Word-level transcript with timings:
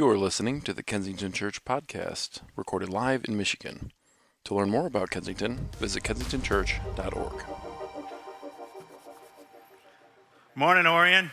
You're 0.00 0.16
listening 0.16 0.62
to 0.62 0.72
the 0.72 0.82
Kensington 0.82 1.30
Church 1.30 1.62
Podcast, 1.62 2.40
recorded 2.56 2.88
live 2.88 3.26
in 3.28 3.36
Michigan. 3.36 3.92
To 4.44 4.54
learn 4.54 4.70
more 4.70 4.86
about 4.86 5.10
Kensington, 5.10 5.68
visit 5.78 6.02
kensingtonchurch.org. 6.04 7.44
Morning, 10.54 10.86
Orion. 10.86 11.30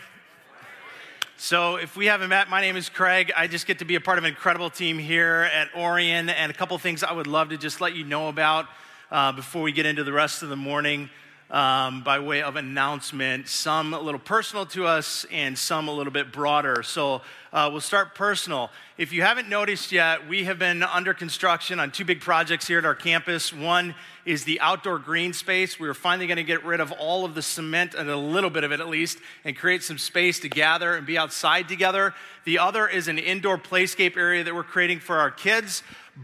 So, 1.37 1.77
if 1.77 1.95
we 1.95 2.07
haven't 2.07 2.27
met, 2.27 2.49
my 2.49 2.59
name 2.59 2.75
is 2.75 2.89
Craig. 2.89 3.31
I 3.37 3.47
just 3.47 3.67
get 3.67 3.79
to 3.79 3.85
be 3.85 3.95
a 3.95 4.01
part 4.01 4.17
of 4.17 4.25
an 4.25 4.31
incredible 4.31 4.69
team 4.69 4.99
here 4.99 5.49
at 5.53 5.73
Orion, 5.73 6.29
and 6.29 6.51
a 6.51 6.53
couple 6.53 6.77
things 6.77 7.03
I 7.03 7.13
would 7.13 7.25
love 7.25 7.47
to 7.51 7.57
just 7.57 7.79
let 7.79 7.95
you 7.95 8.03
know 8.03 8.27
about 8.27 8.65
uh, 9.09 9.31
before 9.31 9.61
we 9.61 9.71
get 9.71 9.85
into 9.85 10.03
the 10.03 10.11
rest 10.11 10.43
of 10.43 10.49
the 10.49 10.57
morning 10.57 11.09
um, 11.49 12.03
by 12.03 12.19
way 12.19 12.41
of 12.41 12.55
announcement, 12.57 13.47
some 13.47 13.93
a 13.93 13.99
little 13.99 14.19
personal 14.19 14.65
to 14.65 14.85
us 14.85 15.25
and 15.31 15.57
some 15.57 15.87
a 15.87 15.93
little 15.93 16.11
bit 16.11 16.31
broader. 16.31 16.83
So 16.83 17.21
uh, 17.53 17.69
we'll 17.71 17.81
start 17.81 18.15
personal. 18.15 18.69
If 18.97 19.13
you 19.13 19.21
haven't 19.21 19.47
noticed 19.47 19.91
yet, 19.91 20.27
we 20.27 20.43
have 20.43 20.59
been 20.59 20.83
under 20.83 21.13
construction 21.13 21.79
on 21.79 21.91
two 21.91 22.03
big 22.03 22.19
projects 22.19 22.67
here 22.67 22.79
at 22.79 22.85
our 22.85 22.95
campus. 22.95 23.53
One 23.53 23.95
is 24.25 24.43
the 24.43 24.59
outdoor 24.59 24.99
green 24.99 25.31
space. 25.31 25.79
We 25.79 25.87
are 25.87 25.93
finally 25.93 26.27
going 26.27 26.37
to 26.37 26.43
get 26.43 26.65
rid 26.65 26.81
of 26.81 26.91
all 26.91 27.23
of 27.23 27.33
the 27.33 27.41
cement, 27.41 27.93
and 27.93 28.09
a 28.09 28.17
little 28.17 28.49
bit 28.49 28.65
of 28.65 28.73
it 28.73 28.81
at 28.81 28.89
least, 28.89 29.19
and 29.45 29.55
create 29.55 29.83
some 29.83 29.97
space 29.97 30.41
to 30.41 30.49
gather 30.49 30.95
and 30.95 31.07
be 31.07 31.17
outside 31.17 31.69
together. 31.69 32.13
The 32.43 32.59
other 32.59 32.87
is 32.87 33.07
an 33.07 33.19
indoor 33.19 33.57
playscape 33.57 34.17
area 34.17 34.43
that 34.43 34.53
we're 34.53 34.63
creating 34.63 34.99
for 34.99 35.17
our 35.19 35.31
kids. 35.31 35.81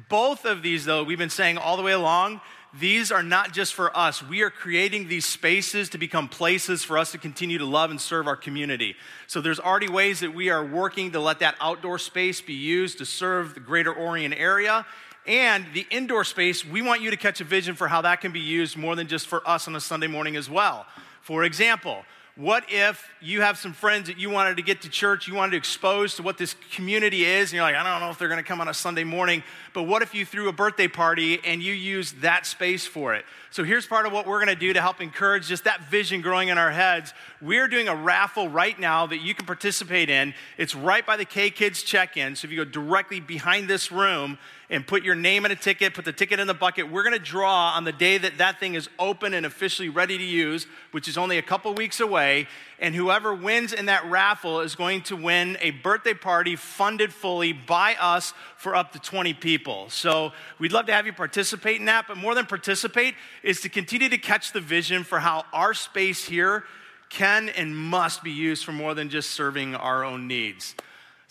Both 0.10 0.44
of 0.46 0.62
these, 0.64 0.84
though, 0.84 1.04
we've 1.04 1.18
been 1.18 1.30
saying 1.30 1.58
all 1.58 1.78
the 1.78 1.84
way 1.84 1.94
along, 1.94 2.42
these 2.80 3.12
are 3.12 3.22
not 3.22 3.54
just 3.54 3.76
for 3.76 3.96
us. 3.96 4.24
We 4.24 4.42
are 4.42 4.50
creating 4.50 5.08
these 5.08 5.26
spaces 5.26 5.90
to 5.90 6.00
become 6.00 6.28
places 6.28 6.84
for 6.84 6.98
us 6.98 7.12
to 7.12 7.20
continue 7.20 7.60
to 7.60 7.66
love 7.66 7.92
and 7.92 8.02
serve 8.02 8.28
our 8.28 8.36
community. 8.36 8.96
So 9.28 9.42
there's 9.42 9.60
already 9.60 9.90
ways 9.90 10.22
that 10.22 10.34
we 10.34 10.50
are 10.50 10.66
working 10.66 11.12
to 11.12 11.20
let 11.20 11.40
that 11.40 11.56
outdoor 11.62 12.00
space 12.00 12.42
be 12.42 12.54
used 12.54 12.98
to 12.98 13.06
serve 13.06 13.54
the 13.54 13.60
greater 13.60 13.96
Orion 13.96 14.34
area. 14.34 14.88
And 15.26 15.66
the 15.74 15.86
indoor 15.90 16.24
space, 16.24 16.66
we 16.66 16.82
want 16.82 17.02
you 17.02 17.12
to 17.12 17.18
catch 17.18 17.40
a 17.42 17.46
vision 17.46 17.76
for 17.76 17.88
how 17.88 18.02
that 18.02 18.22
can 18.22 18.32
be 18.32 18.40
used 18.40 18.76
more 18.76 18.96
than 18.96 19.08
just 19.08 19.28
for 19.28 19.48
us 19.48 19.68
on 19.68 19.76
a 19.76 19.80
Sunday 19.80 20.08
morning 20.08 20.36
as 20.36 20.50
well. 20.50 20.86
For 21.22 21.44
example, 21.44 22.04
what 22.36 22.64
if 22.68 23.08
you 23.22 23.42
have 23.42 23.60
some 23.60 23.74
friends 23.74 24.08
that 24.08 24.18
you 24.18 24.28
wanted 24.28 24.58
to 24.58 24.64
get 24.64 24.82
to 24.82 24.90
church, 24.90 25.28
you 25.28 25.36
wanted 25.36 25.52
to 25.52 25.58
expose 25.58 26.16
to 26.16 26.24
what 26.24 26.40
this 26.40 26.56
community 26.72 27.26
is, 27.26 27.52
and 27.52 27.58
you're 27.58 27.64
like, 27.64 27.76
I 27.76 27.84
don't 27.84 28.02
know 28.02 28.10
if 28.10 28.18
they're 28.18 28.28
going 28.28 28.42
to 28.42 28.48
come 28.48 28.60
on 28.60 28.68
a 28.68 28.74
Sunday 28.74 29.04
morning, 29.04 29.44
but 29.72 29.84
what 29.84 30.02
if 30.02 30.16
you 30.16 30.26
threw 30.26 30.50
a 30.50 30.52
birthday 30.52 30.88
party 30.88 31.40
and 31.46 31.62
you 31.62 31.74
used 31.74 32.22
that 32.22 32.48
space 32.48 32.88
for 32.88 33.14
it? 33.14 33.24
So 33.52 33.64
here's 33.64 33.86
part 33.86 34.08
of 34.08 34.12
what 34.12 34.26
we're 34.26 34.44
going 34.44 34.56
to 34.56 34.60
do 34.60 34.74
to 34.74 34.82
help 34.82 35.00
encourage 35.00 35.48
just 35.48 35.66
that 35.66 35.84
vision 35.92 36.22
growing 36.22 36.48
in 36.48 36.58
our 36.58 36.72
heads. 36.72 37.14
We're 37.40 37.68
doing 37.68 37.88
a 37.88 37.96
raffle 37.96 38.50
right 38.50 38.80
now 38.80 39.06
that 39.06 39.22
you 39.22 39.36
can 39.36 39.46
participate 39.46 40.10
in. 40.10 40.34
It's 40.58 40.74
right 40.74 41.06
by 41.06 41.18
the 41.18 41.26
K 41.26 41.52
Kids 41.52 41.84
check 41.84 42.18
in. 42.18 42.36
So 42.36 42.48
if 42.48 42.52
you 42.52 42.66
go 42.66 42.70
directly 42.70 43.20
behind 43.20 43.68
this 43.68 43.92
room, 43.92 44.40
and 44.70 44.86
put 44.88 45.04
your 45.04 45.16
name 45.16 45.46
in 45.46 45.52
a 45.52 45.56
ticket, 45.56 45.94
put 45.94 46.06
the 46.06 46.14
ticket 46.14 46.40
in 46.40 46.48
the 46.48 46.54
bucket. 46.54 46.92
We're 46.92 47.04
going 47.04 47.18
to 47.18 47.24
draw 47.24 47.74
on 47.76 47.84
the 47.84 47.92
day 47.92 48.18
that 48.18 48.38
that 48.38 48.60
thing 48.60 48.76
is 48.76 48.90
open 48.98 49.34
and 49.34 49.46
officially 49.46 49.90
ready 49.90 50.18
to 50.18 50.24
use, 50.24 50.68
which 50.92 51.08
is 51.08 51.18
only 51.18 51.38
a 51.38 51.42
couple 51.42 51.74
weeks 51.74 52.00
away. 52.00 52.48
And 52.80 52.96
whoever 52.96 53.34
wins 53.34 53.74
in 53.74 53.86
that 53.88 54.10
raffle 54.10 54.62
is 54.62 54.76
going 54.76 55.02
to 55.04 55.16
win 55.16 55.58
a 55.62 55.72
birthday 55.72 56.14
party 56.14 56.56
funded 56.56 57.14
fully 57.14 57.54
by 57.54 57.96
us 58.00 58.34
for 58.58 58.76
up 58.76 58.92
to 58.94 59.00
20 59.00 59.34
people. 59.36 59.90
So 59.90 60.32
we'd 60.60 60.72
love 60.72 60.86
to 60.88 60.94
have 60.94 61.06
you 61.06 61.14
participate 61.14 61.80
in 61.80 61.86
that, 61.86 62.06
but 62.08 62.18
more 62.18 62.36
than 62.36 62.46
participate 62.46 63.16
is 63.44 63.62
to 63.62 63.70
continue 63.70 64.10
to 64.10 64.18
catch 64.18 64.52
the 64.52 64.62
vision 64.62 65.04
for 65.04 65.20
how 65.20 65.46
our 65.54 65.74
space 65.74 66.26
here 66.26 66.64
can 67.10 67.50
and 67.50 67.76
must 67.76 68.24
be 68.24 68.32
used 68.32 68.66
for 68.66 68.72
more 68.72 68.96
than 68.96 69.10
just 69.10 69.32
serving 69.32 69.76
our 69.76 70.04
own 70.04 70.28
needs. 70.28 70.76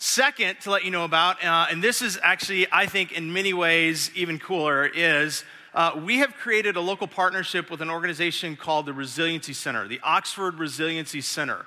Second, 0.05 0.59
to 0.59 0.69
let 0.69 0.83
you 0.83 0.91
know 0.91 1.05
about, 1.05 1.41
uh, 1.41 1.67
and 1.71 1.81
this 1.81 2.01
is 2.01 2.19
actually, 2.21 2.67
I 2.73 2.87
think, 2.87 3.13
in 3.13 3.31
many 3.31 3.53
ways 3.53 4.11
even 4.13 4.37
cooler, 4.37 4.85
is 4.85 5.45
uh, 5.73 5.97
we 6.03 6.17
have 6.17 6.33
created 6.33 6.75
a 6.75 6.81
local 6.81 7.07
partnership 7.07 7.71
with 7.71 7.79
an 7.81 7.89
organization 7.89 8.57
called 8.57 8.85
the 8.85 8.91
Resiliency 8.91 9.53
Center, 9.53 9.87
the 9.87 10.01
Oxford 10.03 10.59
Resiliency 10.59 11.21
Center. 11.21 11.65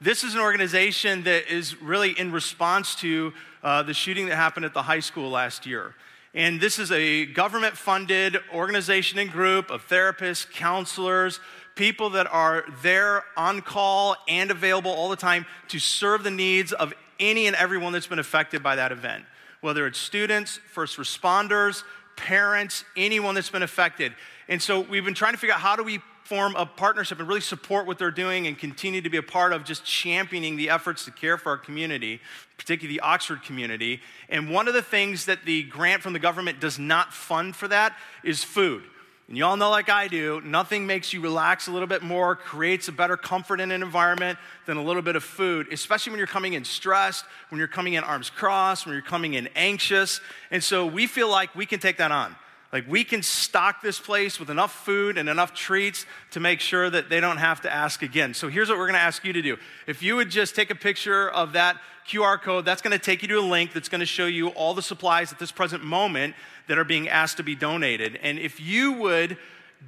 This 0.00 0.24
is 0.24 0.32
an 0.32 0.40
organization 0.40 1.24
that 1.24 1.52
is 1.52 1.82
really 1.82 2.18
in 2.18 2.32
response 2.32 2.94
to 2.96 3.34
uh, 3.62 3.82
the 3.82 3.92
shooting 3.92 4.28
that 4.28 4.36
happened 4.36 4.64
at 4.64 4.72
the 4.72 4.82
high 4.82 5.00
school 5.00 5.28
last 5.28 5.66
year. 5.66 5.94
And 6.32 6.62
this 6.62 6.78
is 6.78 6.90
a 6.90 7.26
government 7.26 7.76
funded 7.76 8.38
organization 8.54 9.18
and 9.18 9.30
group 9.30 9.70
of 9.70 9.86
therapists, 9.88 10.50
counselors, 10.50 11.38
people 11.74 12.08
that 12.10 12.28
are 12.32 12.64
there 12.82 13.24
on 13.36 13.60
call 13.60 14.16
and 14.26 14.50
available 14.50 14.90
all 14.90 15.10
the 15.10 15.16
time 15.16 15.44
to 15.68 15.78
serve 15.78 16.24
the 16.24 16.30
needs 16.30 16.72
of 16.72 16.94
any 17.18 17.46
and 17.46 17.56
everyone 17.56 17.92
that's 17.92 18.06
been 18.06 18.18
affected 18.18 18.62
by 18.62 18.76
that 18.76 18.92
event, 18.92 19.24
whether 19.60 19.86
it's 19.86 19.98
students, 19.98 20.58
first 20.72 20.96
responders, 20.96 21.82
parents, 22.16 22.84
anyone 22.96 23.34
that's 23.34 23.50
been 23.50 23.62
affected. 23.62 24.12
And 24.48 24.60
so 24.60 24.80
we've 24.80 25.04
been 25.04 25.14
trying 25.14 25.32
to 25.32 25.38
figure 25.38 25.54
out 25.54 25.60
how 25.60 25.76
do 25.76 25.82
we 25.82 26.00
form 26.24 26.56
a 26.56 26.64
partnership 26.64 27.18
and 27.18 27.28
really 27.28 27.40
support 27.40 27.86
what 27.86 27.98
they're 27.98 28.10
doing 28.10 28.46
and 28.46 28.58
continue 28.58 29.02
to 29.02 29.10
be 29.10 29.18
a 29.18 29.22
part 29.22 29.52
of 29.52 29.62
just 29.62 29.84
championing 29.84 30.56
the 30.56 30.70
efforts 30.70 31.04
to 31.04 31.10
care 31.10 31.36
for 31.36 31.50
our 31.50 31.58
community, 31.58 32.18
particularly 32.56 32.96
the 32.96 33.00
Oxford 33.02 33.42
community. 33.42 34.00
And 34.30 34.48
one 34.50 34.66
of 34.66 34.74
the 34.74 34.82
things 34.82 35.26
that 35.26 35.44
the 35.44 35.64
grant 35.64 36.02
from 36.02 36.14
the 36.14 36.18
government 36.18 36.60
does 36.60 36.78
not 36.78 37.12
fund 37.12 37.54
for 37.54 37.68
that 37.68 37.94
is 38.22 38.42
food. 38.42 38.84
And 39.28 39.38
you 39.38 39.44
all 39.46 39.56
know, 39.56 39.70
like 39.70 39.88
I 39.88 40.06
do, 40.06 40.42
nothing 40.42 40.86
makes 40.86 41.14
you 41.14 41.20
relax 41.20 41.66
a 41.66 41.72
little 41.72 41.88
bit 41.88 42.02
more, 42.02 42.36
creates 42.36 42.88
a 42.88 42.92
better 42.92 43.16
comfort 43.16 43.58
in 43.58 43.70
an 43.70 43.82
environment 43.82 44.38
than 44.66 44.76
a 44.76 44.82
little 44.82 45.00
bit 45.00 45.16
of 45.16 45.24
food, 45.24 45.72
especially 45.72 46.10
when 46.10 46.18
you're 46.18 46.26
coming 46.26 46.52
in 46.52 46.64
stressed, 46.64 47.24
when 47.48 47.58
you're 47.58 47.66
coming 47.66 47.94
in 47.94 48.04
arms 48.04 48.28
crossed, 48.28 48.84
when 48.84 48.94
you're 48.94 49.02
coming 49.02 49.34
in 49.34 49.48
anxious. 49.56 50.20
And 50.50 50.62
so 50.62 50.84
we 50.84 51.06
feel 51.06 51.30
like 51.30 51.54
we 51.54 51.64
can 51.64 51.80
take 51.80 51.96
that 51.98 52.12
on. 52.12 52.36
Like 52.74 52.90
we 52.90 53.04
can 53.04 53.22
stock 53.22 53.82
this 53.82 54.00
place 54.00 54.40
with 54.40 54.50
enough 54.50 54.74
food 54.84 55.16
and 55.16 55.28
enough 55.28 55.54
treats 55.54 56.06
to 56.32 56.40
make 56.40 56.58
sure 56.58 56.90
that 56.90 57.08
they 57.08 57.20
don't 57.20 57.36
have 57.36 57.60
to 57.60 57.72
ask 57.72 58.02
again. 58.02 58.34
So 58.34 58.48
here's 58.48 58.68
what 58.68 58.78
we're 58.78 58.88
to 58.98 59.00
ask 59.00 59.24
you 59.24 59.32
to 59.32 59.42
do. 59.42 59.58
If 59.86 60.02
you 60.02 60.16
would 60.16 60.28
just 60.28 60.56
take 60.56 60.70
a 60.70 60.74
picture 60.74 61.30
of 61.30 61.52
that 61.52 61.80
QR 62.08 62.42
code, 62.42 62.64
that's 62.64 62.82
to 62.90 62.98
take 62.98 63.22
you 63.22 63.28
to 63.28 63.38
a 63.38 63.46
link 63.46 63.72
that's 63.72 63.88
to 64.00 64.06
show 64.06 64.26
you 64.26 64.48
all 64.48 64.74
the 64.74 64.82
supplies 64.82 65.32
at 65.32 65.38
this 65.38 65.52
present 65.52 65.84
moment 65.84 66.34
that 66.66 66.76
are 66.76 66.84
being 66.84 67.08
asked 67.08 67.36
to 67.36 67.44
be 67.44 67.54
donated. 67.54 68.18
And 68.20 68.40
if 68.40 68.60
you 68.60 68.94
would 68.94 69.38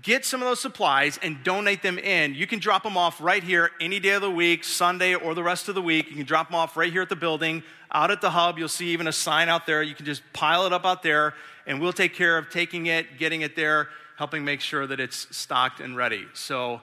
get 0.03 0.25
some 0.25 0.41
of 0.41 0.47
those 0.47 0.61
supplies 0.61 1.19
and 1.25 1.43
donate 1.43 1.83
them 1.83 1.99
in, 1.99 2.37
you 2.37 2.47
can 2.47 2.61
drop 2.61 2.85
them 2.85 2.97
off 2.97 3.21
right 3.21 3.43
here 3.43 3.73
any 3.81 3.99
day 3.99 4.11
of 4.11 4.23
the 4.23 4.31
week, 4.31 4.63
Sunday 4.63 5.17
or 5.17 5.35
the 5.35 5.43
rest 5.43 5.69
of 5.69 5.75
the 5.75 5.83
week. 5.83 6.09
You 6.09 6.15
can 6.15 6.25
drop 6.25 6.51
them 6.51 6.55
off 6.55 6.77
right 6.77 6.93
here 6.93 7.03
at 7.03 7.09
the 7.09 7.17
building. 7.17 7.65
Out 7.91 8.13
at 8.13 8.21
the 8.21 8.31
hub, 8.31 8.59
you'll 8.59 8.69
see 8.69 8.89
even 8.91 9.09
a 9.09 9.13
sign 9.13 9.49
out 9.49 9.67
there. 9.67 9.83
You 9.83 9.95
can 9.95 10.07
just 10.07 10.23
pile 10.33 10.67
it 10.67 10.73
up 10.73 10.85
out 10.85 11.03
there, 11.03 11.35
and 11.67 11.81
we'll 11.81 11.93
take 11.93 12.15
care 12.15 12.39
of 12.39 12.51
taking 12.51 12.87
it, 12.87 13.19
getting 13.19 13.43
it 13.43 13.57
there, 13.57 13.89
helping 14.17 14.45
make 14.45 14.61
sure 14.61 14.87
that 14.87 15.01
it's 15.01 15.27
stocked 15.37 15.81
and 15.81 15.97
ready. 15.97 16.27
So, 16.33 16.81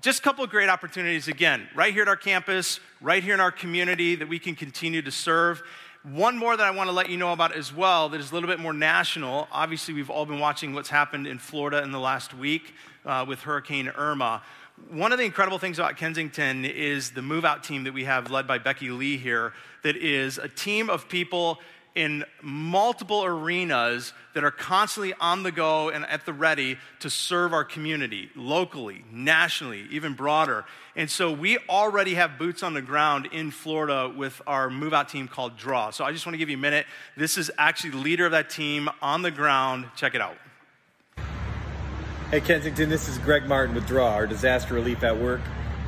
just 0.00 0.18
a 0.18 0.22
couple 0.22 0.42
of 0.42 0.50
great 0.50 0.68
opportunities 0.68 1.28
again, 1.28 1.68
right 1.74 1.92
here 1.92 2.02
at 2.02 2.08
our 2.08 2.16
campus, 2.16 2.80
right 3.00 3.22
here 3.22 3.34
in 3.34 3.40
our 3.40 3.52
community 3.52 4.16
that 4.16 4.28
we 4.28 4.40
can 4.40 4.56
continue 4.56 5.00
to 5.02 5.10
serve. 5.10 5.62
One 6.02 6.36
more 6.36 6.56
that 6.56 6.66
I 6.66 6.70
want 6.72 6.88
to 6.88 6.92
let 6.92 7.08
you 7.08 7.16
know 7.16 7.32
about 7.32 7.52
as 7.52 7.72
well 7.72 8.08
that 8.10 8.20
is 8.20 8.30
a 8.30 8.34
little 8.34 8.48
bit 8.48 8.58
more 8.58 8.72
national. 8.72 9.48
Obviously, 9.50 9.94
we've 9.94 10.10
all 10.10 10.26
been 10.26 10.40
watching 10.40 10.74
what's 10.74 10.90
happened 10.90 11.26
in 11.26 11.38
Florida 11.38 11.82
in 11.82 11.92
the 11.92 12.00
last 12.00 12.34
week 12.34 12.74
uh, 13.06 13.24
with 13.26 13.40
Hurricane 13.40 13.88
Irma. 13.88 14.42
One 14.90 15.12
of 15.12 15.18
the 15.18 15.24
incredible 15.24 15.58
things 15.58 15.78
about 15.78 15.96
Kensington 15.96 16.64
is 16.64 17.12
the 17.12 17.22
move 17.22 17.44
out 17.44 17.62
team 17.62 17.84
that 17.84 17.94
we 17.94 18.04
have 18.04 18.30
led 18.30 18.46
by 18.46 18.58
Becky 18.58 18.90
Lee 18.90 19.16
here, 19.16 19.52
that 19.82 19.96
is 19.96 20.36
a 20.36 20.48
team 20.48 20.90
of 20.90 21.08
people 21.08 21.60
in 21.94 22.24
multiple 22.42 23.24
arenas 23.24 24.12
that 24.34 24.42
are 24.42 24.50
constantly 24.50 25.14
on 25.20 25.44
the 25.44 25.52
go 25.52 25.90
and 25.90 26.04
at 26.06 26.26
the 26.26 26.32
ready 26.32 26.76
to 27.00 27.08
serve 27.08 27.52
our 27.52 27.64
community 27.64 28.30
locally, 28.34 29.04
nationally, 29.12 29.86
even 29.90 30.14
broader. 30.14 30.64
And 30.96 31.08
so 31.08 31.30
we 31.30 31.58
already 31.68 32.14
have 32.14 32.36
boots 32.36 32.64
on 32.64 32.74
the 32.74 32.82
ground 32.82 33.28
in 33.32 33.52
Florida 33.52 34.12
with 34.14 34.42
our 34.46 34.70
move 34.70 34.92
out 34.92 35.08
team 35.08 35.28
called 35.28 35.56
Draw. 35.56 35.90
So 35.90 36.04
I 36.04 36.10
just 36.10 36.26
want 36.26 36.34
to 36.34 36.38
give 36.38 36.50
you 36.50 36.56
a 36.56 36.60
minute. 36.60 36.86
This 37.16 37.38
is 37.38 37.50
actually 37.58 37.90
the 37.90 37.98
leader 37.98 38.26
of 38.26 38.32
that 38.32 38.50
team 38.50 38.88
on 39.00 39.22
the 39.22 39.30
ground. 39.30 39.86
Check 39.96 40.16
it 40.16 40.20
out. 40.20 40.36
Hey 42.30 42.40
Kensington, 42.40 42.88
this 42.88 43.08
is 43.08 43.18
Greg 43.18 43.46
Martin 43.46 43.76
with 43.76 43.86
Draw, 43.86 44.08
our 44.08 44.26
disaster 44.26 44.74
relief 44.74 45.04
at 45.04 45.16
work. 45.16 45.40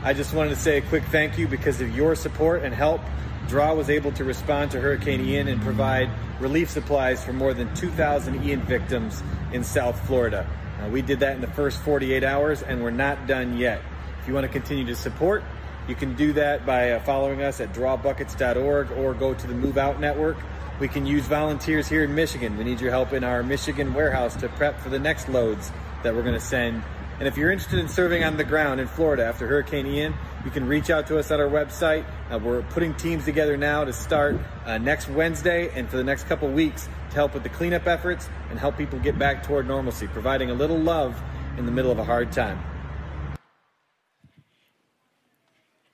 I 0.05 0.13
just 0.13 0.33
wanted 0.33 0.51
to 0.51 0.57
say 0.57 0.77
a 0.77 0.83
quick 0.83 1.03
thank 1.05 1.37
you 1.37 1.49
because 1.49 1.81
of 1.81 1.97
your 1.97 2.15
support 2.15 2.63
and 2.63 2.73
help 2.73 3.01
DRAW 3.49 3.75
was 3.75 3.91
able 3.91 4.11
to 4.13 4.25
respond 4.25 4.73
to 4.73 4.81
Hurricane 4.81 5.21
Ian 5.21 5.47
and 5.47 5.61
provide 5.63 6.11
relief 6.41 6.69
supplies 6.69 7.25
for 7.25 7.33
more 7.33 7.55
than 7.55 7.73
2,000 7.75 8.45
Ian 8.45 8.63
victims 8.63 9.23
in 9.53 9.63
South 9.63 10.05
Florida. 10.07 10.49
Uh, 10.81 10.89
we 10.89 11.01
did 11.01 11.21
that 11.21 11.37
in 11.37 11.41
the 11.41 11.47
first 11.49 11.81
48 11.83 12.25
hours 12.25 12.63
and 12.63 12.83
we're 12.83 12.91
not 12.91 13.27
done 13.27 13.57
yet. 13.57 13.81
If 14.21 14.29
you 14.29 14.35
want 14.35 14.45
to 14.45 14.53
continue 14.53 14.85
to 14.87 14.97
support, 14.97 15.45
you 15.89 15.95
can 15.95 16.17
do 16.17 16.33
that 16.33 16.67
by 16.67 16.93
uh, 16.93 17.01
following 17.01 17.43
us 17.43 17.61
at 17.61 17.73
drawbuckets.org 17.73 18.91
or 18.93 19.15
go 19.15 19.33
to 19.35 19.47
the 19.47 19.55
Move 19.55 19.79
Out 19.79 20.01
Network. 20.01 20.37
We 20.81 20.89
can 20.89 21.07
use 21.07 21.25
volunteers 21.27 21.89
here 21.89 22.03
in 22.05 22.15
Michigan. 22.15 22.59
We 22.59 22.65
need 22.65 22.81
your 22.81 22.91
help 22.91 23.13
in 23.13 23.23
our 23.23 23.43
Michigan 23.43 23.95
warehouse 23.95 24.35
to 24.37 24.49
prep 24.49 24.81
for 24.81 24.89
the 24.89 24.99
next 24.99 25.29
loads 25.29 25.71
that 26.03 26.15
we're 26.15 26.23
going 26.23 26.35
to 26.35 26.41
send 26.41 26.83
And 27.19 27.27
if 27.27 27.39
you're 27.39 27.51
interested 27.51 27.79
in 27.79 27.89
serving 27.89 28.25
on 28.25 28.37
the 28.37 28.45
ground 28.45 28.79
in 28.79 28.87
Florida 28.87 29.25
after 29.25 29.47
Hurricane 29.47 29.87
Ian, 29.87 30.15
you 30.45 30.51
can 30.51 30.69
reach 30.69 30.91
out 30.91 31.07
to 31.07 31.19
us 31.19 31.31
at 31.31 31.41
our 31.41 31.49
website. 31.49 32.05
Uh, 32.31 32.39
we're 32.39 32.61
putting 32.63 32.93
teams 32.95 33.25
together 33.25 33.57
now 33.57 33.85
to 33.85 33.93
start 33.93 34.37
uh, 34.67 34.77
next 34.77 35.09
Wednesday 35.09 35.71
and 35.75 35.89
for 35.89 35.97
the 35.97 36.05
next 36.05 36.25
couple 36.25 36.47
weeks 36.51 36.91
to 37.09 37.15
help 37.15 37.33
with 37.33 37.43
the 37.43 37.49
cleanup 37.49 37.87
efforts 37.87 38.29
and 38.51 38.59
help 38.59 38.77
people 38.77 38.99
get 38.99 39.19
back 39.19 39.43
toward 39.43 39.67
normalcy, 39.67 40.07
providing 40.09 40.51
a 40.51 40.55
little 40.55 40.79
love 40.79 41.19
in 41.57 41.65
the 41.65 41.73
middle 41.73 41.91
of 41.91 41.99
a 41.99 42.05
hard 42.05 42.33
time. 42.33 42.63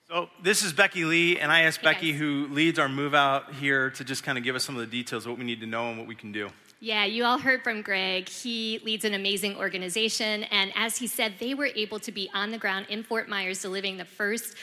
So 0.09 0.29
this 0.43 0.61
is 0.61 0.73
Becky 0.73 1.05
Lee, 1.05 1.39
and 1.39 1.51
I 1.51 1.61
asked 1.61 1.79
Hey, 1.79 1.93
Becky, 1.93 2.11
who 2.11 2.47
leads 2.51 2.77
our 2.77 2.89
move 2.89 3.15
out 3.15 3.53
here, 3.55 3.89
to 3.91 4.03
just 4.03 4.23
kind 4.23 4.37
of 4.37 4.43
give 4.43 4.55
us 4.57 4.65
some 4.65 4.75
of 4.75 4.81
the 4.81 4.87
details 4.87 5.25
of 5.25 5.31
what 5.31 5.39
we 5.39 5.45
need 5.45 5.61
to 5.61 5.67
know 5.67 5.89
and 5.89 5.97
what 5.97 6.05
we 6.05 6.15
can 6.15 6.33
do. 6.33 6.49
Yeah, 6.83 7.05
you 7.05 7.23
all 7.23 7.37
heard 7.37 7.63
from 7.63 7.81
Greg. 7.81 8.27
He 8.27 8.81
leads 8.83 9.05
an 9.05 9.13
amazing 9.13 9.55
organization. 9.55 10.43
And 10.43 10.73
as 10.75 10.97
he 10.97 11.07
said, 11.07 11.35
they 11.39 11.53
were 11.53 11.69
able 11.77 11.97
to 11.99 12.11
be 12.11 12.29
on 12.33 12.51
the 12.51 12.57
ground 12.57 12.87
in 12.89 13.03
Fort 13.03 13.29
Myers 13.29 13.61
delivering 13.61 13.95
the 13.95 14.03
first 14.03 14.55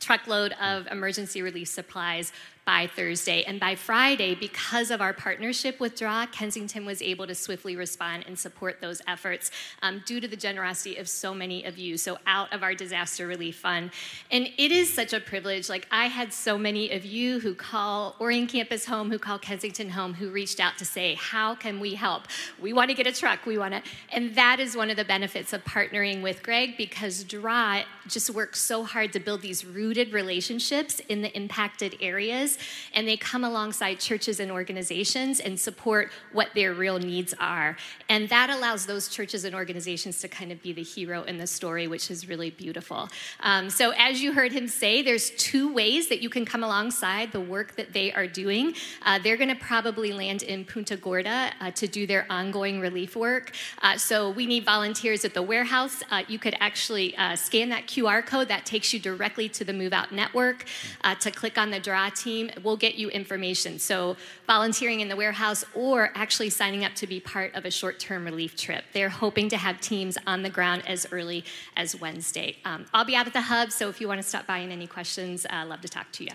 truckload 0.00 0.56
of 0.60 0.88
emergency 0.88 1.40
relief 1.40 1.68
supplies 1.68 2.32
by 2.68 2.86
Thursday. 2.86 3.44
And 3.44 3.58
by 3.58 3.74
Friday, 3.76 4.34
because 4.34 4.90
of 4.90 5.00
our 5.00 5.14
partnership 5.14 5.80
with 5.80 5.96
DRAW, 5.96 6.26
Kensington 6.26 6.84
was 6.84 7.00
able 7.00 7.26
to 7.26 7.34
swiftly 7.34 7.76
respond 7.76 8.24
and 8.26 8.38
support 8.38 8.82
those 8.82 9.00
efforts 9.08 9.50
um, 9.80 10.02
due 10.04 10.20
to 10.20 10.28
the 10.28 10.36
generosity 10.36 10.98
of 10.98 11.08
so 11.08 11.32
many 11.32 11.64
of 11.64 11.78
you. 11.78 11.96
So, 11.96 12.18
out 12.26 12.52
of 12.52 12.62
our 12.62 12.74
disaster 12.74 13.26
relief 13.26 13.56
fund. 13.56 13.90
And 14.30 14.50
it 14.58 14.70
is 14.70 14.92
such 14.92 15.14
a 15.14 15.20
privilege. 15.20 15.70
Like, 15.70 15.86
I 15.90 16.08
had 16.08 16.30
so 16.30 16.58
many 16.58 16.90
of 16.90 17.06
you 17.06 17.40
who 17.40 17.54
call 17.54 18.16
Orion 18.20 18.46
Campus 18.46 18.84
home, 18.84 19.10
who 19.10 19.18
call 19.18 19.38
Kensington 19.38 19.88
home, 19.88 20.12
who 20.12 20.28
reached 20.28 20.60
out 20.60 20.76
to 20.76 20.84
say, 20.84 21.14
How 21.14 21.54
can 21.54 21.80
we 21.80 21.94
help? 21.94 22.24
We 22.60 22.74
want 22.74 22.90
to 22.90 22.94
get 22.94 23.06
a 23.06 23.12
truck. 23.12 23.46
We 23.46 23.56
want 23.56 23.72
to. 23.72 23.82
And 24.12 24.34
that 24.34 24.60
is 24.60 24.76
one 24.76 24.90
of 24.90 24.98
the 24.98 25.06
benefits 25.06 25.54
of 25.54 25.64
partnering 25.64 26.22
with 26.22 26.42
Greg 26.42 26.76
because 26.76 27.24
DRAW 27.24 27.84
just 28.08 28.28
works 28.28 28.60
so 28.60 28.84
hard 28.84 29.14
to 29.14 29.20
build 29.20 29.40
these 29.40 29.64
rooted 29.64 30.12
relationships 30.12 31.00
in 31.08 31.22
the 31.22 31.34
impacted 31.34 31.96
areas. 32.02 32.57
And 32.94 33.06
they 33.06 33.16
come 33.16 33.44
alongside 33.44 34.00
churches 34.00 34.40
and 34.40 34.50
organizations 34.50 35.40
and 35.40 35.58
support 35.58 36.10
what 36.32 36.48
their 36.54 36.74
real 36.74 36.98
needs 36.98 37.34
are. 37.40 37.76
And 38.08 38.28
that 38.28 38.50
allows 38.50 38.86
those 38.86 39.08
churches 39.08 39.44
and 39.44 39.54
organizations 39.54 40.20
to 40.20 40.28
kind 40.28 40.52
of 40.52 40.62
be 40.62 40.72
the 40.72 40.82
hero 40.82 41.22
in 41.22 41.38
the 41.38 41.46
story, 41.46 41.86
which 41.86 42.10
is 42.10 42.28
really 42.28 42.50
beautiful. 42.50 43.08
Um, 43.40 43.70
so, 43.70 43.92
as 43.96 44.22
you 44.22 44.32
heard 44.32 44.52
him 44.52 44.68
say, 44.68 45.02
there's 45.02 45.30
two 45.30 45.72
ways 45.72 46.08
that 46.08 46.20
you 46.20 46.30
can 46.30 46.44
come 46.44 46.64
alongside 46.64 47.32
the 47.32 47.40
work 47.40 47.76
that 47.76 47.92
they 47.92 48.12
are 48.12 48.26
doing. 48.26 48.74
Uh, 49.02 49.18
they're 49.18 49.36
going 49.36 49.48
to 49.48 49.54
probably 49.54 50.12
land 50.12 50.42
in 50.42 50.64
Punta 50.64 50.96
Gorda 50.96 51.52
uh, 51.60 51.70
to 51.72 51.86
do 51.86 52.06
their 52.06 52.26
ongoing 52.30 52.80
relief 52.80 53.16
work. 53.16 53.52
Uh, 53.82 53.96
so, 53.96 54.30
we 54.30 54.46
need 54.46 54.64
volunteers 54.64 55.24
at 55.24 55.34
the 55.34 55.42
warehouse. 55.42 56.02
Uh, 56.10 56.22
you 56.28 56.38
could 56.38 56.56
actually 56.60 57.16
uh, 57.16 57.36
scan 57.36 57.68
that 57.68 57.86
QR 57.86 58.24
code 58.24 58.48
that 58.48 58.66
takes 58.66 58.92
you 58.92 59.00
directly 59.00 59.48
to 59.48 59.64
the 59.64 59.72
Move 59.72 59.92
Out 59.92 60.12
Network 60.12 60.64
uh, 61.04 61.14
to 61.16 61.30
click 61.30 61.58
on 61.58 61.70
the 61.70 61.80
draw 61.80 62.08
team. 62.10 62.47
We'll 62.62 62.76
get 62.76 62.96
you 62.96 63.08
information. 63.10 63.78
So, 63.78 64.16
volunteering 64.46 65.00
in 65.00 65.08
the 65.08 65.16
warehouse 65.16 65.64
or 65.74 66.10
actually 66.14 66.50
signing 66.50 66.84
up 66.84 66.94
to 66.96 67.06
be 67.06 67.20
part 67.20 67.54
of 67.54 67.64
a 67.64 67.70
short 67.70 67.98
term 67.98 68.24
relief 68.24 68.56
trip. 68.56 68.84
They're 68.92 69.08
hoping 69.08 69.48
to 69.50 69.56
have 69.56 69.80
teams 69.80 70.18
on 70.26 70.42
the 70.42 70.50
ground 70.50 70.82
as 70.86 71.06
early 71.12 71.44
as 71.76 71.98
Wednesday. 72.00 72.56
Um, 72.64 72.86
I'll 72.92 73.04
be 73.04 73.16
out 73.16 73.26
at 73.26 73.32
the 73.32 73.42
hub, 73.42 73.72
so 73.72 73.88
if 73.88 74.00
you 74.00 74.08
want 74.08 74.20
to 74.20 74.26
stop 74.26 74.46
by 74.46 74.58
and 74.58 74.72
any 74.72 74.86
questions, 74.86 75.46
uh, 75.50 75.64
love 75.66 75.80
to 75.82 75.88
talk 75.88 76.10
to 76.12 76.24
you. 76.24 76.32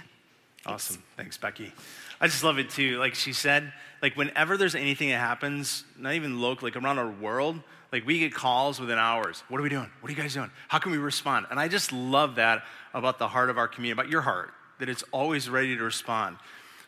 Awesome. 0.65 1.03
Thanks, 1.17 1.37
Becky. 1.37 1.73
I 2.21 2.27
just 2.27 2.43
love 2.43 2.57
it 2.57 2.69
too. 2.69 2.97
Like 2.97 3.15
she 3.15 3.33
said, 3.33 3.73
like 4.01 4.15
whenever 4.15 4.55
there's 4.55 4.75
anything 4.75 5.09
that 5.09 5.19
happens, 5.19 5.83
not 5.97 6.13
even 6.13 6.39
local, 6.39 6.67
like 6.67 6.75
around 6.77 6.99
our 6.99 7.09
world, 7.09 7.59
like 7.91 8.05
we 8.05 8.19
get 8.19 8.33
calls 8.33 8.79
within 8.79 8.97
hours. 8.97 9.43
What 9.49 9.59
are 9.59 9.63
we 9.63 9.69
doing? 9.69 9.89
What 9.99 10.09
are 10.09 10.15
you 10.15 10.21
guys 10.21 10.33
doing? 10.33 10.49
How 10.67 10.79
can 10.79 10.91
we 10.91 10.97
respond? 10.97 11.47
And 11.51 11.59
I 11.59 11.67
just 11.67 11.91
love 11.91 12.35
that 12.35 12.63
about 12.93 13.19
the 13.19 13.27
heart 13.27 13.49
of 13.49 13.57
our 13.57 13.67
community, 13.67 13.99
about 13.99 14.09
your 14.09 14.21
heart, 14.21 14.51
that 14.79 14.89
it's 14.89 15.03
always 15.11 15.49
ready 15.49 15.75
to 15.75 15.83
respond. 15.83 16.37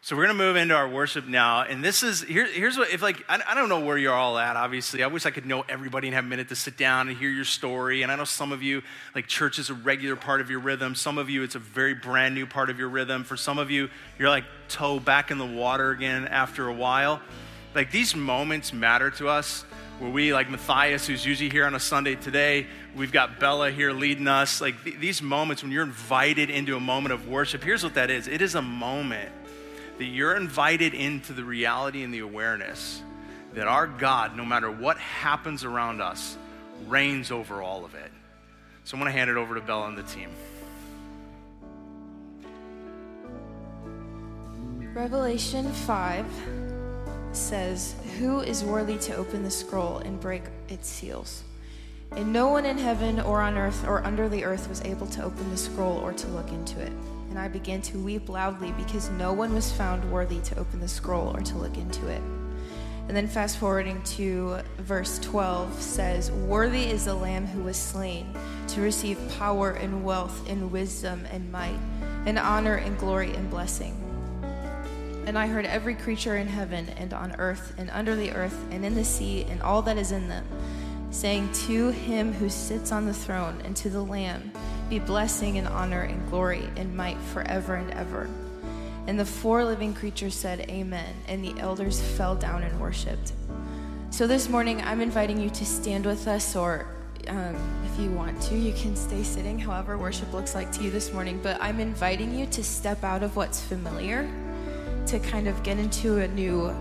So 0.05 0.15
we're 0.15 0.27
going 0.27 0.37
to 0.37 0.43
move 0.43 0.55
into 0.55 0.75
our 0.75 0.87
worship 0.87 1.25
now, 1.25 1.63
and 1.63 1.83
this 1.83 2.03
is 2.03 2.21
here, 2.21 2.45
here's 2.45 2.77
what 2.77 2.91
if 2.91 3.01
like 3.01 3.25
I, 3.27 3.41
I 3.47 3.55
don't 3.55 3.69
know 3.69 3.79
where 3.79 3.97
you're 3.97 4.13
all 4.13 4.37
at. 4.37 4.55
Obviously, 4.55 5.01
I 5.01 5.07
wish 5.07 5.25
I 5.25 5.31
could 5.31 5.47
know 5.47 5.65
everybody 5.67 6.07
and 6.07 6.13
have 6.13 6.25
a 6.25 6.27
minute 6.27 6.47
to 6.49 6.55
sit 6.55 6.77
down 6.77 7.07
and 7.07 7.17
hear 7.17 7.31
your 7.31 7.43
story. 7.43 8.03
And 8.03 8.11
I 8.11 8.15
know 8.15 8.23
some 8.23 8.51
of 8.51 8.61
you 8.61 8.83
like 9.15 9.25
church 9.25 9.57
is 9.57 9.71
a 9.71 9.73
regular 9.73 10.15
part 10.15 10.41
of 10.41 10.51
your 10.51 10.59
rhythm. 10.59 10.93
Some 10.93 11.17
of 11.17 11.27
you 11.27 11.41
it's 11.41 11.55
a 11.55 11.59
very 11.59 11.95
brand 11.95 12.35
new 12.35 12.45
part 12.45 12.69
of 12.69 12.77
your 12.77 12.89
rhythm. 12.89 13.23
For 13.23 13.35
some 13.35 13.57
of 13.57 13.71
you, 13.71 13.89
you're 14.19 14.29
like 14.29 14.43
toe 14.67 14.99
back 14.99 15.31
in 15.31 15.39
the 15.39 15.45
water 15.45 15.89
again 15.89 16.27
after 16.27 16.67
a 16.67 16.73
while. 16.73 17.19
Like 17.75 17.91
these 17.91 18.15
moments 18.15 18.71
matter 18.71 19.11
to 19.11 19.27
us. 19.27 19.65
Where 19.99 20.11
we 20.11 20.33
like 20.33 20.49
Matthias, 20.49 21.07
who's 21.07 21.25
usually 21.25 21.49
here 21.49 21.65
on 21.65 21.73
a 21.73 21.79
Sunday 21.79 22.15
today, 22.15 22.67
we've 22.97 23.13
got 23.13 23.39
Bella 23.39 23.71
here 23.71 23.93
leading 23.93 24.27
us. 24.27 24.59
Like 24.59 24.83
th- 24.83 24.97
these 24.99 25.21
moments 25.21 25.63
when 25.63 25.71
you're 25.71 25.83
invited 25.83 26.49
into 26.49 26.75
a 26.75 26.81
moment 26.81 27.13
of 27.13 27.29
worship, 27.29 27.63
here's 27.63 27.81
what 27.81 27.93
that 27.93 28.09
is. 28.09 28.27
It 28.27 28.41
is 28.41 28.55
a 28.55 28.61
moment 28.61 29.31
that 29.97 30.03
you're 30.03 30.35
invited 30.35 30.93
into 30.93 31.31
the 31.31 31.45
reality 31.45 32.03
and 32.03 32.13
the 32.13 32.19
awareness 32.19 33.01
that 33.53 33.67
our 33.67 33.87
God, 33.87 34.35
no 34.35 34.43
matter 34.43 34.69
what 34.69 34.97
happens 34.97 35.63
around 35.63 36.01
us, 36.01 36.37
reigns 36.87 37.31
over 37.31 37.61
all 37.61 37.85
of 37.85 37.95
it. 37.95 38.11
So 38.83 38.95
I'm 38.95 39.01
going 39.01 39.11
to 39.11 39.17
hand 39.17 39.29
it 39.29 39.37
over 39.37 39.55
to 39.55 39.61
Bella 39.61 39.87
and 39.87 39.97
the 39.97 40.03
team. 40.03 40.29
Revelation 44.93 45.71
5 45.71 46.64
says, 47.35 47.95
Who 48.17 48.41
is 48.41 48.63
worthy 48.63 48.97
to 48.99 49.15
open 49.15 49.43
the 49.43 49.51
scroll 49.51 49.99
and 49.99 50.19
break 50.19 50.43
its 50.69 50.87
seals? 50.87 51.43
And 52.11 52.31
no 52.31 52.49
one 52.49 52.65
in 52.65 52.77
heaven 52.77 53.19
or 53.19 53.41
on 53.41 53.57
earth 53.57 53.85
or 53.87 54.05
under 54.05 54.29
the 54.29 54.43
earth 54.43 54.69
was 54.69 54.81
able 54.83 55.07
to 55.07 55.23
open 55.23 55.49
the 55.49 55.57
scroll 55.57 55.97
or 55.97 56.13
to 56.13 56.27
look 56.27 56.49
into 56.49 56.79
it. 56.79 56.91
And 57.29 57.37
I 57.37 57.47
began 57.47 57.81
to 57.83 57.97
weep 57.97 58.29
loudly 58.29 58.71
because 58.73 59.09
no 59.09 59.33
one 59.33 59.53
was 59.53 59.71
found 59.71 60.09
worthy 60.11 60.39
to 60.41 60.57
open 60.57 60.79
the 60.79 60.87
scroll 60.87 61.35
or 61.35 61.41
to 61.41 61.57
look 61.57 61.77
into 61.77 62.07
it. 62.07 62.21
And 63.07 63.15
then 63.15 63.27
fast 63.27 63.57
forwarding 63.57 64.01
to 64.03 64.59
verse 64.77 65.19
12 65.19 65.81
says, 65.81 66.31
Worthy 66.31 66.85
is 66.85 67.05
the 67.05 67.13
Lamb 67.13 67.45
who 67.45 67.63
was 67.63 67.77
slain 67.77 68.33
to 68.69 68.81
receive 68.81 69.19
power 69.37 69.71
and 69.71 70.03
wealth 70.03 70.49
and 70.49 70.71
wisdom 70.71 71.25
and 71.31 71.51
might 71.51 71.79
and 72.25 72.39
honor 72.39 72.75
and 72.75 72.97
glory 72.97 73.33
and 73.35 73.49
blessing. 73.49 74.04
And 75.25 75.39
I 75.39 75.47
heard 75.47 75.65
every 75.65 75.95
creature 75.95 76.37
in 76.37 76.47
heaven 76.47 76.87
and 76.97 77.11
on 77.11 77.35
earth 77.39 77.73
and 77.77 77.89
under 77.89 78.15
the 78.15 78.31
earth 78.31 78.63
and 78.69 78.85
in 78.85 78.93
the 78.93 79.03
sea 79.03 79.43
and 79.49 79.61
all 79.61 79.81
that 79.81 79.97
is 79.97 80.11
in 80.11 80.27
them, 80.27 80.45
saying 81.09 81.51
to 81.67 81.89
him 81.89 82.31
who 82.31 82.47
sits 82.47 82.91
on 82.91 83.07
the 83.07 83.13
throne 83.13 83.59
and 83.65 83.75
to 83.77 83.89
the 83.89 84.03
Lamb, 84.03 84.51
be 84.87 84.99
blessing 84.99 85.57
and 85.57 85.67
honor 85.67 86.03
and 86.03 86.29
glory 86.29 86.69
and 86.75 86.95
might 86.95 87.17
forever 87.33 87.73
and 87.73 87.91
ever. 87.93 88.29
And 89.07 89.19
the 89.19 89.25
four 89.25 89.63
living 89.63 89.95
creatures 89.95 90.35
said, 90.35 90.69
Amen. 90.69 91.15
And 91.27 91.43
the 91.43 91.59
elders 91.59 92.01
fell 92.01 92.35
down 92.35 92.61
and 92.61 92.79
worshiped. 92.79 93.33
So 94.11 94.27
this 94.27 94.47
morning, 94.47 94.81
I'm 94.81 95.01
inviting 95.01 95.39
you 95.39 95.49
to 95.49 95.65
stand 95.65 96.05
with 96.05 96.27
us, 96.27 96.55
or 96.55 96.87
um, 97.27 97.55
if 97.85 97.99
you 97.99 98.11
want 98.11 98.39
to, 98.43 98.55
you 98.55 98.73
can 98.73 98.95
stay 98.95 99.23
sitting, 99.23 99.59
however, 99.59 99.97
worship 99.97 100.31
looks 100.33 100.55
like 100.55 100.71
to 100.73 100.83
you 100.83 100.89
this 100.89 101.11
morning. 101.11 101.39
But 101.41 101.61
I'm 101.61 101.79
inviting 101.79 102.37
you 102.37 102.45
to 102.47 102.63
step 102.63 103.03
out 103.03 103.23
of 103.23 103.35
what's 103.35 103.61
familiar 103.61 104.29
to 105.07 105.19
kind 105.19 105.47
of 105.47 105.61
get 105.63 105.77
into 105.77 106.17
a 106.17 106.27
new 106.27 106.73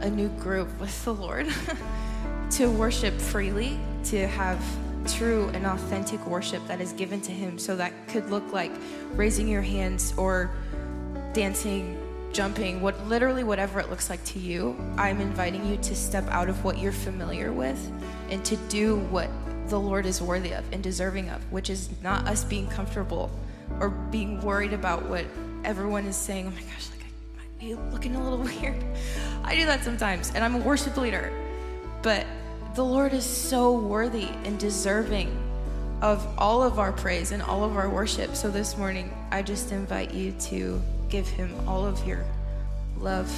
a 0.00 0.10
new 0.10 0.28
group 0.40 0.68
with 0.80 1.04
the 1.04 1.14
Lord 1.14 1.46
to 2.50 2.70
worship 2.70 3.14
freely 3.14 3.78
to 4.04 4.26
have 4.26 4.62
true 5.06 5.50
and 5.54 5.66
authentic 5.66 6.24
worship 6.26 6.66
that 6.66 6.80
is 6.80 6.92
given 6.92 7.20
to 7.20 7.32
him 7.32 7.58
so 7.58 7.76
that 7.76 7.92
could 8.08 8.28
look 8.30 8.52
like 8.52 8.72
raising 9.14 9.48
your 9.48 9.62
hands 9.62 10.14
or 10.16 10.50
dancing 11.32 11.98
jumping 12.32 12.80
what 12.80 12.98
literally 13.06 13.44
whatever 13.44 13.78
it 13.78 13.90
looks 13.90 14.10
like 14.10 14.22
to 14.24 14.38
you 14.38 14.76
i'm 14.96 15.20
inviting 15.20 15.64
you 15.66 15.76
to 15.76 15.94
step 15.94 16.26
out 16.28 16.48
of 16.48 16.64
what 16.64 16.78
you're 16.78 16.90
familiar 16.90 17.52
with 17.52 17.92
and 18.30 18.44
to 18.44 18.56
do 18.68 18.96
what 18.96 19.28
the 19.68 19.78
lord 19.78 20.06
is 20.06 20.20
worthy 20.20 20.52
of 20.52 20.64
and 20.72 20.82
deserving 20.82 21.28
of 21.28 21.52
which 21.52 21.70
is 21.70 21.90
not 22.02 22.26
us 22.26 22.42
being 22.42 22.66
comfortable 22.68 23.30
or 23.80 23.90
being 23.90 24.40
worried 24.40 24.72
about 24.72 25.04
what 25.08 25.24
everyone 25.64 26.04
is 26.06 26.16
saying 26.16 26.46
oh 26.46 26.50
my 26.50 26.60
gosh 26.60 26.88
like 26.90 27.04
i 27.04 27.38
might 27.38 27.58
be 27.58 27.74
looking 27.92 28.14
a 28.14 28.22
little 28.22 28.38
weird. 28.60 28.82
I 29.42 29.56
do 29.56 29.66
that 29.66 29.82
sometimes 29.82 30.30
and 30.34 30.44
i'm 30.44 30.54
a 30.54 30.58
worship 30.58 30.96
leader. 30.96 31.32
But 32.02 32.26
the 32.74 32.84
lord 32.84 33.12
is 33.12 33.24
so 33.24 33.72
worthy 33.72 34.28
and 34.44 34.58
deserving 34.58 35.36
of 36.02 36.26
all 36.38 36.62
of 36.62 36.78
our 36.78 36.92
praise 36.92 37.32
and 37.32 37.42
all 37.42 37.64
of 37.64 37.76
our 37.76 37.88
worship. 37.88 38.36
So 38.36 38.50
this 38.50 38.76
morning 38.76 39.12
i 39.30 39.42
just 39.42 39.72
invite 39.72 40.12
you 40.12 40.32
to 40.50 40.80
give 41.08 41.26
him 41.26 41.52
all 41.66 41.84
of 41.84 42.06
your 42.06 42.24
love 42.98 43.32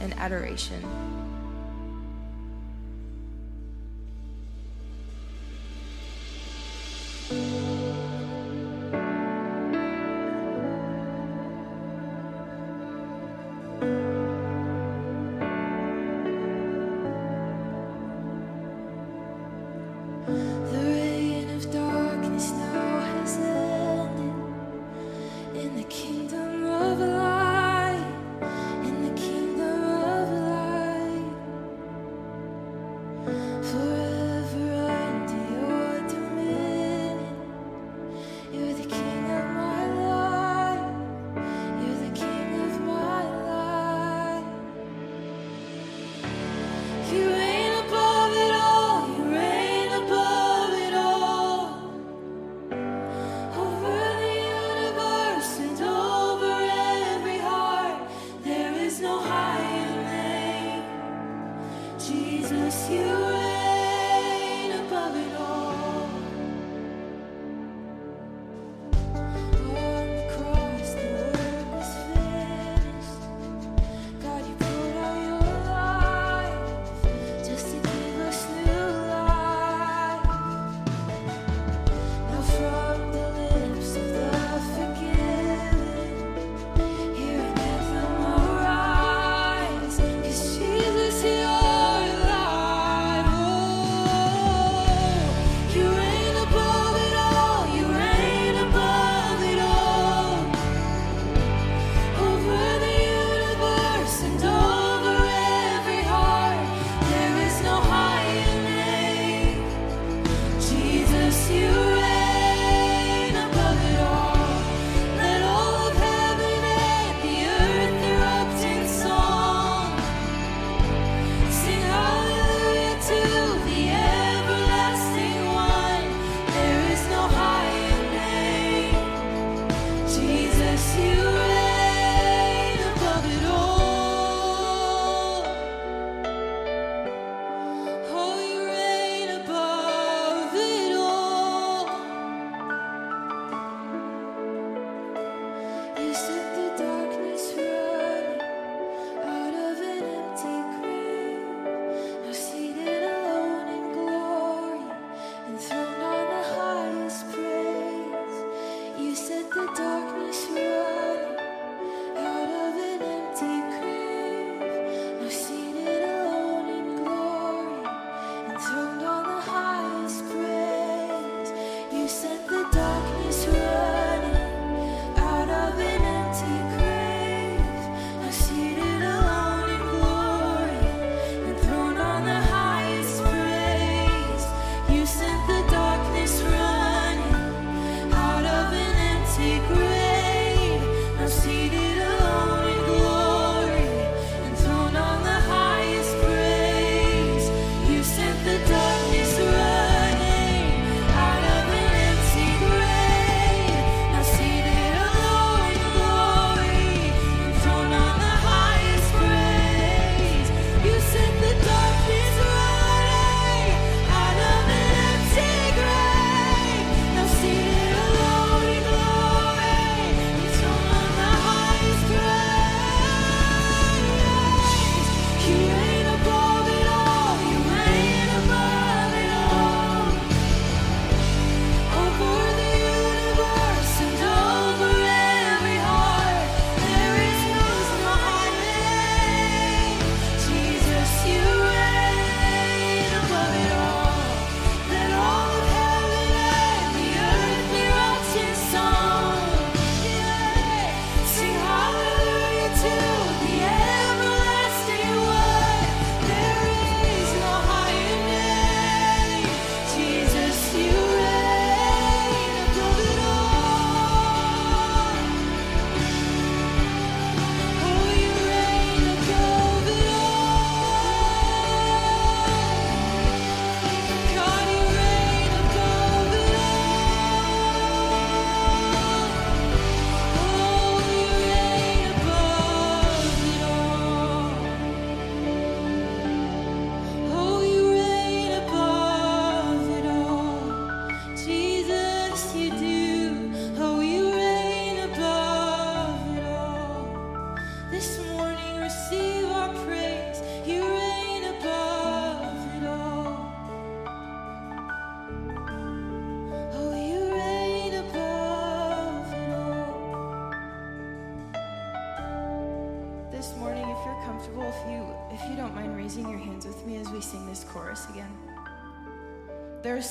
and 0.00 0.12
adoration 0.14 0.82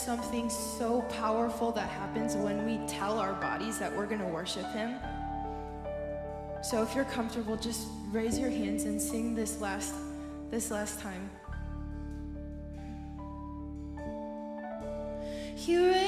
something 0.09 0.49
so 0.49 1.03
powerful 1.03 1.71
that 1.71 1.87
happens 1.87 2.35
when 2.35 2.65
we 2.65 2.79
tell 2.87 3.19
our 3.19 3.33
bodies 3.33 3.77
that 3.77 3.95
we're 3.95 4.07
going 4.07 4.19
to 4.19 4.25
worship 4.25 4.65
Him. 4.71 4.95
So 6.63 6.81
if 6.81 6.95
you're 6.95 7.05
comfortable, 7.05 7.55
just 7.55 7.87
raise 8.11 8.39
your 8.39 8.49
hands 8.49 8.85
and 8.85 8.99
sing 8.99 9.35
this 9.35 9.61
last 9.61 9.93
this 10.49 10.71
last 10.71 10.99
time. 10.99 11.29
You. 15.57 15.98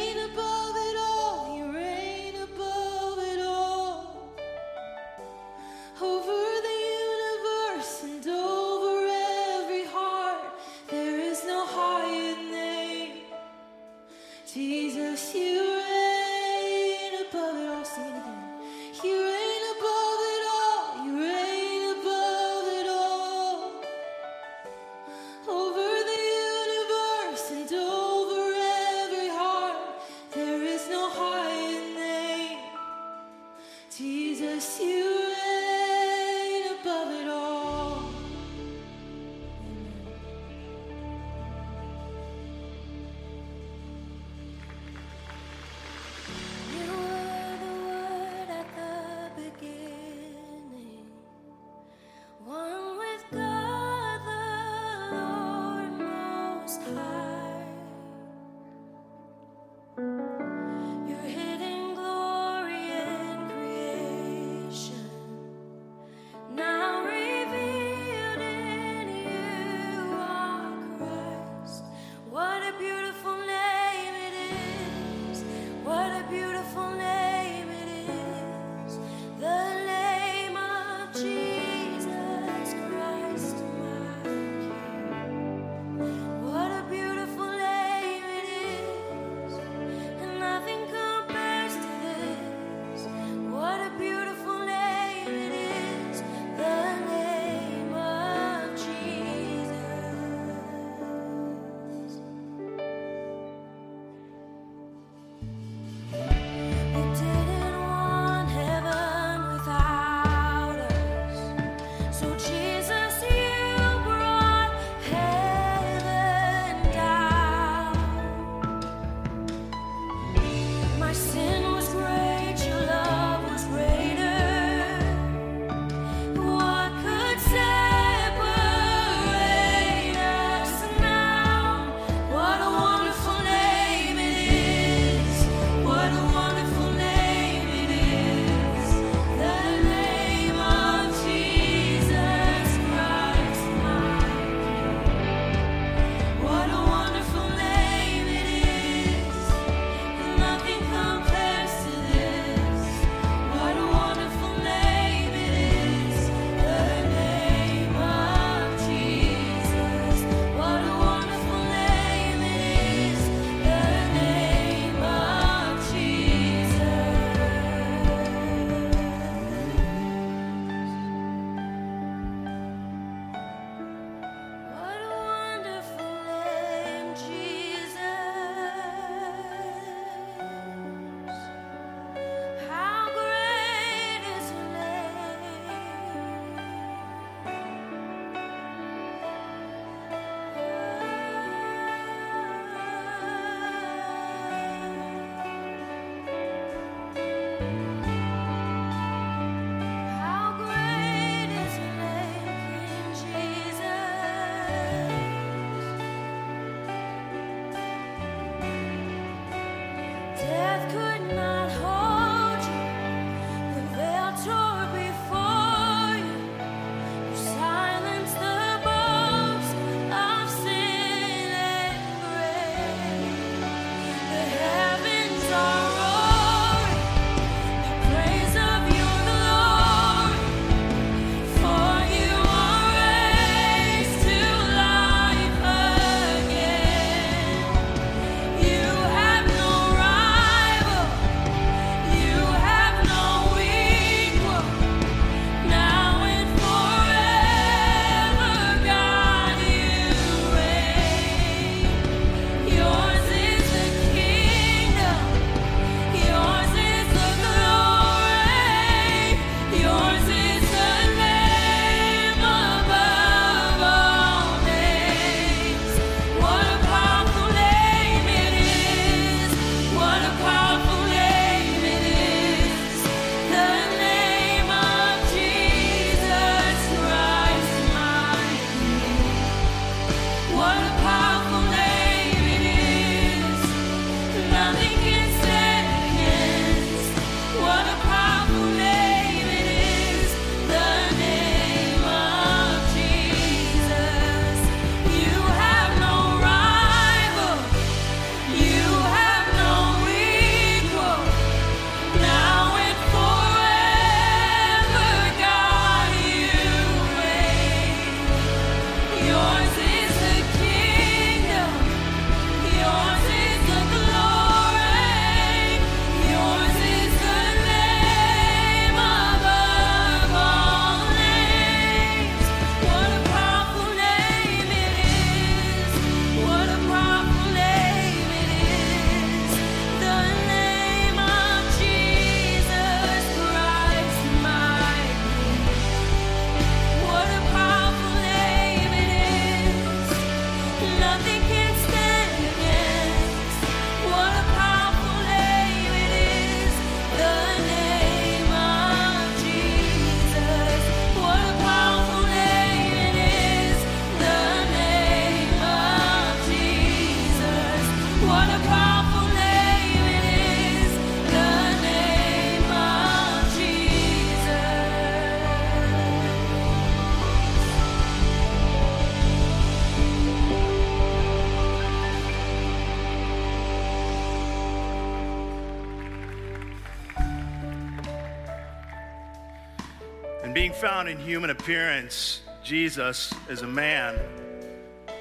Found 380.81 381.07
in 381.07 381.19
human 381.19 381.51
appearance, 381.51 382.41
Jesus, 382.63 383.31
as 383.47 383.61
a 383.61 383.67
man, 383.67 384.19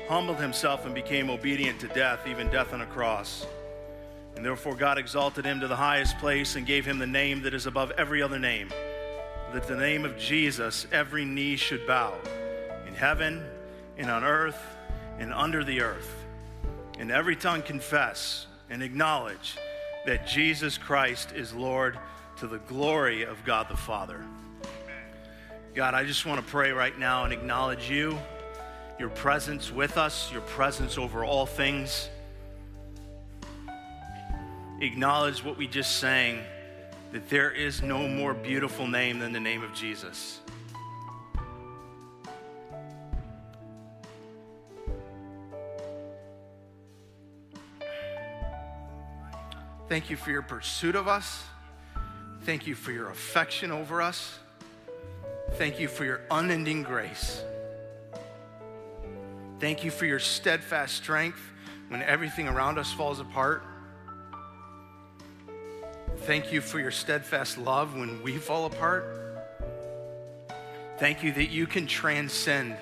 humbled 0.08 0.40
himself 0.40 0.86
and 0.86 0.94
became 0.94 1.28
obedient 1.28 1.78
to 1.78 1.88
death, 1.88 2.26
even 2.26 2.48
death 2.48 2.72
on 2.72 2.80
a 2.80 2.86
cross. 2.86 3.46
And 4.34 4.42
therefore, 4.42 4.74
God 4.74 4.96
exalted 4.96 5.44
him 5.44 5.60
to 5.60 5.68
the 5.68 5.76
highest 5.76 6.16
place 6.16 6.56
and 6.56 6.66
gave 6.66 6.86
him 6.86 6.98
the 6.98 7.06
name 7.06 7.42
that 7.42 7.52
is 7.52 7.66
above 7.66 7.90
every 7.98 8.22
other 8.22 8.38
name. 8.38 8.70
That 9.52 9.68
the 9.68 9.76
name 9.76 10.06
of 10.06 10.16
Jesus, 10.16 10.86
every 10.92 11.26
knee 11.26 11.56
should 11.56 11.86
bow 11.86 12.14
in 12.88 12.94
heaven 12.94 13.44
and 13.98 14.10
on 14.10 14.24
earth 14.24 14.62
and 15.18 15.30
under 15.30 15.62
the 15.62 15.82
earth. 15.82 16.24
And 16.98 17.10
every 17.10 17.36
tongue 17.36 17.60
confess 17.60 18.46
and 18.70 18.82
acknowledge 18.82 19.58
that 20.06 20.26
Jesus 20.26 20.78
Christ 20.78 21.32
is 21.32 21.52
Lord 21.52 21.98
to 22.38 22.46
the 22.46 22.60
glory 22.60 23.24
of 23.24 23.44
God 23.44 23.68
the 23.68 23.76
Father. 23.76 24.24
God, 25.72 25.94
I 25.94 26.04
just 26.04 26.26
want 26.26 26.44
to 26.44 26.50
pray 26.50 26.72
right 26.72 26.98
now 26.98 27.22
and 27.22 27.32
acknowledge 27.32 27.88
you, 27.88 28.18
your 28.98 29.08
presence 29.08 29.70
with 29.70 29.96
us, 29.98 30.30
your 30.32 30.40
presence 30.40 30.98
over 30.98 31.24
all 31.24 31.46
things. 31.46 32.08
Acknowledge 34.80 35.44
what 35.44 35.56
we 35.56 35.68
just 35.68 35.98
sang 35.98 36.40
that 37.12 37.28
there 37.28 37.52
is 37.52 37.82
no 37.82 38.08
more 38.08 38.34
beautiful 38.34 38.88
name 38.88 39.20
than 39.20 39.32
the 39.32 39.38
name 39.38 39.62
of 39.62 39.72
Jesus. 39.72 40.40
Thank 49.88 50.10
you 50.10 50.16
for 50.16 50.32
your 50.32 50.42
pursuit 50.42 50.96
of 50.96 51.06
us. 51.06 51.44
Thank 52.42 52.66
you 52.66 52.74
for 52.74 52.90
your 52.90 53.08
affection 53.08 53.70
over 53.70 54.02
us. 54.02 54.40
Thank 55.54 55.78
you 55.78 55.88
for 55.88 56.04
your 56.04 56.20
unending 56.30 56.82
grace. 56.82 57.42
Thank 59.58 59.84
you 59.84 59.90
for 59.90 60.06
your 60.06 60.18
steadfast 60.18 60.96
strength 60.96 61.40
when 61.88 62.02
everything 62.02 62.48
around 62.48 62.78
us 62.78 62.92
falls 62.92 63.20
apart. 63.20 63.62
Thank 66.20 66.52
you 66.52 66.60
for 66.60 66.78
your 66.78 66.90
steadfast 66.90 67.58
love 67.58 67.94
when 67.94 68.22
we 68.22 68.36
fall 68.36 68.66
apart. 68.66 69.04
Thank 70.98 71.22
you 71.22 71.32
that 71.32 71.50
you 71.50 71.66
can 71.66 71.86
transcend. 71.86 72.76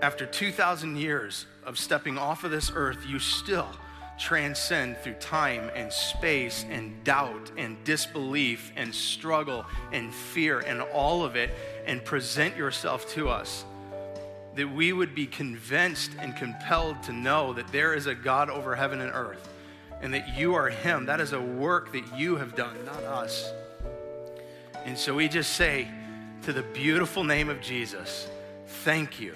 After 0.00 0.26
2,000 0.26 0.96
years 0.96 1.46
of 1.64 1.78
stepping 1.78 2.18
off 2.18 2.44
of 2.44 2.50
this 2.50 2.72
earth, 2.74 3.04
you 3.06 3.18
still 3.18 3.68
transcend 4.18 4.96
through 4.98 5.14
time 5.14 5.70
and 5.74 5.92
space 5.92 6.64
and 6.70 7.02
doubt 7.04 7.50
and 7.56 7.82
disbelief 7.84 8.72
and 8.76 8.94
struggle 8.94 9.64
and 9.92 10.12
fear 10.12 10.60
and 10.60 10.80
all 10.80 11.24
of 11.24 11.36
it 11.36 11.50
and 11.86 12.04
present 12.04 12.56
yourself 12.56 13.08
to 13.14 13.28
us. 13.28 13.64
That 14.54 14.70
we 14.70 14.92
would 14.92 15.14
be 15.14 15.26
convinced 15.26 16.12
and 16.18 16.36
compelled 16.36 17.02
to 17.04 17.12
know 17.12 17.52
that 17.54 17.68
there 17.68 17.94
is 17.94 18.06
a 18.06 18.14
God 18.14 18.50
over 18.50 18.76
heaven 18.76 19.00
and 19.00 19.10
earth 19.12 19.48
and 20.02 20.12
that 20.14 20.36
you 20.36 20.54
are 20.54 20.68
Him. 20.68 21.06
That 21.06 21.20
is 21.20 21.32
a 21.32 21.40
work 21.40 21.92
that 21.92 22.18
you 22.18 22.36
have 22.36 22.54
done, 22.54 22.76
not 22.84 23.02
us. 23.04 23.50
And 24.84 24.98
so 24.98 25.14
we 25.14 25.28
just 25.28 25.54
say 25.54 25.88
to 26.42 26.52
the 26.52 26.62
beautiful 26.62 27.22
name 27.24 27.48
of 27.48 27.60
Jesus, 27.60 28.28
thank 28.66 29.20
you. 29.20 29.34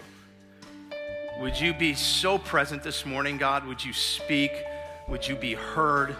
Would 1.39 1.61
you 1.61 1.75
be 1.75 1.93
so 1.93 2.39
present 2.39 2.83
this 2.83 3.05
morning, 3.05 3.37
God? 3.37 3.67
Would 3.67 3.85
you 3.85 3.93
speak? 3.93 4.65
Would 5.07 5.29
you 5.29 5.37
be 5.37 5.53
heard? 5.53 6.17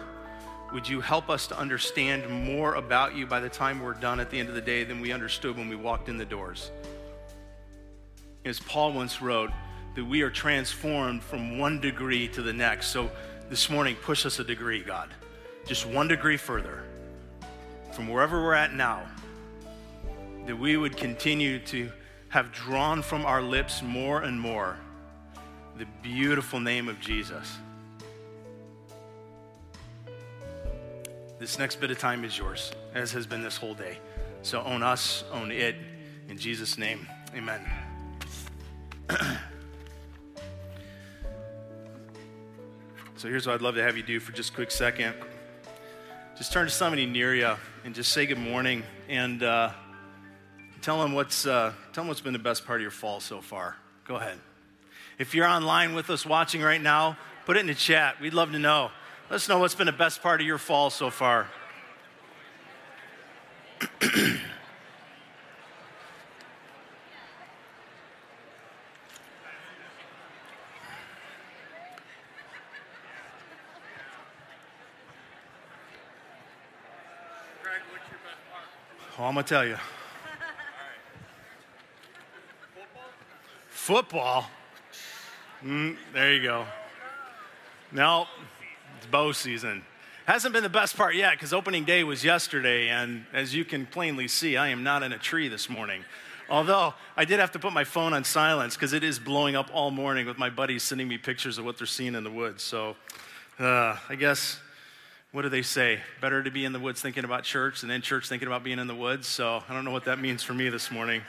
Would 0.71 0.87
you 0.87 1.01
help 1.01 1.31
us 1.31 1.47
to 1.47 1.57
understand 1.57 2.29
more 2.45 2.75
about 2.75 3.15
you 3.15 3.25
by 3.25 3.39
the 3.39 3.49
time 3.49 3.81
we're 3.81 3.95
done 3.95 4.19
at 4.19 4.29
the 4.29 4.39
end 4.39 4.47
of 4.47 4.53
the 4.53 4.61
day 4.61 4.83
than 4.83 5.01
we 5.01 5.11
understood 5.11 5.57
when 5.57 5.69
we 5.69 5.75
walked 5.75 6.07
in 6.07 6.17
the 6.17 6.25
doors? 6.25 6.69
As 8.45 8.59
Paul 8.59 8.93
once 8.93 9.19
wrote, 9.19 9.49
that 9.95 10.05
we 10.05 10.21
are 10.21 10.29
transformed 10.29 11.23
from 11.23 11.57
one 11.57 11.81
degree 11.81 12.27
to 12.27 12.43
the 12.43 12.53
next. 12.53 12.89
So 12.89 13.09
this 13.49 13.71
morning, 13.71 13.95
push 13.95 14.23
us 14.23 14.37
a 14.37 14.43
degree, 14.43 14.83
God. 14.83 15.09
Just 15.65 15.87
one 15.87 16.07
degree 16.07 16.37
further 16.37 16.83
from 17.91 18.07
wherever 18.07 18.43
we're 18.43 18.53
at 18.53 18.75
now. 18.75 19.01
That 20.45 20.59
we 20.59 20.77
would 20.77 20.95
continue 20.95 21.57
to 21.65 21.91
have 22.29 22.51
drawn 22.51 23.01
from 23.01 23.25
our 23.25 23.41
lips 23.41 23.81
more 23.81 24.21
and 24.21 24.39
more 24.39 24.77
the 25.77 25.85
beautiful 26.01 26.59
name 26.59 26.89
of 26.89 26.99
Jesus. 26.99 27.57
This 31.39 31.59
next 31.59 31.79
bit 31.79 31.91
of 31.91 31.99
time 31.99 32.23
is 32.23 32.35
yours, 32.35 32.71
as 32.95 33.11
has 33.11 33.27
been 33.27 33.43
this 33.43 33.57
whole 33.57 33.75
day. 33.75 33.99
So 34.41 34.63
own 34.63 34.81
us, 34.81 35.23
own 35.31 35.51
it. 35.51 35.75
In 36.29 36.37
Jesus' 36.37 36.79
name, 36.79 37.07
amen. 37.35 37.61
so 43.15 43.27
here's 43.29 43.45
what 43.45 43.53
I'd 43.53 43.61
love 43.61 43.75
to 43.75 43.83
have 43.83 43.95
you 43.95 44.03
do 44.03 44.19
for 44.19 44.31
just 44.31 44.49
a 44.51 44.53
quick 44.53 44.71
second. 44.71 45.13
Just 46.35 46.51
turn 46.51 46.65
to 46.65 46.71
somebody 46.71 47.05
near 47.05 47.35
you 47.35 47.53
and 47.85 47.93
just 47.93 48.11
say 48.11 48.25
good 48.25 48.39
morning 48.39 48.81
and 49.07 49.43
uh, 49.43 49.69
tell 50.81 50.99
them 51.01 51.13
what's 51.13 51.45
uh, 51.45 51.71
tell 51.93 52.03
them 52.03 52.07
what's 52.07 52.21
been 52.21 52.33
the 52.33 52.39
best 52.39 52.65
part 52.65 52.79
of 52.79 52.81
your 52.81 52.91
fall 52.91 53.19
so 53.19 53.41
far. 53.41 53.75
Go 54.05 54.15
ahead. 54.15 54.39
If 55.17 55.33
you're 55.33 55.47
online 55.47 55.95
with 55.95 56.11
us 56.11 56.27
watching 56.27 56.61
right 56.61 56.81
now, 56.81 57.17
put 57.45 57.57
it 57.57 57.61
in 57.61 57.67
the 57.67 57.73
chat. 57.73 58.21
We'd 58.21 58.35
love 58.35 58.51
to 58.51 58.59
know. 58.59 58.91
Let 59.29 59.37
us 59.37 59.49
know 59.49 59.57
what's 59.57 59.73
been 59.73 59.87
the 59.87 59.91
best 59.91 60.21
part 60.21 60.41
of 60.41 60.47
your 60.47 60.59
fall 60.59 60.91
so 60.91 61.09
far. 61.09 61.47
Oh, 79.19 79.23
I'm 79.23 79.33
to 79.33 79.41
tell 79.41 79.65
you. 79.65 79.77
Football? 83.69 84.47
Mm, 85.63 85.97
there 86.13 86.33
you 86.33 86.43
go. 86.43 86.65
No, 87.91 88.27
it's 88.97 89.07
bow 89.07 89.31
season. 89.31 89.83
Hasn't 90.25 90.53
been 90.53 90.61
the 90.61 90.69
best 90.69 90.95
part 90.95 91.15
yet 91.15 91.31
because 91.31 91.53
opening 91.53 91.83
day 91.83 92.03
was 92.03 92.23
yesterday, 92.23 92.89
and 92.89 93.25
as 93.33 93.55
you 93.55 93.65
can 93.65 93.85
plainly 93.85 94.27
see, 94.27 94.57
I 94.57 94.67
am 94.67 94.83
not 94.83 95.01
in 95.01 95.13
a 95.13 95.17
tree 95.17 95.47
this 95.47 95.69
morning. 95.69 96.03
Although 96.49 96.93
I 97.15 97.25
did 97.25 97.39
have 97.39 97.51
to 97.53 97.59
put 97.59 97.73
my 97.73 97.83
phone 97.83 98.13
on 98.13 98.23
silence 98.23 98.75
because 98.75 98.93
it 98.93 99.03
is 99.03 99.19
blowing 99.19 99.55
up 99.55 99.69
all 99.73 99.89
morning 99.89 100.27
with 100.27 100.37
my 100.37 100.49
buddies 100.49 100.83
sending 100.83 101.07
me 101.07 101.17
pictures 101.17 101.57
of 101.57 101.65
what 101.65 101.77
they're 101.77 101.87
seeing 101.87 102.13
in 102.13 102.23
the 102.23 102.31
woods. 102.31 102.61
So 102.61 102.95
uh, 103.59 103.97
I 104.07 104.15
guess, 104.15 104.59
what 105.31 105.41
do 105.41 105.49
they 105.49 105.63
say? 105.63 105.99
Better 106.21 106.43
to 106.43 106.51
be 106.51 106.65
in 106.65 106.71
the 106.71 106.79
woods 106.79 107.01
thinking 107.01 107.23
about 107.23 107.43
church 107.43 107.81
than 107.81 107.89
in 107.89 108.01
church 108.01 108.29
thinking 108.29 108.47
about 108.47 108.63
being 108.63 108.79
in 108.79 108.87
the 108.87 108.95
woods. 108.95 109.27
So 109.27 109.63
I 109.67 109.73
don't 109.73 109.83
know 109.83 109.91
what 109.91 110.05
that 110.05 110.19
means 110.19 110.43
for 110.43 110.53
me 110.53 110.69
this 110.69 110.91
morning. 110.91 111.21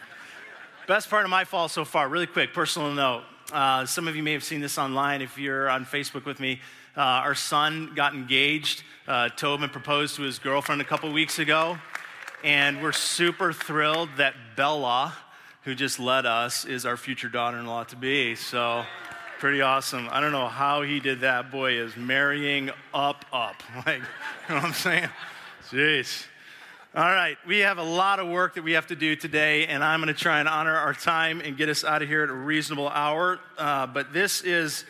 Best 0.87 1.09
part 1.09 1.25
of 1.25 1.31
my 1.31 1.45
fall 1.45 1.69
so 1.69 1.85
far, 1.85 2.09
really 2.09 2.27
quick, 2.27 2.53
personal 2.53 2.93
note. 2.93 3.25
Uh, 3.53 3.87
some 3.87 4.07
of 4.07 4.15
you 4.15 4.23
may 4.23 4.35
have 4.35 4.45
seen 4.45 4.61
this 4.61 4.77
online 4.77 5.23
if 5.23 5.39
you're 5.39 5.71
on 5.71 5.87
Facebook 5.87 6.27
with 6.27 6.39
me. 6.39 6.61
Uh, 6.95 7.01
our 7.01 7.35
son 7.35 7.93
got 7.97 8.13
engaged. 8.15 8.83
Uh, 9.07 9.31
Tobin 9.31 9.71
proposed 9.71 10.17
to 10.17 10.23
his 10.23 10.39
girlfriend 10.39 10.83
a 10.83 10.85
couple 10.85 11.11
weeks 11.11 11.39
ago. 11.39 11.79
And 12.45 12.83
we're 12.83 12.93
super 12.93 13.55
thrilled 13.55 14.11
that 14.19 14.35
Bella, 14.55 15.17
who 15.63 15.75
just 15.75 15.99
led 15.99 16.27
us, 16.27 16.67
is 16.67 16.85
our 16.85 16.99
future 16.99 17.31
daughter 17.31 17.57
in 17.57 17.67
law 17.67 17.85
to 17.85 17.97
be. 17.97 18.35
So, 18.35 18.85
pretty 19.39 19.63
awesome. 19.63 20.09
I 20.11 20.21
don't 20.21 20.33
know 20.33 20.49
how 20.49 20.83
he 20.83 21.01
did 21.01 21.21
that. 21.21 21.51
Boy, 21.51 21.81
is 21.81 21.97
marrying 21.97 22.71
up, 22.93 23.25
up. 23.33 23.63
Like, 23.87 24.01
you 24.01 24.55
know 24.55 24.57
what 24.57 24.65
I'm 24.65 24.73
saying? 24.75 25.09
Jeez. 25.71 26.27
All 26.95 27.05
right, 27.05 27.37
we 27.47 27.59
have 27.59 27.77
a 27.77 27.83
lot 27.83 28.19
of 28.19 28.29
work 28.29 28.55
that 28.55 28.65
we 28.65 28.73
have 28.73 28.87
to 28.87 28.97
do 28.97 29.15
today, 29.15 29.67
and 29.67 29.85
I'm 29.85 30.01
going 30.01 30.13
to 30.13 30.19
try 30.19 30.41
and 30.41 30.49
honor 30.49 30.75
our 30.75 30.95
time 30.95 31.43
and 31.43 31.55
get 31.55 31.69
us 31.69 31.85
out 31.85 32.01
of 32.01 32.09
here 32.09 32.23
at 32.23 32.31
a 32.31 32.33
reasonable 32.33 32.89
hour. 32.89 33.39
Uh, 33.59 33.87
but 33.87 34.15
this 34.15 34.41
is 34.41 34.87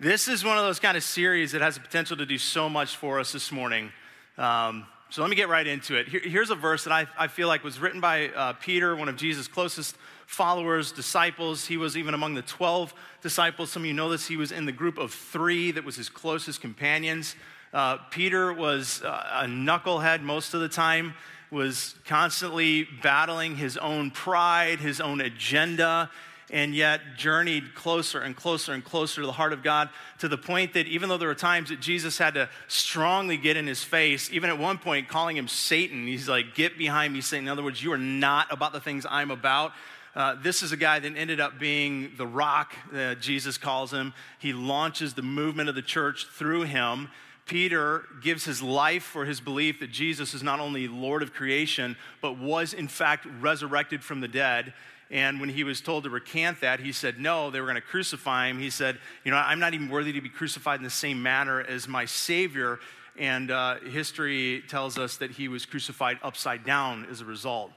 this 0.00 0.26
is 0.26 0.42
one 0.42 0.56
of 0.56 0.64
those 0.64 0.80
kind 0.80 0.96
of 0.96 1.02
series 1.02 1.52
that 1.52 1.60
has 1.60 1.74
the 1.74 1.82
potential 1.82 2.16
to 2.16 2.24
do 2.24 2.38
so 2.38 2.70
much 2.70 2.96
for 2.96 3.20
us 3.20 3.30
this 3.30 3.52
morning. 3.52 3.92
Um, 4.38 4.86
so 5.10 5.20
let 5.20 5.28
me 5.28 5.36
get 5.36 5.50
right 5.50 5.66
into 5.66 5.96
it. 5.96 6.08
Here, 6.08 6.22
here's 6.24 6.48
a 6.48 6.54
verse 6.54 6.84
that 6.84 6.92
I, 6.94 7.06
I, 7.18 7.28
feel 7.28 7.46
like 7.46 7.62
was 7.62 7.78
written 7.78 8.00
by 8.00 8.30
uh, 8.30 8.54
Peter, 8.54 8.96
one 8.96 9.10
of 9.10 9.16
Jesus' 9.16 9.46
closest 9.46 9.96
followers, 10.26 10.92
disciples. 10.92 11.66
He 11.66 11.76
was 11.76 11.94
even 11.98 12.14
among 12.14 12.34
the 12.34 12.42
12 12.42 12.94
disciples. 13.20 13.70
Some 13.70 13.82
of 13.82 13.86
you 13.86 13.92
know 13.92 14.08
this. 14.08 14.26
He 14.26 14.38
was 14.38 14.50
in 14.50 14.64
the 14.64 14.72
group 14.72 14.96
of 14.96 15.12
three 15.12 15.72
that 15.72 15.84
was 15.84 15.96
his 15.96 16.08
closest 16.08 16.62
companions. 16.62 17.36
Uh, 17.74 17.98
Peter 18.10 18.52
was 18.52 19.02
uh, 19.02 19.42
a 19.42 19.44
knucklehead 19.46 20.22
most 20.22 20.54
of 20.54 20.60
the 20.60 20.68
time, 20.68 21.12
was 21.54 21.94
constantly 22.04 22.86
battling 23.02 23.56
his 23.56 23.78
own 23.78 24.10
pride, 24.10 24.80
his 24.80 25.00
own 25.00 25.20
agenda 25.20 26.10
and 26.50 26.74
yet 26.74 27.00
journeyed 27.16 27.74
closer 27.74 28.20
and 28.20 28.36
closer 28.36 28.72
and 28.72 28.84
closer 28.84 29.20
to 29.22 29.26
the 29.26 29.32
heart 29.32 29.52
of 29.52 29.62
God 29.62 29.88
to 30.18 30.28
the 30.28 30.36
point 30.36 30.74
that 30.74 30.86
even 30.86 31.08
though 31.08 31.16
there 31.16 31.28
were 31.28 31.34
times 31.34 31.70
that 31.70 31.80
Jesus 31.80 32.18
had 32.18 32.34
to 32.34 32.48
strongly 32.68 33.36
get 33.36 33.56
in 33.56 33.66
his 33.66 33.82
face, 33.82 34.30
even 34.30 34.50
at 34.50 34.58
one 34.58 34.78
point 34.78 35.08
calling 35.08 35.36
him 35.36 35.48
Satan, 35.48 36.06
he's 36.06 36.28
like, 36.28 36.54
Get 36.54 36.76
behind 36.76 37.12
me, 37.12 37.20
Satan. 37.20 37.46
In 37.46 37.52
other 37.52 37.62
words, 37.62 37.82
you 37.82 37.92
are 37.92 37.98
not 37.98 38.52
about 38.52 38.72
the 38.72 38.80
things 38.80 39.06
I'm 39.08 39.30
about. 39.30 39.72
Uh, 40.14 40.36
this 40.40 40.62
is 40.62 40.70
a 40.70 40.76
guy 40.76 41.00
that 41.00 41.16
ended 41.16 41.40
up 41.40 41.58
being 41.58 42.12
the 42.16 42.26
rock, 42.26 42.72
uh, 42.94 43.16
Jesus 43.16 43.58
calls 43.58 43.92
him. 43.92 44.12
He 44.38 44.52
launches 44.52 45.14
the 45.14 45.22
movement 45.22 45.68
of 45.68 45.74
the 45.74 45.82
church 45.82 46.26
through 46.26 46.62
him. 46.62 47.08
Peter 47.46 48.06
gives 48.22 48.44
his 48.44 48.62
life 48.62 49.02
for 49.02 49.24
his 49.24 49.40
belief 49.40 49.80
that 49.80 49.90
Jesus 49.90 50.32
is 50.32 50.42
not 50.42 50.60
only 50.60 50.88
Lord 50.88 51.22
of 51.22 51.34
creation, 51.34 51.96
but 52.22 52.38
was 52.38 52.72
in 52.72 52.88
fact 52.88 53.26
resurrected 53.40 54.02
from 54.02 54.20
the 54.20 54.28
dead. 54.28 54.72
And 55.10 55.38
when 55.40 55.50
he 55.50 55.62
was 55.62 55.82
told 55.82 56.04
to 56.04 56.10
recant 56.10 56.62
that, 56.62 56.80
he 56.80 56.90
said, 56.90 57.20
No, 57.20 57.50
they 57.50 57.60
were 57.60 57.66
going 57.66 57.76
to 57.76 57.82
crucify 57.82 58.48
him. 58.48 58.58
He 58.58 58.70
said, 58.70 58.98
You 59.24 59.30
know, 59.30 59.36
I'm 59.36 59.60
not 59.60 59.74
even 59.74 59.88
worthy 59.88 60.12
to 60.12 60.20
be 60.20 60.30
crucified 60.30 60.80
in 60.80 60.84
the 60.84 60.90
same 60.90 61.22
manner 61.22 61.60
as 61.60 61.86
my 61.86 62.06
Savior. 62.06 62.80
And 63.16 63.50
uh, 63.50 63.76
history 63.80 64.64
tells 64.68 64.98
us 64.98 65.18
that 65.18 65.30
he 65.32 65.46
was 65.46 65.66
crucified 65.66 66.18
upside 66.22 66.64
down 66.64 67.06
as 67.10 67.20
a 67.20 67.24
result. 67.24 67.70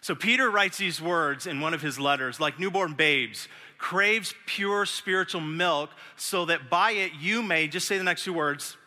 So 0.00 0.14
Peter 0.14 0.48
writes 0.48 0.78
these 0.78 1.02
words 1.02 1.46
in 1.46 1.60
one 1.60 1.74
of 1.74 1.82
his 1.82 1.98
letters 1.98 2.40
like 2.40 2.58
newborn 2.58 2.94
babes, 2.94 3.48
craves 3.76 4.32
pure 4.46 4.86
spiritual 4.86 5.42
milk, 5.42 5.90
so 6.16 6.46
that 6.46 6.70
by 6.70 6.92
it 6.92 7.12
you 7.20 7.42
may, 7.42 7.68
just 7.68 7.86
say 7.86 7.98
the 7.98 8.04
next 8.04 8.24
two 8.24 8.32
words, 8.32 8.77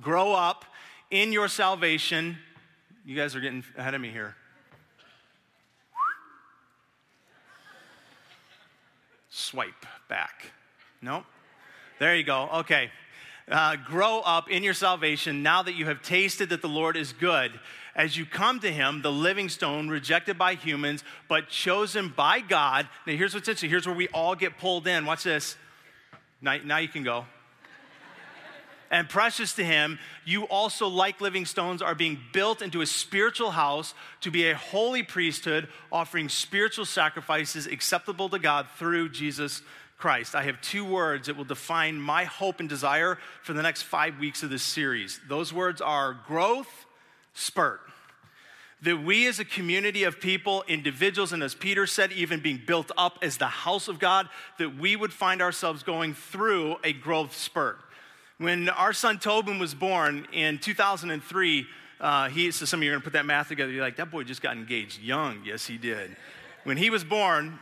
grow 0.00 0.32
up 0.32 0.64
in 1.10 1.32
your 1.32 1.48
salvation. 1.48 2.38
You 3.04 3.16
guys 3.16 3.34
are 3.34 3.40
getting 3.40 3.64
ahead 3.76 3.94
of 3.94 4.00
me 4.00 4.10
here. 4.10 4.36
Swipe 9.30 9.86
back. 10.08 10.50
No? 11.02 11.24
There 11.98 12.16
you 12.16 12.24
go. 12.24 12.48
Okay. 12.54 12.90
Uh, 13.50 13.76
grow 13.76 14.20
up 14.20 14.48
in 14.50 14.62
your 14.62 14.74
salvation 14.74 15.42
now 15.42 15.62
that 15.62 15.74
you 15.74 15.86
have 15.86 16.02
tasted 16.02 16.50
that 16.50 16.62
the 16.62 16.68
Lord 16.68 16.96
is 16.96 17.12
good. 17.12 17.58
As 17.96 18.16
you 18.16 18.24
come 18.24 18.60
to 18.60 18.70
Him, 18.70 19.02
the 19.02 19.10
living 19.10 19.48
stone, 19.48 19.88
rejected 19.88 20.38
by 20.38 20.54
humans, 20.54 21.02
but 21.28 21.48
chosen 21.48 22.12
by 22.16 22.40
God. 22.40 22.88
Now, 23.06 23.14
here's 23.14 23.34
what's 23.34 23.48
interesting. 23.48 23.70
Here's 23.70 23.86
where 23.86 23.96
we 23.96 24.08
all 24.08 24.36
get 24.36 24.58
pulled 24.58 24.86
in. 24.86 25.04
Watch 25.04 25.24
this. 25.24 25.56
Now, 26.40 26.58
now 26.64 26.78
you 26.78 26.88
can 26.88 27.02
go 27.02 27.26
and 28.90 29.08
precious 29.08 29.52
to 29.54 29.64
him, 29.64 29.98
you 30.24 30.44
also, 30.44 30.88
like 30.88 31.20
living 31.20 31.46
stones, 31.46 31.80
are 31.80 31.94
being 31.94 32.18
built 32.32 32.60
into 32.60 32.80
a 32.80 32.86
spiritual 32.86 33.52
house 33.52 33.94
to 34.20 34.30
be 34.30 34.48
a 34.48 34.56
holy 34.56 35.04
priesthood, 35.04 35.68
offering 35.92 36.28
spiritual 36.28 36.84
sacrifices 36.84 37.66
acceptable 37.66 38.28
to 38.28 38.38
God 38.38 38.66
through 38.76 39.10
Jesus 39.10 39.62
Christ. 39.96 40.34
I 40.34 40.42
have 40.44 40.60
two 40.60 40.84
words 40.84 41.28
that 41.28 41.36
will 41.36 41.44
define 41.44 42.00
my 42.00 42.24
hope 42.24 42.58
and 42.58 42.68
desire 42.68 43.18
for 43.42 43.52
the 43.52 43.62
next 43.62 43.82
five 43.82 44.18
weeks 44.18 44.42
of 44.42 44.50
this 44.50 44.62
series. 44.62 45.20
Those 45.28 45.52
words 45.52 45.80
are 45.80 46.18
growth, 46.26 46.86
spurt. 47.32 47.80
That 48.82 49.04
we 49.04 49.28
as 49.28 49.38
a 49.38 49.44
community 49.44 50.04
of 50.04 50.20
people, 50.20 50.64
individuals, 50.66 51.34
and 51.34 51.42
as 51.42 51.54
Peter 51.54 51.86
said, 51.86 52.12
even 52.12 52.40
being 52.40 52.62
built 52.66 52.90
up 52.96 53.18
as 53.20 53.36
the 53.36 53.46
house 53.46 53.88
of 53.88 53.98
God, 53.98 54.26
that 54.58 54.78
we 54.78 54.96
would 54.96 55.12
find 55.12 55.42
ourselves 55.42 55.82
going 55.82 56.14
through 56.14 56.76
a 56.82 56.94
growth 56.94 57.36
spurt. 57.36 57.78
When 58.40 58.70
our 58.70 58.94
son 58.94 59.18
Tobin 59.18 59.58
was 59.58 59.74
born 59.74 60.26
in 60.32 60.56
2003, 60.56 61.66
uh, 62.00 62.30
he, 62.30 62.50
so 62.52 62.64
some 62.64 62.80
of 62.80 62.84
you 62.84 62.90
are 62.90 62.94
going 62.94 63.02
to 63.02 63.04
put 63.04 63.12
that 63.12 63.26
math 63.26 63.48
together. 63.48 63.70
You're 63.70 63.84
like, 63.84 63.96
that 63.96 64.10
boy 64.10 64.24
just 64.24 64.40
got 64.40 64.56
engaged 64.56 65.02
young. 65.02 65.42
Yes, 65.44 65.66
he 65.66 65.76
did. 65.76 66.16
When 66.64 66.78
he 66.78 66.88
was 66.88 67.04
born, 67.04 67.58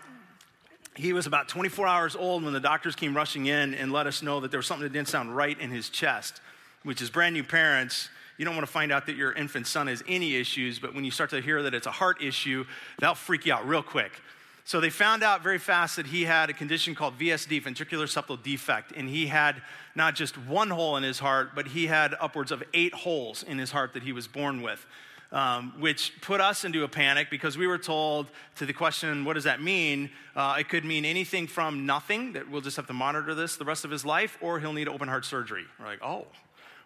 he 0.95 1.13
was 1.13 1.27
about 1.27 1.49
24 1.49 1.85
hours 1.89 2.15
old 2.15 2.45
when 2.45 2.53
the 2.53 2.61
doctors 2.61 2.95
came 2.95 3.17
rushing 3.17 3.47
in 3.47 3.75
and 3.75 3.91
let 3.91 4.07
us 4.07 4.23
know 4.23 4.39
that 4.39 4.53
there 4.53 4.59
was 4.59 4.69
something 4.69 4.85
that 4.85 4.93
didn't 4.93 5.09
sound 5.09 5.35
right 5.35 5.59
in 5.59 5.73
his 5.73 5.91
chest, 5.91 6.41
which 6.85 7.03
is 7.03 7.11
brand 7.11 7.35
new 7.35 7.43
parents. 7.43 8.09
You 8.37 8.45
don't 8.45 8.55
want 8.55 8.65
to 8.65 8.73
find 8.73 8.93
out 8.93 9.07
that 9.07 9.17
your 9.17 9.33
infant 9.33 9.67
son 9.67 9.89
has 9.89 10.05
any 10.07 10.37
issues, 10.37 10.79
but 10.79 10.95
when 10.95 11.05
you 11.05 11.11
start 11.11 11.31
to 11.31 11.41
hear 11.41 11.61
that 11.65 11.75
it's 11.75 11.89
a 11.89 11.91
heart 11.91 12.23
issue, 12.23 12.65
that'll 13.01 13.17
freak 13.17 13.47
you 13.47 13.53
out 13.53 13.67
real 13.67 13.83
quick. 13.83 14.13
So 14.69 14.81
they 14.81 14.91
found 14.91 15.23
out 15.23 15.43
very 15.43 15.57
fast 15.57 15.97
that 15.97 16.09
he 16.09 16.25
had 16.25 16.51
a 16.51 16.53
condition 16.53 16.95
called 16.95 17.19
VSD, 17.19 17.63
ventricular 17.63 18.05
septal 18.05 18.43
defect, 18.43 18.93
and 18.95 19.09
he 19.09 19.29
had 19.29 19.63
not 19.95 20.15
just 20.15 20.37
one 20.37 20.69
hole 20.69 20.99
in 20.99 21.03
his 21.03 21.19
heart, 21.19 21.53
but 21.55 21.69
he 21.69 21.87
had 21.87 22.15
upwards 22.21 22.53
of 22.53 22.63
eight 22.75 22.93
holes 22.93 23.43
in 23.43 23.57
his 23.57 23.71
heart 23.71 23.95
that 23.95 24.03
he 24.03 24.13
was 24.13 24.29
born 24.29 24.61
with. 24.61 24.85
Um, 25.33 25.73
which 25.81 26.13
put 26.21 26.43
us 26.43 26.67
into 26.67 26.85
a 26.85 26.89
panic 26.89 27.31
because 27.31 27.57
we 27.57 27.67
were 27.67 27.79
told 27.79 28.31
to 28.57 28.67
the 28.67 28.75
question, 28.75 29.25
what 29.25 29.35
does 29.35 29.45
that 29.45 29.63
mean? 29.63 30.11
Uh, 30.37 30.57
it 30.59 30.69
could 30.69 30.85
mean 30.85 31.07
anything 31.07 31.47
from 31.47 31.87
nothing, 31.87 32.35
that 32.35 32.51
we'll 32.51 32.61
just 32.61 32.77
have 32.77 32.87
to 32.89 32.93
monitor 32.93 33.35
this 33.35 33.57
the 33.57 33.65
rest 33.65 33.87
of 33.87 33.91
his 33.91 34.05
life, 34.05 34.37
or 34.43 34.61
he'll 34.61 34.75
need 34.75 34.89
open 34.89 35.09
heart 35.09 35.25
surgery. 35.25 35.65
We're 35.81 35.87
like, 35.87 36.03
oh, 36.05 36.27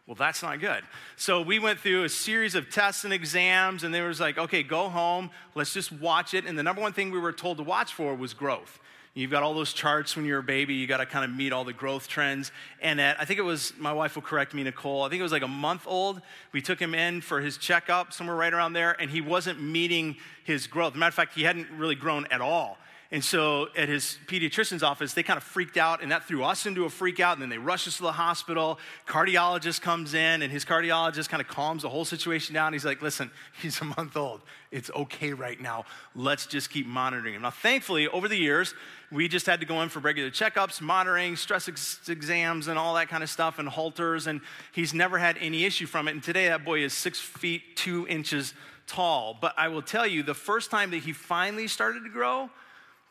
well, 0.07 0.17
that's 0.17 0.43
not 0.43 0.61
good. 0.61 0.83
So 1.17 1.43
we 1.43 1.59
went 1.59 1.79
through 1.79 2.05
a 2.05 2.09
series 2.09 2.55
of 2.55 2.71
tests 2.71 3.05
and 3.05 3.12
exams, 3.12 3.85
and 3.85 3.95
they 3.95 4.01
was 4.01 4.21
like, 4.21 4.37
okay, 4.37 4.62
go 4.62 4.88
home, 4.88 5.31
let's 5.55 5.73
just 5.73 5.93
watch 5.93 6.35
it. 6.35 6.45
And 6.45 6.59
the 6.59 6.62
number 6.62 6.83
one 6.83 6.93
thing 6.93 7.12
we 7.12 7.21
were 7.21 7.33
told 7.33 7.59
to 7.59 7.62
watch 7.62 7.95
for 7.95 8.15
was 8.15 8.35
growth. 8.35 8.81
You've 9.15 9.31
got 9.31 9.43
all 9.43 9.53
those 9.53 9.75
charts 9.75 10.17
when 10.17 10.25
you're 10.25 10.38
a 10.38 10.43
baby, 10.43 10.75
you 10.75 10.87
got 10.87 10.97
to 10.97 11.07
kind 11.07 11.25
of 11.25 11.37
meet 11.37 11.53
all 11.53 11.65
the 11.65 11.75
growth 11.75 12.09
trends. 12.09 12.51
And 12.81 12.99
at, 12.99 13.21
I 13.21 13.27
think 13.27 13.38
it 13.38 13.43
was, 13.43 13.75
my 13.79 13.93
wife 13.93 14.15
will 14.15 14.23
correct 14.23 14.55
me, 14.55 14.62
Nicole, 14.62 15.03
I 15.03 15.11
think 15.11 15.21
it 15.21 15.23
was 15.23 15.33
like 15.33 15.43
a 15.43 15.49
month 15.49 15.85
old. 15.87 16.23
We 16.53 16.62
took 16.62 16.81
him 16.81 16.95
in 16.95 17.21
for 17.21 17.41
his 17.41 17.59
checkup, 17.59 18.12
somewhere 18.15 18.35
right 18.35 18.53
around 18.53 18.73
there, 18.73 19.01
and 19.01 19.11
he 19.11 19.21
wasn't 19.21 19.62
meeting 19.62 20.17
his 20.45 20.67
growth. 20.67 20.95
matter 20.95 21.09
of 21.09 21.15
fact, 21.15 21.35
he 21.35 21.43
hadn't 21.43 21.69
really 21.77 21.95
grown 21.95 22.27
at 22.31 22.41
all. 22.41 22.79
And 23.12 23.22
so 23.22 23.68
at 23.77 23.90
his 23.90 24.16
pediatrician's 24.27 24.83
office, 24.83 25.12
they 25.12 25.22
kind 25.22 25.37
of 25.37 25.42
freaked 25.42 25.77
out, 25.77 26.03
and 26.03 26.11
that 26.11 26.25
threw 26.25 26.42
us 26.44 26.64
into 26.64 26.87
a 26.87 26.90
freak 26.90 27.20
out. 27.20 27.35
And 27.35 27.42
then 27.42 27.51
they 27.51 27.59
rushed 27.59 27.87
us 27.87 27.98
to 27.98 28.05
the 28.05 28.12
hospital. 28.12 28.79
Cardiologist 29.07 29.83
comes 29.83 30.14
in, 30.14 30.40
and 30.40 30.51
his 30.51 30.64
cardiologist 30.64 31.29
kind 31.29 31.42
of 31.42 31.46
calms 31.46 31.83
the 31.83 31.90
whole 31.90 32.07
situation 32.07 32.55
down. 32.55 32.72
He's 32.72 32.87
like, 32.87 33.03
listen, 33.03 33.31
he's 33.61 33.79
a 33.83 33.85
month 33.85 34.16
old. 34.16 34.40
It's 34.70 34.90
okay 34.92 35.35
right 35.35 35.61
now. 35.61 35.85
Let's 36.16 36.46
just 36.46 36.70
keep 36.70 36.87
monitoring 36.87 37.35
him. 37.35 37.42
Now, 37.42 37.51
thankfully, 37.51 38.09
over 38.09 38.29
the 38.29 38.37
years, 38.37 38.72
we 39.11 39.29
just 39.29 39.44
had 39.44 39.61
to 39.61 39.66
go 39.66 39.83
in 39.83 39.90
for 39.90 39.98
regular 39.98 40.31
checkups, 40.31 40.81
monitoring, 40.81 41.37
stress 41.37 41.68
ex- 41.68 42.09
exams, 42.09 42.68
and 42.68 42.79
all 42.79 42.94
that 42.94 43.11
kind 43.11 43.22
of 43.22 43.29
stuff, 43.29 43.59
and 43.59 43.68
Holters. 43.68 44.27
And 44.27 44.40
he's 44.72 44.94
never 44.94 45.18
had 45.18 45.37
any 45.38 45.66
issue 45.66 45.85
from 45.85 46.09
it. 46.09 46.12
And 46.12 46.22
today, 46.22 46.48
that 46.48 46.64
boy 46.64 46.83
is 46.83 46.94
six 46.94 47.20
feet, 47.20 47.77
two 47.77 48.07
inches 48.09 48.55
tall. 48.87 49.37
But 49.38 49.53
I 49.59 49.68
will 49.68 49.83
tell 49.83 50.07
you, 50.07 50.22
the 50.22 50.33
first 50.33 50.70
time 50.70 50.90
that 50.92 51.03
he 51.03 51.12
finally 51.12 51.68
started 51.68 52.05
to 52.05 52.09
grow, 52.09 52.48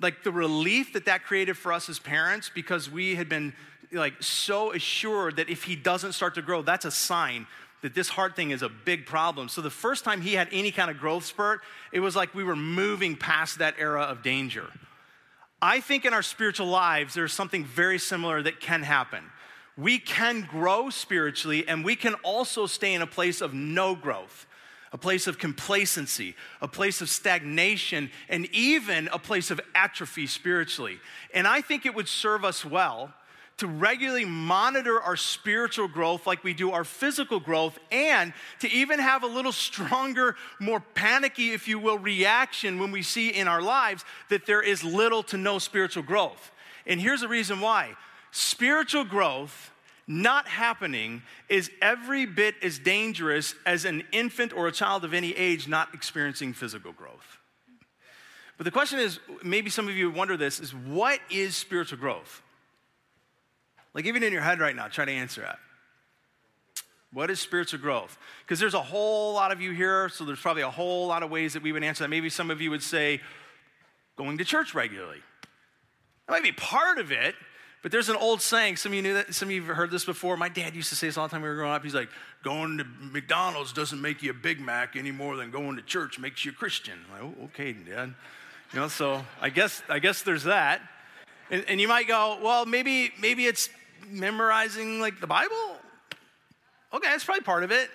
like 0.02 0.24
the 0.24 0.32
relief 0.32 0.94
that 0.94 1.06
that 1.06 1.24
created 1.24 1.58
for 1.58 1.72
us 1.72 1.90
as 1.90 2.00
parents 2.00 2.52
because 2.54 2.90
we 2.90 3.16
had 3.16 3.30
been 3.30 3.54
like 3.92 4.22
so 4.22 4.74
assured 4.74 5.36
that 5.36 5.50
if 5.50 5.64
he 5.64 5.76
doesn't 5.76 6.14
start 6.14 6.36
to 6.36 6.42
grow 6.42 6.62
that's 6.62 6.86
a 6.86 6.92
sign 6.92 7.46
that 7.82 7.94
this 7.96 8.10
heart 8.10 8.36
thing 8.36 8.52
is 8.52 8.62
a 8.62 8.70
big 8.70 9.08
problem. 9.08 9.50
So 9.50 9.62
the 9.62 9.72
first 9.72 10.04
time 10.04 10.22
he 10.22 10.34
had 10.34 10.48
any 10.52 10.72
kind 10.72 10.92
of 10.92 11.00
growth 11.00 11.26
spurt 11.26 11.62
it 11.92 12.00
was 12.00 12.16
like 12.16 12.34
we 12.34 12.44
were 12.44 12.56
moving 12.56 13.16
past 13.16 13.60
that 13.60 13.76
era 13.78 14.04
of 14.04 14.24
danger. 14.24 14.68
I 15.62 15.80
think 15.80 16.06
in 16.06 16.14
our 16.14 16.24
spiritual 16.24 16.68
lives 16.68 17.14
there's 17.14 17.34
something 17.34 17.66
very 17.66 18.00
similar 18.00 18.42
that 18.44 18.60
can 18.60 18.84
happen. 18.84 19.24
We 19.78 20.00
can 20.00 20.42
grow 20.42 20.90
spiritually 20.90 21.68
and 21.68 21.84
we 21.84 21.96
can 21.96 22.14
also 22.16 22.66
stay 22.66 22.94
in 22.94 23.02
a 23.02 23.08
place 23.08 23.42
of 23.42 23.54
no 23.54 23.96
growth 23.96 24.46
a 24.94 24.98
place 24.98 25.28
of 25.28 25.38
complacency, 25.38 26.36
a 26.62 26.68
place 26.68 27.02
of 27.02 27.10
stagnation, 27.10 28.12
and 28.28 28.48
even 28.54 29.08
a 29.14 29.20
place 29.20 29.50
of 29.52 29.62
atrophy 29.74 30.28
spiritually. 30.28 31.00
And 31.34 31.48
I 31.48 31.62
think 31.62 31.86
it 31.86 31.96
would 31.96 32.10
serve 32.10 32.44
us 32.44 32.66
well 32.66 33.14
to 33.58 33.68
regularly 33.68 34.26
monitor 34.26 35.00
our 35.00 35.16
spiritual 35.16 35.88
growth 35.88 36.26
like 36.26 36.44
we 36.44 36.54
do 36.54 36.72
our 36.72 36.84
physical 36.84 37.40
growth, 37.40 37.78
and 37.92 38.34
to 38.60 38.70
even 38.72 39.00
have 39.00 39.24
a 39.24 39.28
little 39.28 39.52
stronger, 39.52 40.36
more 40.60 40.80
panicky, 40.80 41.52
if 41.52 41.68
you 41.68 41.78
will, 41.78 42.00
reaction 42.00 42.80
when 42.80 42.92
we 42.92 43.04
see 43.04 43.30
in 43.30 43.48
our 43.48 43.62
lives 43.62 44.04
that 44.30 44.48
there 44.48 44.64
is 44.64 44.84
little 44.84 45.22
to 45.22 45.38
no 45.38 45.60
spiritual 45.60 46.02
growth. 46.02 46.52
And 46.88 47.00
here's 47.00 47.22
the 47.22 47.28
reason 47.28 47.62
why 47.62 47.96
spiritual 48.32 49.04
growth 49.04 49.72
not 50.08 50.48
happening 50.48 51.22
is 51.48 51.70
every 51.82 52.26
bit 52.26 52.56
as 52.62 52.80
dangerous 52.80 53.56
as 53.66 53.86
an 53.86 54.04
infant 54.12 54.54
or 54.54 54.68
a 54.68 54.72
child 54.72 55.06
of 55.06 55.14
any 55.14 55.36
age 55.36 55.68
not 55.68 55.94
experiencing 55.94 56.54
physical 56.54 56.92
growth. 56.92 57.38
But 58.58 58.66
the 58.66 58.72
question 58.72 59.00
is 59.00 59.20
maybe 59.44 59.70
some 59.70 59.88
of 59.88 59.96
you 59.96 60.12
wonder 60.12 60.38
this 60.38 60.60
is 60.60 60.74
what 60.74 61.20
is 61.30 61.56
spiritual 61.56 61.98
growth? 61.98 62.42
Like, 63.94 64.06
even 64.06 64.24
in 64.24 64.32
your 64.32 64.42
head 64.42 64.60
right 64.60 64.76
now, 64.76 64.88
try 64.88 65.06
to 65.06 65.12
answer 65.12 65.42
that. 65.42 65.60
What 67.14 67.30
is 67.30 67.42
spiritual 67.42 67.80
growth? 67.80 68.18
Because 68.46 68.60
there's 68.60 68.74
a 68.74 68.82
whole 68.82 69.34
lot 69.34 69.52
of 69.52 69.60
you 69.60 69.72
here, 69.72 70.08
so 70.08 70.24
there's 70.24 70.40
probably 70.40 70.62
a 70.62 70.70
whole 70.70 71.08
lot 71.08 71.24
of 71.24 71.30
ways 71.30 71.54
that 71.54 71.64
we 71.64 71.74
would 71.74 71.84
answer 71.84 72.04
that. 72.06 72.10
Maybe 72.10 72.30
some 72.30 72.50
of 72.50 72.62
you 72.62 72.70
would 72.70 72.84
say, 72.84 73.20
going 74.16 74.38
to 74.38 74.46
church 74.46 74.74
regularly. 74.74 75.22
That 76.28 76.34
might 76.34 76.44
be 76.44 76.54
part 76.54 77.00
of 77.00 77.12
it, 77.12 77.36
but 77.82 77.92
there's 77.92 78.10
an 78.10 78.16
old 78.16 78.42
saying, 78.42 78.78
some 78.78 78.92
of 78.92 78.96
you 78.96 79.02
knew 79.02 79.16
that, 79.16 79.34
some 79.34 79.48
of 79.48 79.52
you 79.54 79.64
have 79.64 79.76
heard 79.76 79.90
this 79.90 80.06
before. 80.06 80.38
My 80.38 80.50
dad 80.50 80.76
used 80.76 80.90
to 80.90 80.96
say 80.96 81.08
this 81.08 81.18
all 81.18 81.28
the 81.28 81.32
time 81.32 81.42
we 81.42 81.50
were 81.50 81.56
growing 81.56 81.74
up. 81.74 81.84
He's 81.84 81.96
like, 81.96 82.10
going 82.44 82.78
to 82.78 82.86
McDonald's 83.00 83.74
doesn't 83.74 84.00
make 84.02 84.22
you 84.22 84.32
a 84.32 84.36
Big 84.36 84.60
Mac 84.60 84.96
any 84.96 85.12
more 85.12 85.36
than 85.36 85.50
going 85.50 85.78
to 85.78 85.82
church 85.82 86.20
makes 86.20 86.46
you 86.46 86.52
a 86.52 86.56
Christian. 86.56 87.00
I'm 87.06 87.26
like, 87.26 87.36
oh, 87.40 87.44
okay, 87.46 87.74
Dad. 87.74 88.14
You 88.74 88.80
know, 88.80 88.88
so 88.88 89.26
I 89.42 89.50
guess 89.50 89.82
I 89.90 90.00
guess 90.00 90.22
there's 90.22 90.44
that. 90.44 90.82
And, 91.50 91.66
and 91.68 91.82
you 91.82 91.88
might 91.88 92.08
go, 92.08 92.38
well, 92.42 92.66
maybe 92.66 93.12
maybe 93.20 93.46
it's 93.46 93.70
memorizing 94.08 95.00
like 95.00 95.20
the 95.20 95.28
Bible. 95.28 95.78
Okay, 96.94 97.08
that's 97.10 97.24
probably 97.24 97.44
part 97.44 97.64
of 97.64 97.72
it. 97.72 97.90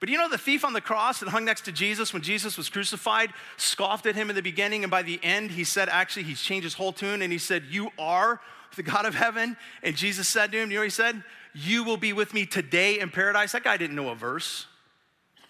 But 0.00 0.08
you 0.08 0.18
know, 0.18 0.28
the 0.28 0.38
thief 0.38 0.64
on 0.64 0.72
the 0.72 0.80
cross 0.80 1.20
that 1.20 1.28
hung 1.28 1.44
next 1.44 1.66
to 1.66 1.72
Jesus 1.72 2.12
when 2.12 2.22
Jesus 2.22 2.56
was 2.56 2.68
crucified 2.68 3.30
scoffed 3.56 4.06
at 4.06 4.16
him 4.16 4.30
in 4.30 4.36
the 4.36 4.42
beginning, 4.42 4.82
and 4.82 4.90
by 4.90 5.02
the 5.02 5.20
end, 5.22 5.52
he 5.52 5.62
said, 5.62 5.88
actually, 5.88 6.24
he's 6.24 6.40
changed 6.42 6.64
his 6.64 6.74
whole 6.74 6.92
tune, 6.92 7.22
and 7.22 7.32
he 7.32 7.38
said, 7.38 7.62
You 7.70 7.90
are 7.98 8.40
the 8.76 8.82
God 8.82 9.06
of 9.06 9.14
heaven. 9.14 9.56
And 9.82 9.96
Jesus 9.96 10.28
said 10.28 10.52
to 10.52 10.58
him, 10.58 10.70
You 10.70 10.76
know 10.76 10.80
what 10.82 10.84
he 10.84 10.90
said? 10.90 11.22
You 11.54 11.84
will 11.84 11.96
be 11.96 12.12
with 12.12 12.32
me 12.32 12.46
today 12.46 13.00
in 13.00 13.10
paradise. 13.10 13.52
That 13.52 13.64
guy 13.64 13.76
didn't 13.76 13.96
know 13.96 14.10
a 14.10 14.14
verse, 14.14 14.66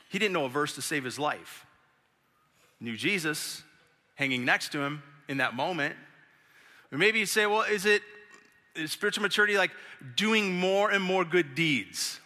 he 0.08 0.18
didn't 0.18 0.34
know 0.34 0.44
a 0.44 0.50
verse 0.50 0.74
to 0.74 0.82
save 0.82 1.04
his 1.04 1.18
life. 1.18 1.66
Knew 2.80 2.96
Jesus 2.96 3.62
hanging 4.16 4.44
next 4.44 4.72
to 4.72 4.80
him 4.80 5.02
in 5.28 5.38
that 5.38 5.54
moment. 5.54 5.94
Or 6.90 6.98
maybe 6.98 7.18
you 7.20 7.26
say, 7.26 7.46
Well, 7.46 7.62
is 7.62 7.86
it 7.86 8.02
is 8.74 8.92
spiritual 8.92 9.22
maturity 9.22 9.56
like 9.56 9.70
doing 10.16 10.58
more 10.58 10.90
and 10.90 11.02
more 11.02 11.24
good 11.24 11.54
deeds? 11.54 12.20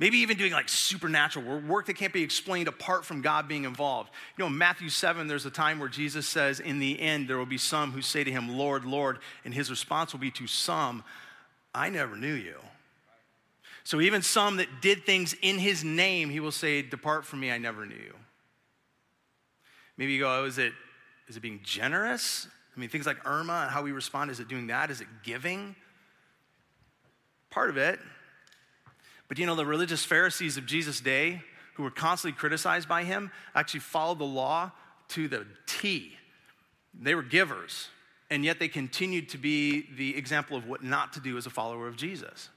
Maybe 0.00 0.16
even 0.18 0.38
doing 0.38 0.52
like 0.52 0.70
supernatural 0.70 1.60
work 1.60 1.84
that 1.86 1.94
can't 1.94 2.12
be 2.12 2.22
explained 2.22 2.68
apart 2.68 3.04
from 3.04 3.20
God 3.20 3.46
being 3.46 3.64
involved. 3.64 4.10
You 4.36 4.42
know, 4.42 4.46
in 4.46 4.56
Matthew 4.56 4.88
7, 4.88 5.28
there's 5.28 5.44
a 5.44 5.50
time 5.50 5.78
where 5.78 5.90
Jesus 5.90 6.26
says, 6.26 6.58
In 6.58 6.78
the 6.78 6.98
end, 6.98 7.28
there 7.28 7.36
will 7.36 7.44
be 7.44 7.58
some 7.58 7.92
who 7.92 8.00
say 8.00 8.24
to 8.24 8.30
him, 8.30 8.56
Lord, 8.56 8.86
Lord. 8.86 9.18
And 9.44 9.52
his 9.52 9.68
response 9.70 10.14
will 10.14 10.20
be 10.20 10.30
to 10.32 10.46
some, 10.46 11.04
I 11.74 11.90
never 11.90 12.16
knew 12.16 12.32
you. 12.32 12.56
So 13.84 14.00
even 14.00 14.22
some 14.22 14.56
that 14.56 14.68
did 14.80 15.04
things 15.04 15.36
in 15.42 15.58
his 15.58 15.84
name, 15.84 16.30
he 16.30 16.40
will 16.40 16.50
say, 16.50 16.80
Depart 16.80 17.26
from 17.26 17.40
me, 17.40 17.50
I 17.50 17.58
never 17.58 17.84
knew 17.84 17.94
you. 17.94 18.14
Maybe 19.98 20.12
you 20.12 20.20
go, 20.20 20.34
oh, 20.34 20.44
is 20.46 20.56
it, 20.56 20.72
is 21.28 21.36
it 21.36 21.40
being 21.40 21.60
generous? 21.62 22.48
I 22.74 22.80
mean, 22.80 22.88
things 22.88 23.04
like 23.04 23.18
Irma 23.26 23.64
and 23.64 23.70
how 23.70 23.82
we 23.82 23.92
respond, 23.92 24.30
is 24.30 24.40
it 24.40 24.48
doing 24.48 24.68
that? 24.68 24.90
Is 24.90 25.02
it 25.02 25.08
giving? 25.24 25.76
Part 27.50 27.68
of 27.68 27.76
it. 27.76 28.00
But 29.30 29.38
you 29.38 29.46
know, 29.46 29.54
the 29.54 29.64
religious 29.64 30.04
Pharisees 30.04 30.56
of 30.56 30.66
Jesus' 30.66 31.00
day, 31.00 31.40
who 31.74 31.84
were 31.84 31.90
constantly 31.92 32.36
criticized 32.36 32.88
by 32.88 33.04
him, 33.04 33.30
actually 33.54 33.78
followed 33.78 34.18
the 34.18 34.24
law 34.24 34.72
to 35.10 35.28
the 35.28 35.46
T. 35.68 36.16
They 37.00 37.14
were 37.14 37.22
givers, 37.22 37.90
and 38.28 38.44
yet 38.44 38.58
they 38.58 38.66
continued 38.66 39.28
to 39.28 39.38
be 39.38 39.86
the 39.96 40.16
example 40.16 40.56
of 40.56 40.66
what 40.66 40.82
not 40.82 41.12
to 41.12 41.20
do 41.20 41.38
as 41.38 41.46
a 41.46 41.50
follower 41.50 41.86
of 41.86 41.96
Jesus. 41.96 42.48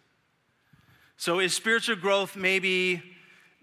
So, 1.16 1.40
is 1.40 1.54
spiritual 1.54 1.96
growth 1.96 2.36
maybe 2.36 3.04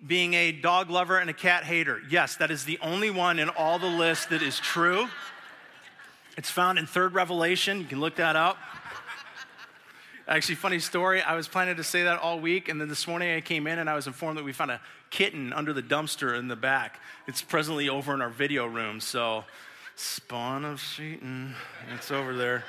being 0.07 0.35
a 0.35 0.53
dog 0.53 0.89
lover 0.89 1.19
and 1.19 1.29
a 1.29 1.35
cat 1.35 1.65
hater? 1.65 2.01
Yes, 2.09 2.37
that 2.37 2.53
is 2.53 2.65
the 2.65 2.79
only 2.81 3.11
one 3.11 3.41
in 3.41 3.49
all 3.49 3.81
the 3.81 3.89
list 3.89 4.31
that 4.31 4.41
is 4.41 4.61
true. 4.61 5.09
It's 6.37 6.49
found 6.49 6.79
in 6.79 6.87
Third 6.87 7.15
Revelation. 7.15 7.81
You 7.81 7.87
can 7.87 7.99
look 7.99 8.15
that 8.17 8.37
up. 8.37 8.57
Actually, 10.31 10.55
funny 10.55 10.79
story. 10.79 11.21
I 11.21 11.35
was 11.35 11.49
planning 11.49 11.75
to 11.75 11.83
say 11.83 12.05
that 12.05 12.21
all 12.21 12.39
week, 12.39 12.69
and 12.69 12.81
then 12.81 12.87
this 12.87 13.09
morning 13.09 13.35
I 13.35 13.41
came 13.41 13.67
in 13.67 13.81
and 13.81 13.91
I 13.91 13.97
was 13.97 14.07
informed 14.07 14.39
that 14.39 14.45
we 14.45 14.53
found 14.53 14.71
a 14.71 14.81
kitten 15.11 15.53
under 15.53 15.73
the 15.73 15.83
dumpster 15.83 16.39
in 16.39 16.47
the 16.47 16.55
back. 16.55 17.01
It's 17.27 17.43
presently 17.43 17.89
over 17.89 18.15
in 18.15 18.23
our 18.23 18.31
video 18.31 18.65
room, 18.65 19.01
so 19.01 19.43
spawn 19.97 20.65
of 20.65 20.81
Satan, 20.81 21.57
it's 21.93 22.13
over 22.13 22.33
there. 22.33 22.63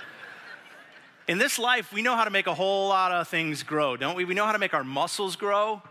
In 1.28 1.38
this 1.38 1.60
life, 1.60 1.94
we 1.94 2.02
know 2.02 2.16
how 2.16 2.24
to 2.24 2.32
make 2.32 2.48
a 2.48 2.54
whole 2.56 2.90
lot 2.90 3.12
of 3.12 3.28
things 3.28 3.62
grow, 3.62 3.96
don't 3.96 4.16
we? 4.16 4.26
We 4.26 4.34
know 4.34 4.48
how 4.48 4.54
to 4.54 4.60
make 4.60 4.74
our 4.74 4.84
muscles 4.84 5.36
grow 5.36 5.84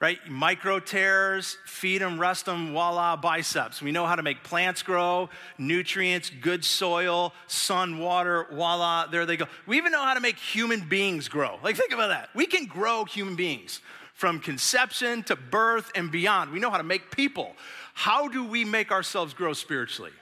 right? 0.00 0.18
Micro 0.28 0.80
tears, 0.80 1.58
feed 1.66 2.00
them, 2.00 2.18
rest 2.18 2.46
them, 2.46 2.72
voila, 2.72 3.16
biceps. 3.16 3.82
We 3.82 3.92
know 3.92 4.06
how 4.06 4.16
to 4.16 4.22
make 4.22 4.42
plants 4.42 4.82
grow, 4.82 5.28
nutrients, 5.58 6.30
good 6.40 6.64
soil, 6.64 7.34
sun, 7.46 7.98
water, 7.98 8.46
voila, 8.50 9.06
there 9.06 9.26
they 9.26 9.36
go. 9.36 9.46
We 9.66 9.76
even 9.76 9.92
know 9.92 10.02
how 10.02 10.14
to 10.14 10.20
make 10.20 10.38
human 10.38 10.88
beings 10.88 11.28
grow. 11.28 11.58
Like, 11.62 11.76
think 11.76 11.92
about 11.92 12.08
that. 12.08 12.30
We 12.34 12.46
can 12.46 12.64
grow 12.64 13.04
human 13.04 13.36
beings 13.36 13.82
from 14.14 14.40
conception 14.40 15.22
to 15.24 15.36
birth 15.36 15.90
and 15.94 16.10
beyond. 16.10 16.50
We 16.50 16.60
know 16.60 16.70
how 16.70 16.78
to 16.78 16.82
make 16.82 17.10
people. 17.10 17.54
How 17.92 18.28
do 18.28 18.44
we 18.44 18.64
make 18.64 18.90
ourselves 18.90 19.34
grow 19.34 19.52
spiritually? 19.52 20.12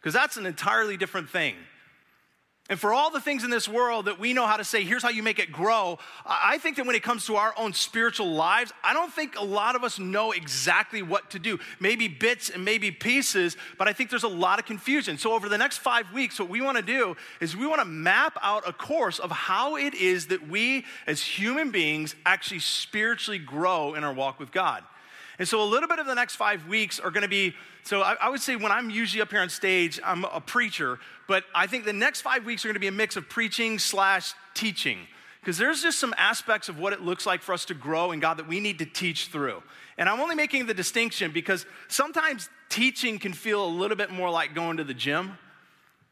Because 0.00 0.14
that's 0.14 0.38
an 0.38 0.46
entirely 0.46 0.96
different 0.96 1.28
thing. 1.28 1.54
And 2.70 2.78
for 2.78 2.92
all 2.92 3.10
the 3.10 3.20
things 3.20 3.44
in 3.44 3.50
this 3.50 3.66
world 3.66 4.04
that 4.04 4.18
we 4.18 4.34
know 4.34 4.46
how 4.46 4.58
to 4.58 4.64
say, 4.64 4.84
here's 4.84 5.02
how 5.02 5.08
you 5.08 5.22
make 5.22 5.38
it 5.38 5.50
grow, 5.50 5.98
I 6.26 6.58
think 6.58 6.76
that 6.76 6.86
when 6.86 6.96
it 6.96 7.02
comes 7.02 7.24
to 7.26 7.36
our 7.36 7.54
own 7.56 7.72
spiritual 7.72 8.30
lives, 8.30 8.74
I 8.84 8.92
don't 8.92 9.10
think 9.10 9.38
a 9.38 9.44
lot 9.44 9.74
of 9.74 9.84
us 9.84 9.98
know 9.98 10.32
exactly 10.32 11.00
what 11.00 11.30
to 11.30 11.38
do. 11.38 11.58
Maybe 11.80 12.08
bits 12.08 12.50
and 12.50 12.62
maybe 12.66 12.90
pieces, 12.90 13.56
but 13.78 13.88
I 13.88 13.94
think 13.94 14.10
there's 14.10 14.22
a 14.22 14.28
lot 14.28 14.58
of 14.58 14.66
confusion. 14.66 15.16
So, 15.16 15.32
over 15.32 15.48
the 15.48 15.56
next 15.56 15.78
five 15.78 16.12
weeks, 16.12 16.38
what 16.38 16.50
we 16.50 16.60
want 16.60 16.76
to 16.76 16.82
do 16.82 17.16
is 17.40 17.56
we 17.56 17.66
want 17.66 17.80
to 17.80 17.86
map 17.86 18.36
out 18.42 18.68
a 18.68 18.72
course 18.74 19.18
of 19.18 19.30
how 19.30 19.76
it 19.76 19.94
is 19.94 20.26
that 20.26 20.46
we 20.46 20.84
as 21.06 21.22
human 21.22 21.70
beings 21.70 22.14
actually 22.26 22.60
spiritually 22.60 23.38
grow 23.38 23.94
in 23.94 24.04
our 24.04 24.12
walk 24.12 24.38
with 24.38 24.52
God. 24.52 24.84
And 25.38 25.48
so, 25.48 25.62
a 25.62 25.64
little 25.64 25.88
bit 25.88 26.00
of 26.00 26.06
the 26.06 26.14
next 26.14 26.36
five 26.36 26.66
weeks 26.66 27.00
are 27.00 27.10
going 27.10 27.22
to 27.22 27.28
be 27.28 27.54
so, 27.88 28.02
I, 28.02 28.18
I, 28.20 28.28
would 28.28 28.42
say 28.42 28.54
when 28.54 28.70
I'm 28.70 28.90
usually 28.90 29.22
up 29.22 29.30
here 29.30 29.40
on 29.40 29.48
stage, 29.48 29.98
I'm 30.04 30.24
a 30.24 30.42
preacher, 30.42 30.98
but 31.26 31.44
I 31.54 31.66
think 31.66 31.86
the 31.86 31.92
next 31.94 32.20
five 32.20 32.44
weeks 32.44 32.66
are 32.66 32.72
to 32.74 32.78
be 32.78 32.88
a 32.88 32.92
mix 32.92 33.16
of 33.16 33.30
preaching 33.30 33.78
slash 33.78 34.34
teaching. 34.52 35.06
Because 35.40 35.56
there's 35.56 35.80
just 35.80 35.98
some 35.98 36.12
aspects 36.18 36.68
of 36.68 36.78
what 36.78 36.92
it 36.92 37.00
looks 37.00 37.24
like 37.24 37.40
for 37.40 37.54
us 37.54 37.64
to 37.64 37.72
grow 37.72 38.12
in 38.12 38.20
God 38.20 38.36
that 38.36 38.46
we 38.46 38.60
need 38.60 38.80
to 38.80 38.84
teach 38.84 39.28
through. 39.28 39.62
And 39.96 40.06
I'm 40.06 40.20
only 40.20 40.34
making 40.34 40.66
the 40.66 40.74
distinction 40.74 41.32
because 41.32 41.64
sometimes 41.88 42.50
teaching 42.68 43.18
can 43.18 43.32
feel 43.32 43.64
a 43.64 43.72
little 43.72 43.96
bit 43.96 44.10
more 44.10 44.28
like 44.28 44.54
going 44.54 44.76
to 44.76 44.84
the 44.84 44.92
gym. 44.92 45.38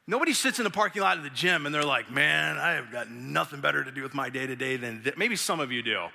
Nobody 0.07 0.33
sits 0.33 0.59
in 0.59 0.64
the 0.64 0.70
parking 0.70 1.03
lot 1.03 1.18
of 1.18 1.24
the 1.24 1.31
gym 1.31 1.66
and 1.66 1.74
they're 1.74 1.85
like, 1.85 2.11
man, 2.11 2.57
I 2.57 2.72
have 2.72 2.91
got 2.91 3.11
nothing 3.11 3.61
better 3.61 3.85
to 3.85 3.91
do 3.91 4.03
with 4.03 4.14
my 4.14 4.31
day 4.31 4.47
to 4.47 4.57
day 4.57 4.79
than 4.79 5.03
th-. 5.03 5.18
maybe 5.18 5.37
some 5.37 5.61
of 5.61 5.70
you 5.70 5.83
do. 5.83 6.07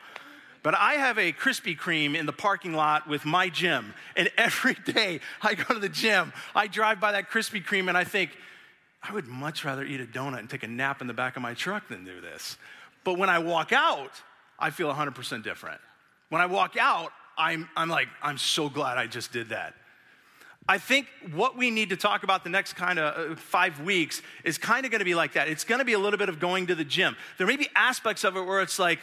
But 0.64 0.76
I 0.76 0.94
have 0.94 1.18
a 1.18 1.32
Krispy 1.32 1.78
Kreme 1.78 2.16
in 2.16 2.26
the 2.26 2.34
parking 2.34 2.74
lot 2.74 3.08
with 3.08 3.26
my 3.26 3.50
gym. 3.50 3.94
And 4.16 4.32
every 4.38 4.76
day 4.86 5.20
I 5.42 5.56
go 5.56 5.74
to 5.74 5.80
the 5.80 5.90
gym, 5.90 6.34
I 6.56 6.68
drive 6.68 7.00
by 7.00 7.14
that 7.14 7.30
Krispy 7.30 7.64
Kreme 7.64 7.88
and 7.88 7.98
I 7.98 8.04
think, 8.04 8.32
I 9.04 9.14
would 9.14 9.28
much 9.28 9.66
rather 9.66 9.84
eat 9.84 10.00
a 10.00 10.06
donut 10.06 10.40
and 10.40 10.50
take 10.50 10.62
a 10.62 10.68
nap 10.68 11.02
in 11.02 11.08
the 11.08 11.14
back 11.14 11.36
of 11.36 11.42
my 11.42 11.56
truck 11.56 11.88
than 11.88 12.06
do 12.06 12.22
this. 12.22 12.58
But 13.04 13.18
when 13.18 13.30
I 13.30 13.40
walk 13.40 13.72
out, 13.72 14.12
I 14.60 14.70
feel 14.70 14.94
100% 14.94 15.44
different. 15.44 15.82
When 16.30 16.40
I 16.40 16.46
walk 16.46 16.78
out, 16.78 17.12
I'm, 17.36 17.68
I'm 17.76 17.90
like, 17.90 18.08
I'm 18.22 18.38
so 18.38 18.70
glad 18.70 19.00
I 19.00 19.08
just 19.08 19.34
did 19.34 19.50
that. 19.50 19.74
I 20.70 20.78
think 20.78 21.08
what 21.34 21.58
we 21.58 21.72
need 21.72 21.90
to 21.90 21.98
talk 21.98 22.24
about 22.24 22.44
the 22.44 22.52
next 22.52 22.74
kind 22.74 23.00
of 23.00 23.32
uh, 23.32 23.36
five 23.36 23.80
weeks 23.82 24.22
is 24.44 24.60
kind 24.60 24.86
of 24.86 24.92
going 24.92 25.00
to 25.00 25.06
be 25.06 25.16
like 25.16 25.34
that. 25.34 25.48
It's 25.48 25.64
going 25.64 25.80
to 25.80 25.86
be 25.86 25.94
a 25.94 26.00
little 26.00 26.20
bit 26.20 26.30
of 26.30 26.40
going 26.40 26.68
to 26.68 26.76
the 26.76 26.84
gym. 26.84 27.18
There 27.40 27.48
may 27.48 27.58
be 27.58 27.68
aspects 27.76 28.24
of 28.24 28.38
it 28.38 28.46
where 28.46 28.62
it's 28.62 28.78
like, 28.78 29.00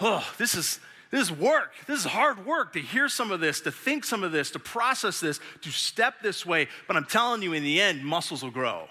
oh, 0.00 0.28
this 0.38 0.56
is 0.56 0.80
this 1.10 1.22
is 1.22 1.32
work. 1.32 1.72
This 1.86 2.00
is 2.00 2.04
hard 2.04 2.44
work 2.46 2.72
to 2.72 2.80
hear 2.80 3.08
some 3.08 3.30
of 3.30 3.40
this, 3.40 3.60
to 3.60 3.70
think 3.70 4.04
some 4.04 4.22
of 4.22 4.32
this, 4.32 4.50
to 4.52 4.58
process 4.58 5.20
this, 5.20 5.40
to 5.62 5.70
step 5.70 6.14
this 6.22 6.44
way. 6.44 6.68
But 6.88 6.96
I'm 6.96 7.04
telling 7.04 7.42
you, 7.42 7.52
in 7.52 7.62
the 7.62 7.80
end, 7.80 8.04
muscles 8.04 8.42
will 8.42 8.50
grow. 8.50 8.88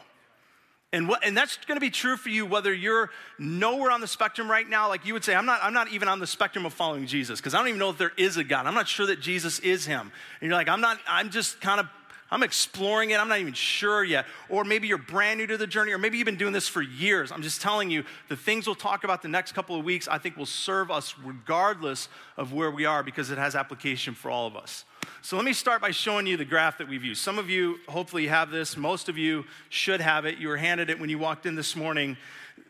And, 0.93 1.09
what, 1.09 1.25
and 1.25 1.35
that's 1.35 1.57
going 1.57 1.75
to 1.75 1.81
be 1.81 1.89
true 1.89 2.15
for 2.15 2.29
you 2.29 2.45
whether 2.45 2.73
you're 2.73 3.09
nowhere 3.37 3.91
on 3.91 3.99
the 3.99 4.07
spectrum 4.07 4.49
right 4.49 4.67
now. 4.67 4.87
Like 4.87 5.05
you 5.05 5.13
would 5.13 5.25
say, 5.25 5.35
I'm 5.35 5.45
not, 5.45 5.59
I'm 5.61 5.73
not 5.73 5.89
even 5.91 6.07
on 6.07 6.19
the 6.19 6.27
spectrum 6.27 6.65
of 6.65 6.73
following 6.73 7.05
Jesus 7.05 7.41
because 7.41 7.53
I 7.53 7.57
don't 7.57 7.67
even 7.67 7.79
know 7.79 7.89
if 7.89 7.97
there 7.97 8.13
is 8.17 8.37
a 8.37 8.45
God. 8.45 8.65
I'm 8.65 8.73
not 8.75 8.87
sure 8.87 9.07
that 9.07 9.19
Jesus 9.19 9.59
is 9.59 9.85
him. 9.85 10.11
And 10.39 10.47
you're 10.47 10.57
like, 10.57 10.69
I'm 10.69 10.79
not, 10.79 10.97
I'm 11.05 11.31
just 11.31 11.59
kind 11.59 11.81
of 11.81 11.87
I'm 12.31 12.41
exploring 12.41 13.11
it. 13.11 13.19
I'm 13.19 13.29
not 13.29 13.39
even 13.39 13.53
sure 13.53 14.03
yet. 14.03 14.25
Or 14.49 14.63
maybe 14.63 14.87
you're 14.87 14.97
brand 14.97 15.39
new 15.39 15.47
to 15.47 15.57
the 15.57 15.67
journey, 15.67 15.91
or 15.91 15.99
maybe 15.99 16.17
you've 16.17 16.25
been 16.25 16.37
doing 16.37 16.53
this 16.53 16.67
for 16.67 16.81
years. 16.81 17.31
I'm 17.31 17.43
just 17.43 17.61
telling 17.61 17.91
you, 17.91 18.03
the 18.29 18.35
things 18.35 18.65
we'll 18.65 18.75
talk 18.75 19.03
about 19.03 19.21
the 19.21 19.27
next 19.27 19.51
couple 19.51 19.77
of 19.77 19.85
weeks, 19.85 20.07
I 20.07 20.17
think 20.17 20.35
will 20.35 20.47
serve 20.47 20.89
us 20.89 21.15
regardless 21.23 22.09
of 22.35 22.51
where 22.51 22.71
we 22.71 22.85
are 22.85 23.03
because 23.03 23.29
it 23.29 23.37
has 23.37 23.55
application 23.55 24.15
for 24.15 24.31
all 24.31 24.47
of 24.47 24.55
us. 24.55 24.85
So 25.21 25.35
let 25.35 25.45
me 25.45 25.53
start 25.53 25.81
by 25.81 25.91
showing 25.91 26.25
you 26.25 26.35
the 26.35 26.45
graph 26.45 26.79
that 26.79 26.87
we've 26.87 27.03
used. 27.03 27.21
Some 27.21 27.37
of 27.37 27.49
you 27.49 27.79
hopefully 27.87 28.27
have 28.27 28.49
this, 28.49 28.75
most 28.75 29.07
of 29.07 29.17
you 29.17 29.45
should 29.69 30.01
have 30.01 30.25
it. 30.25 30.37
You 30.37 30.47
were 30.47 30.57
handed 30.57 30.89
it 30.89 30.99
when 30.99 31.09
you 31.09 31.19
walked 31.19 31.45
in 31.45 31.55
this 31.55 31.75
morning. 31.75 32.17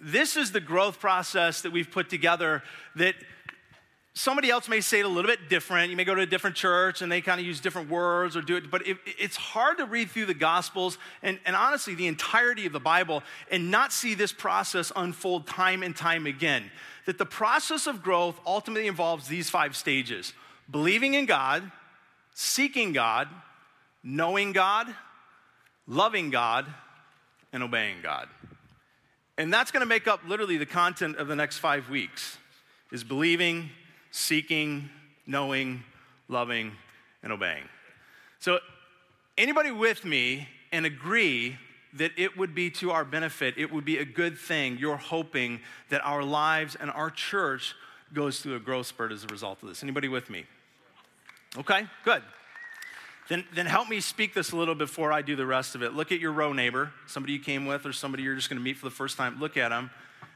This 0.02 0.36
is 0.36 0.52
the 0.52 0.60
growth 0.60 1.00
process 1.00 1.62
that 1.62 1.72
we've 1.72 1.90
put 1.90 2.10
together 2.10 2.62
that 2.96 3.16
somebody 4.16 4.50
else 4.50 4.68
may 4.70 4.82
say 4.82 5.02
it 5.02 5.06
a 5.06 5.10
little 5.10 5.30
bit 5.30 5.50
different. 5.50 5.92
You 5.92 5.98
may 5.98 6.06
go 6.06 6.16
to 6.16 6.22
a 6.22 6.26
different 6.26 6.56
church 6.56 7.02
and 7.02 7.12
they 7.12 7.22
kind 7.22 7.40
of 7.40 7.46
use 7.46 7.60
different 7.60 7.90
words 7.90 8.36
or 8.36 8.42
do 8.42 8.56
it, 8.56 8.72
but 8.72 8.88
it, 8.88 8.98
it's 9.06 9.36
hard 9.36 9.78
to 9.78 9.86
read 9.86 10.10
through 10.10 10.26
the 10.26 10.34
Gospels 10.34 10.98
and, 11.22 11.38
and 11.46 11.56
honestly 11.56 11.94
the 11.94 12.08
entirety 12.08 12.66
of 12.66 12.74
the 12.74 12.80
Bible 12.80 13.22
and 13.52 13.70
not 13.70 13.92
see 13.92 14.16
this 14.16 14.32
process 14.32 14.92
unfold 14.96 15.46
time 15.46 15.84
and 15.84 15.96
time 15.96 16.26
again. 16.26 16.72
That 17.06 17.18
the 17.18 17.26
process 17.26 17.86
of 17.86 18.02
growth 18.02 18.40
ultimately 18.48 18.88
involves 18.88 19.28
these 19.28 19.50
five 19.50 19.76
stages 19.76 20.34
believing 20.72 21.14
in 21.14 21.28
God, 21.28 21.70
seeking 22.34 22.94
God, 22.94 23.28
knowing 24.02 24.54
God, 24.54 24.88
loving 25.88 26.32
God, 26.32 26.66
and 27.54 27.62
obeying 27.62 27.98
God. 28.02 28.28
And 29.38 29.54
that's 29.54 29.72
going 29.72 29.82
to 29.82 29.86
make 29.88 30.08
up 30.08 30.22
literally 30.26 30.58
the 30.58 30.66
content 30.66 31.18
of 31.18 31.28
the 31.28 31.36
next 31.36 31.58
five 31.58 31.90
weeks 31.90 32.38
is 32.92 33.04
believing, 33.04 33.70
seeking, 34.16 34.90
knowing, 35.28 35.84
loving, 36.30 36.72
and 37.22 37.34
obeying. 37.34 37.66
So, 38.40 38.60
anybody 39.38 39.72
with 39.72 40.06
me 40.06 40.48
and 40.72 40.86
agree 40.86 41.58
that 41.96 42.12
it 42.16 42.38
would 42.38 42.56
be 42.56 42.70
to 42.70 42.92
our 42.92 43.04
benefit. 43.04 43.56
It 43.58 43.74
would 43.74 43.84
be 43.84 43.98
a 43.98 44.06
good 44.06 44.38
thing. 44.38 44.78
You're 44.78 44.96
hoping 44.96 45.60
that 45.90 46.02
our 46.06 46.24
lives 46.24 46.76
and 46.76 46.90
our 46.92 47.10
church 47.10 47.76
goes 48.14 48.40
through 48.40 48.56
a 48.56 48.60
growth 48.60 48.88
spurt 48.88 49.12
as 49.12 49.26
a 49.26 49.28
result 49.28 49.62
of 49.62 49.68
this. 49.68 49.84
Anybody 49.84 50.08
with 50.08 50.30
me? 50.30 50.46
Okay, 51.58 51.86
good. 52.06 52.22
Then, 53.28 53.44
then 53.54 53.66
help 53.66 53.90
me 53.90 54.00
speak 54.00 54.34
this 54.34 54.52
a 54.52 54.56
little 54.56 54.76
before 54.76 55.12
I 55.12 55.22
do 55.24 55.36
the 55.36 55.46
rest 55.46 55.76
of 55.76 55.84
it. 55.84 55.94
Look 55.94 56.12
at 56.12 56.20
your 56.22 56.32
row 56.32 56.54
neighbor, 56.54 56.92
somebody 57.08 57.34
you 57.34 57.40
came 57.40 57.66
with 57.66 57.86
or 57.86 57.92
somebody 57.92 58.24
you're 58.24 58.36
just 58.36 58.50
going 58.50 58.60
to 58.60 58.64
meet 58.64 58.78
for 58.78 58.86
the 58.86 58.96
first 58.96 59.18
time. 59.18 59.40
Look 59.40 59.58
at 59.58 59.70
them 59.70 59.90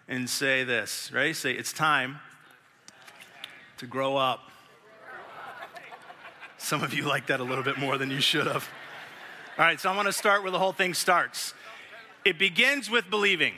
and 0.07 0.29
say 0.29 0.63
this. 0.65 1.11
Ready? 1.13 1.33
Say, 1.33 1.53
it's 1.53 1.71
time 1.71 2.19
to 3.79 3.87
grow 3.87 4.17
up. 4.17 4.41
Some 6.57 6.83
of 6.83 6.93
you 6.93 7.03
like 7.03 7.27
that 7.27 7.39
a 7.39 7.43
little 7.43 7.63
bit 7.63 7.77
more 7.77 7.97
than 7.97 8.11
you 8.11 8.19
should 8.19 8.45
have. 8.45 8.67
All 9.57 9.65
right, 9.65 9.79
so 9.79 9.89
I 9.89 9.95
want 9.95 10.07
to 10.07 10.13
start 10.13 10.43
where 10.43 10.51
the 10.51 10.59
whole 10.59 10.73
thing 10.73 10.93
starts. 10.93 11.53
It 12.25 12.37
begins 12.37 12.89
with 12.89 13.09
believing. 13.09 13.53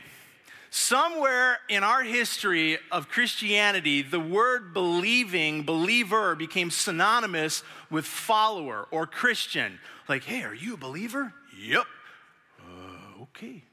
Somewhere 0.70 1.58
in 1.68 1.84
our 1.84 2.04
history 2.04 2.78
of 2.92 3.10
Christianity, 3.10 4.04
the 4.04 4.20
word 4.20 4.74
believing, 4.74 5.64
believer, 5.64 6.36
became 6.36 6.70
synonymous 6.70 7.64
with 7.90 8.06
follower 8.06 8.88
or 8.92 9.08
Christian. 9.08 9.80
Like, 10.08 10.24
hey, 10.24 10.44
are 10.44 10.54
you 10.54 10.76
a 10.76 10.78
believer? 10.78 11.34
Yep. 11.60 11.86
Uh, 12.60 13.24
okay. 13.24 13.64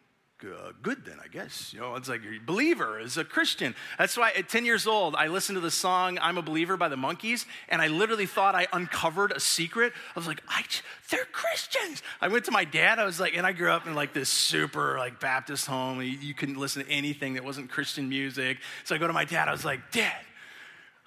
Uh, 0.41 0.71
good 0.83 1.05
then, 1.05 1.17
I 1.23 1.27
guess. 1.27 1.73
You 1.73 1.81
know, 1.81 1.97
it's 1.97 2.09
like 2.09 2.21
a 2.21 2.39
believer 2.45 3.01
is 3.01 3.17
a 3.17 3.25
Christian. 3.25 3.75
That's 3.99 4.17
why 4.17 4.31
at 4.37 4.49
10 4.49 4.65
years 4.65 4.87
old, 4.87 5.17
I 5.17 5.27
listened 5.27 5.57
to 5.57 5.61
the 5.61 5.71
song 5.71 6.17
I'm 6.23 6.39
a 6.39 6.43
Believer 6.43 6.77
by 6.77 6.89
the 6.89 6.97
Monkees, 6.97 7.45
and 7.69 7.83
I 7.83 7.89
literally 7.89 8.27
thought 8.27 8.55
I 8.55 8.69
uncovered 8.73 9.33
a 9.33 9.41
secret. 9.41 9.93
I 10.15 10.19
was 10.19 10.29
like, 10.29 10.41
I, 10.49 10.63
they're 11.11 11.25
Christians. 11.33 12.05
I 12.21 12.29
went 12.29 12.45
to 12.45 12.53
my 12.53 12.65
dad, 12.65 13.01
I 13.01 13.05
was 13.05 13.19
like, 13.19 13.37
and 13.37 13.45
I 13.45 13.53
grew 13.53 13.71
up 13.71 13.89
in 13.89 13.97
like 13.97 14.13
this 14.13 14.29
super 14.29 14.97
like 14.97 15.19
Baptist 15.19 15.67
home. 15.67 16.01
You, 16.01 16.11
you 16.11 16.35
couldn't 16.35 16.57
listen 16.57 16.85
to 16.85 16.91
anything 16.91 17.35
that 17.35 17.45
wasn't 17.45 17.69
Christian 17.69 18.09
music. 18.09 18.59
So 18.85 18.95
I 18.95 18.99
go 18.99 19.09
to 19.09 19.13
my 19.13 19.25
dad, 19.25 19.49
I 19.49 19.53
was 19.53 19.65
like, 19.65 19.91
Dad, 19.91 20.21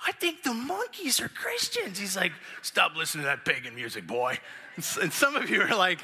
I 0.05 0.11
think 0.11 0.43
the 0.43 0.49
Monkees 0.49 1.21
are 1.21 1.29
Christians. 1.29 1.97
He's 1.97 2.17
like, 2.17 2.33
Stop 2.63 2.97
listening 2.97 3.23
to 3.23 3.27
that 3.27 3.45
pagan 3.45 3.75
music, 3.75 4.05
boy. 4.07 4.39
And 5.01 5.11
some 5.11 5.35
of 5.35 5.49
you 5.49 5.61
are 5.61 5.75
like, 5.75 5.99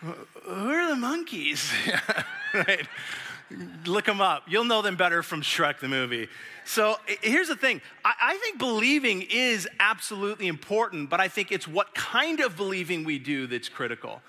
who 0.00 0.70
are 0.70 0.88
the 0.88 1.00
Monkees? 1.00 1.70
right? 2.54 2.86
Look 3.84 4.04
them 4.04 4.20
up. 4.20 4.44
You'll 4.46 4.64
know 4.64 4.80
them 4.80 4.96
better 4.96 5.22
from 5.22 5.42
Shrek 5.42 5.80
the 5.80 5.88
movie. 5.88 6.28
So 6.64 6.96
here's 7.20 7.48
the 7.48 7.56
thing 7.56 7.80
I, 8.04 8.12
I, 8.22 8.36
think 8.38 8.58
believing 8.58 9.22
is 9.22 9.68
absolutely 9.80 10.46
important, 10.46 11.10
but 11.10 11.20
I 11.20 11.28
think 11.28 11.50
it's 11.50 11.66
what 11.66 11.94
kind 11.94 12.40
of 12.40 12.56
believing 12.56 13.04
we 13.04 13.18
do 13.18 13.46
that's 13.46 13.68
critical. 13.68 14.22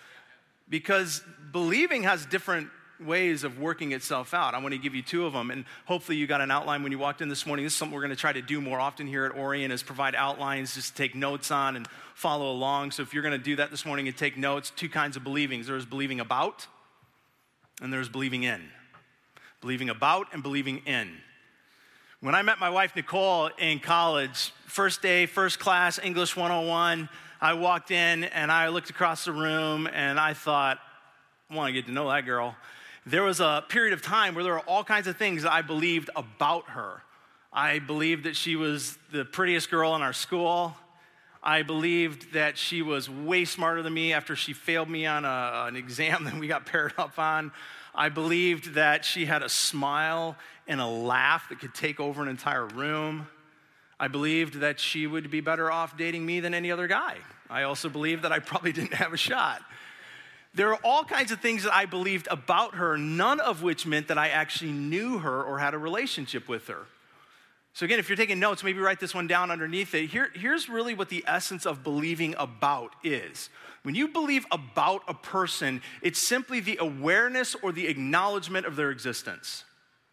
Because 0.70 1.22
believing 1.52 2.04
has 2.04 2.26
different 2.26 2.70
ways 3.06 3.44
of 3.44 3.60
working 3.60 3.92
itself 3.92 4.34
out. 4.34 4.54
I 4.54 4.60
want 4.60 4.74
to 4.74 4.78
give 4.78 4.96
you 4.96 5.02
two 5.02 5.26
of 5.26 5.34
them, 5.34 5.52
and 5.52 5.66
hopefully 5.86 6.18
you 6.18 6.28
got 6.28 6.42
an 6.42 6.52
outline 6.52 6.84
when 6.84 6.92
you 6.92 7.00
walked 7.00 7.22
in 7.22 7.30
this 7.30 7.46
morning. 7.46 7.66
This 7.66 7.74
is 7.74 7.78
something 7.78 7.96
we're 7.96 8.02
going 8.02 8.12
to 8.12 8.16
try 8.16 8.34
to 8.34 8.42
do 8.42 8.62
more 8.62 8.80
often 8.80 9.08
here 9.08 9.26
at 9.26 9.36
Orient 9.36 9.74
is 9.74 9.84
provide 9.84 10.16
outlines 10.16 10.76
just 10.76 10.96
take 10.96 11.16
notes 11.16 11.52
on 11.52 11.76
and 11.76 11.88
follow 12.16 12.52
along. 12.52 12.92
So 12.92 13.04
if 13.04 13.14
you're 13.14 13.24
going 13.24 13.38
to 13.38 13.44
do 13.44 13.56
that 13.58 13.72
this 13.72 13.86
morning 13.86 14.08
and 14.08 14.16
take 14.16 14.38
notes, 14.38 14.72
two 14.76 14.90
kinds 14.90 15.18
of 15.18 15.24
believings. 15.24 15.68
There's 15.68 15.86
believing 15.86 16.20
about 16.20 16.68
and 17.82 17.92
there's 17.92 18.10
believing 18.10 18.44
in. 18.44 18.62
Believing 19.60 19.90
about 19.90 20.28
and 20.34 20.44
believing 20.44 20.80
in. 20.86 21.18
When 22.20 22.36
I 22.36 22.44
met 22.44 22.60
my 22.60 22.70
wife 22.70 22.96
Nicole 22.96 23.48
in 23.58 23.80
college, 23.80 24.54
first 24.66 25.02
day, 25.02 25.26
first 25.26 25.60
class, 25.60 26.00
English 26.02 26.36
101, 26.36 27.10
I 27.42 27.54
walked 27.54 27.90
in 27.90 28.26
and 28.26 28.52
I 28.52 28.68
looked 28.68 28.92
across 28.92 29.26
the 29.26 29.32
room 29.32 29.88
and 29.92 30.20
I 30.20 30.34
thought, 30.34 30.78
I 31.50 31.56
want 31.56 31.70
to 31.70 31.74
get 31.74 31.88
to 31.88 31.92
know 31.92 32.10
that 32.10 32.26
girl 32.26 32.56
there 33.06 33.24
was 33.24 33.40
a 33.40 33.64
period 33.68 33.94
of 33.94 34.02
time 34.02 34.36
where 34.36 34.44
there 34.44 34.54
were 34.54 34.60
all 34.60 34.84
kinds 34.84 35.08
of 35.08 35.18
things 35.18 35.46
I 35.46 35.62
believed 35.62 36.10
about 36.16 36.70
her. 36.70 37.02
I 37.52 37.80
believed 37.80 38.26
that 38.26 38.36
she 38.36 38.56
was 38.56 38.98
the 39.12 39.26
prettiest 39.26 39.72
girl 39.72 39.96
in 39.96 40.02
our 40.02 40.14
school. 40.14 40.76
I 41.44 41.64
believed 41.64 42.34
that 42.34 42.58
she 42.58 42.82
was 42.82 43.10
way 43.10 43.46
smarter 43.46 43.82
than 43.82 43.94
me 43.94 44.14
after 44.14 44.36
she 44.36 44.54
failed 44.54 44.90
me 44.90 45.08
on 45.08 45.26
a, 45.26 45.66
an 45.68 45.76
exam 45.76 46.24
that 46.26 46.36
we 46.36 46.48
got 46.48 46.66
paired 46.66 46.94
up 46.98 47.18
on. 47.18 47.52
I 47.94 48.10
believed 48.10 48.76
that 48.76 49.04
she 49.04 49.26
had 49.26 49.42
a 49.42 49.50
smile 49.50 50.38
and 50.68 50.80
a 50.80 50.86
laugh 50.86 51.50
that 51.50 51.60
could 51.60 51.74
take 51.74 52.00
over 52.00 52.22
an 52.22 52.30
entire 52.30 52.66
room. 52.68 53.28
I 54.00 54.08
believed 54.08 54.62
that 54.62 54.80
she 54.80 55.08
would 55.08 55.30
be 55.30 55.42
better 55.42 55.72
off 55.72 55.98
dating 55.98 56.26
me 56.26 56.40
than 56.40 56.54
any 56.54 56.72
other 56.72 56.88
guy. 56.88 57.18
I 57.50 57.64
also 57.64 57.90
believed 57.90 58.24
that 58.24 58.32
I 58.32 58.40
probably 58.40 58.72
didn't 58.72 58.94
have 58.94 59.12
a 59.12 59.18
shot. 59.18 59.62
There 60.54 60.74
are 60.74 60.80
all 60.84 61.04
kinds 61.04 61.32
of 61.32 61.40
things 61.40 61.64
that 61.64 61.74
I 61.74 61.86
believed 61.86 62.28
about 62.30 62.76
her, 62.76 62.98
none 62.98 63.40
of 63.40 63.64
which 63.64 63.86
meant 63.86 64.10
that 64.10 64.18
I 64.18 64.30
actually 64.30 64.74
knew 64.74 65.20
her 65.20 65.42
or 65.44 65.60
had 65.60 65.74
a 65.74 65.78
relationship 65.78 66.50
with 66.50 66.68
her. 66.68 66.88
So, 67.74 67.86
again, 67.86 68.00
if 68.00 68.10
you're 68.10 68.18
taking 68.18 68.40
notes, 68.40 68.64
maybe 68.64 68.80
write 68.80 69.00
this 69.00 69.16
one 69.16 69.28
down 69.28 69.50
underneath 69.50 69.96
it. 69.96 70.08
Here, 70.08 70.30
here's 70.36 70.68
really 70.68 70.94
what 70.94 71.08
the 71.08 71.24
essence 71.26 71.66
of 71.66 71.84
believing 71.84 72.36
about 72.38 72.94
is. 73.02 73.50
When 73.84 73.96
you 73.96 74.10
believe 74.10 74.46
about 74.52 75.04
a 75.08 75.14
person, 75.14 75.82
it's 76.02 76.20
simply 76.20 76.60
the 76.60 76.78
awareness 76.82 77.56
or 77.64 77.72
the 77.72 77.88
acknowledgement 77.88 78.66
of 78.66 78.76
their 78.76 78.92
existence. 78.92 79.64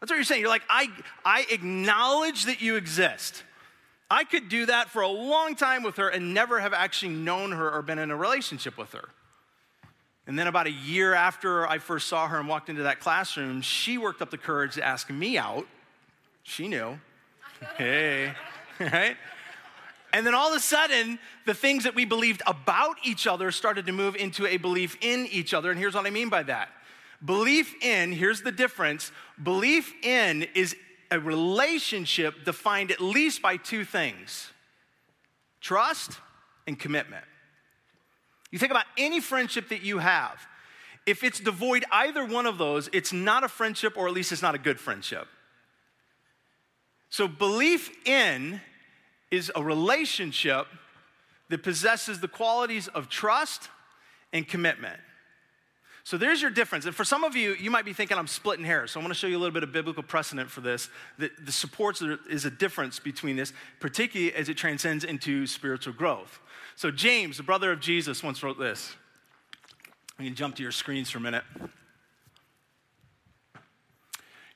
That's 0.00 0.10
what 0.10 0.16
you're 0.16 0.24
saying. 0.24 0.40
You're 0.40 0.50
like, 0.50 0.62
I, 0.70 0.88
I 1.24 1.46
acknowledge 1.50 2.44
that 2.44 2.62
you 2.62 2.76
exist. 2.76 3.42
I 4.08 4.22
could 4.22 4.48
do 4.48 4.66
that 4.66 4.88
for 4.88 5.02
a 5.02 5.08
long 5.08 5.56
time 5.56 5.82
with 5.82 5.96
her 5.96 6.08
and 6.08 6.32
never 6.32 6.60
have 6.60 6.72
actually 6.72 7.12
known 7.12 7.50
her 7.52 7.70
or 7.70 7.82
been 7.82 7.98
in 7.98 8.12
a 8.12 8.16
relationship 8.16 8.78
with 8.78 8.92
her. 8.92 9.08
And 10.28 10.38
then, 10.38 10.46
about 10.46 10.66
a 10.66 10.70
year 10.70 11.14
after 11.14 11.66
I 11.66 11.78
first 11.78 12.06
saw 12.06 12.28
her 12.28 12.38
and 12.38 12.46
walked 12.46 12.68
into 12.68 12.82
that 12.82 13.00
classroom, 13.00 13.62
she 13.62 13.96
worked 13.96 14.20
up 14.20 14.30
the 14.30 14.38
courage 14.38 14.74
to 14.74 14.84
ask 14.84 15.08
me 15.08 15.38
out. 15.38 15.66
She 16.42 16.68
knew. 16.68 17.00
hey, 17.76 18.34
right? 18.78 19.16
And 20.12 20.26
then 20.26 20.34
all 20.34 20.50
of 20.50 20.56
a 20.56 20.60
sudden, 20.60 21.18
the 21.46 21.54
things 21.54 21.84
that 21.84 21.94
we 21.94 22.04
believed 22.04 22.42
about 22.46 22.96
each 23.04 23.26
other 23.26 23.50
started 23.50 23.86
to 23.86 23.92
move 23.92 24.16
into 24.16 24.46
a 24.46 24.58
belief 24.58 24.98
in 25.00 25.26
each 25.30 25.54
other. 25.54 25.70
And 25.70 25.78
here's 25.78 25.94
what 25.94 26.06
I 26.06 26.10
mean 26.10 26.28
by 26.28 26.42
that 26.44 26.68
belief 27.24 27.74
in, 27.82 28.12
here's 28.12 28.42
the 28.42 28.52
difference 28.52 29.10
belief 29.42 29.92
in 30.04 30.46
is 30.54 30.76
a 31.10 31.18
relationship 31.18 32.44
defined 32.44 32.90
at 32.90 33.00
least 33.00 33.40
by 33.40 33.56
two 33.56 33.84
things 33.84 34.52
trust 35.60 36.18
and 36.66 36.78
commitment. 36.78 37.24
You 38.50 38.58
think 38.58 38.70
about 38.70 38.86
any 38.96 39.20
friendship 39.20 39.68
that 39.68 39.82
you 39.82 39.98
have. 39.98 40.46
If 41.06 41.24
it's 41.24 41.40
devoid 41.40 41.84
either 41.90 42.24
one 42.24 42.46
of 42.46 42.58
those, 42.58 42.88
it's 42.92 43.12
not 43.12 43.44
a 43.44 43.48
friendship, 43.48 43.96
or 43.96 44.08
at 44.08 44.14
least 44.14 44.32
it's 44.32 44.42
not 44.42 44.54
a 44.54 44.58
good 44.58 44.78
friendship. 44.78 45.26
So, 47.10 47.26
belief 47.26 47.90
in 48.06 48.60
is 49.30 49.50
a 49.54 49.62
relationship 49.62 50.66
that 51.48 51.62
possesses 51.62 52.20
the 52.20 52.28
qualities 52.28 52.88
of 52.88 53.08
trust 53.08 53.68
and 54.32 54.46
commitment. 54.46 55.00
So 56.08 56.16
there's 56.16 56.40
your 56.40 56.50
difference. 56.50 56.86
And 56.86 56.94
for 56.94 57.04
some 57.04 57.22
of 57.22 57.36
you, 57.36 57.54
you 57.60 57.70
might 57.70 57.84
be 57.84 57.92
thinking 57.92 58.16
I'm 58.16 58.26
splitting 58.26 58.64
hairs. 58.64 58.92
So 58.92 59.00
I 59.00 59.02
want 59.02 59.12
to 59.12 59.18
show 59.18 59.26
you 59.26 59.36
a 59.36 59.40
little 59.40 59.52
bit 59.52 59.62
of 59.62 59.72
biblical 59.72 60.02
precedent 60.02 60.50
for 60.50 60.62
this. 60.62 60.88
That 61.18 61.32
the 61.44 61.52
supports 61.52 62.00
is 62.00 62.46
a 62.46 62.50
difference 62.50 62.98
between 62.98 63.36
this, 63.36 63.52
particularly 63.78 64.32
as 64.32 64.48
it 64.48 64.56
transcends 64.56 65.04
into 65.04 65.46
spiritual 65.46 65.92
growth. 65.92 66.40
So, 66.78 66.92
James, 66.92 67.38
the 67.38 67.42
brother 67.42 67.72
of 67.72 67.80
Jesus, 67.80 68.22
once 68.22 68.40
wrote 68.40 68.56
this. 68.56 68.94
You 70.16 70.26
can 70.26 70.36
jump 70.36 70.54
to 70.54 70.62
your 70.62 70.70
screens 70.70 71.10
for 71.10 71.18
a 71.18 71.20
minute. 71.20 71.42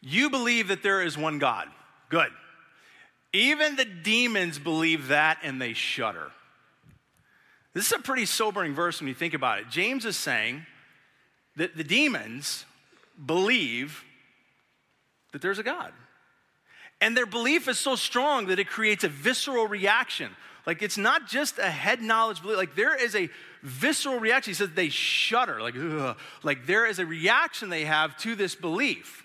You 0.01 0.31
believe 0.31 0.69
that 0.69 0.85
there 0.85 1.03
is 1.03 1.19
one 1.19 1.41
God. 1.41 1.67
Good. 2.11 2.31
Even 3.33 3.75
the 3.75 3.85
demons 3.85 4.61
believe 4.61 5.09
that 5.09 5.39
and 5.43 5.61
they 5.61 5.73
shudder. 5.73 6.31
This 7.75 7.87
is 7.87 7.93
a 7.93 7.99
pretty 7.99 8.27
sobering 8.27 8.73
verse 8.73 9.01
when 9.01 9.09
you 9.09 9.15
think 9.15 9.35
about 9.35 9.59
it. 9.59 9.69
James 9.69 10.05
is 10.05 10.17
saying 10.17 10.65
that 11.57 11.77
the 11.77 11.83
demons 11.83 12.67
believe 13.27 14.05
that 15.33 15.43
there's 15.43 15.59
a 15.59 15.65
God. 15.65 15.93
And 17.01 17.17
their 17.17 17.27
belief 17.27 17.67
is 17.67 17.81
so 17.81 17.97
strong 17.97 18.47
that 18.47 18.61
it 18.61 18.69
creates 18.69 19.03
a 19.03 19.09
visceral 19.09 19.67
reaction. 19.67 20.31
Like 20.67 20.83
it's 20.83 20.99
not 20.99 21.27
just 21.27 21.59
a 21.59 21.71
head 21.71 22.01
knowledge 22.01 22.43
belief. 22.43 22.57
Like 22.57 22.77
there 22.77 22.95
is 22.95 23.15
a 23.15 23.29
visceral 23.63 24.19
reaction. 24.19 24.51
He 24.51 24.55
says 24.55 24.71
they 24.75 24.89
shudder. 24.89 25.61
Like, 25.61 25.75
ugh. 25.77 26.17
like 26.43 26.67
there 26.67 26.87
is 26.87 26.99
a 26.99 27.07
reaction 27.07 27.69
they 27.69 27.85
have 27.85 28.17
to 28.19 28.35
this 28.35 28.55
belief. 28.55 29.25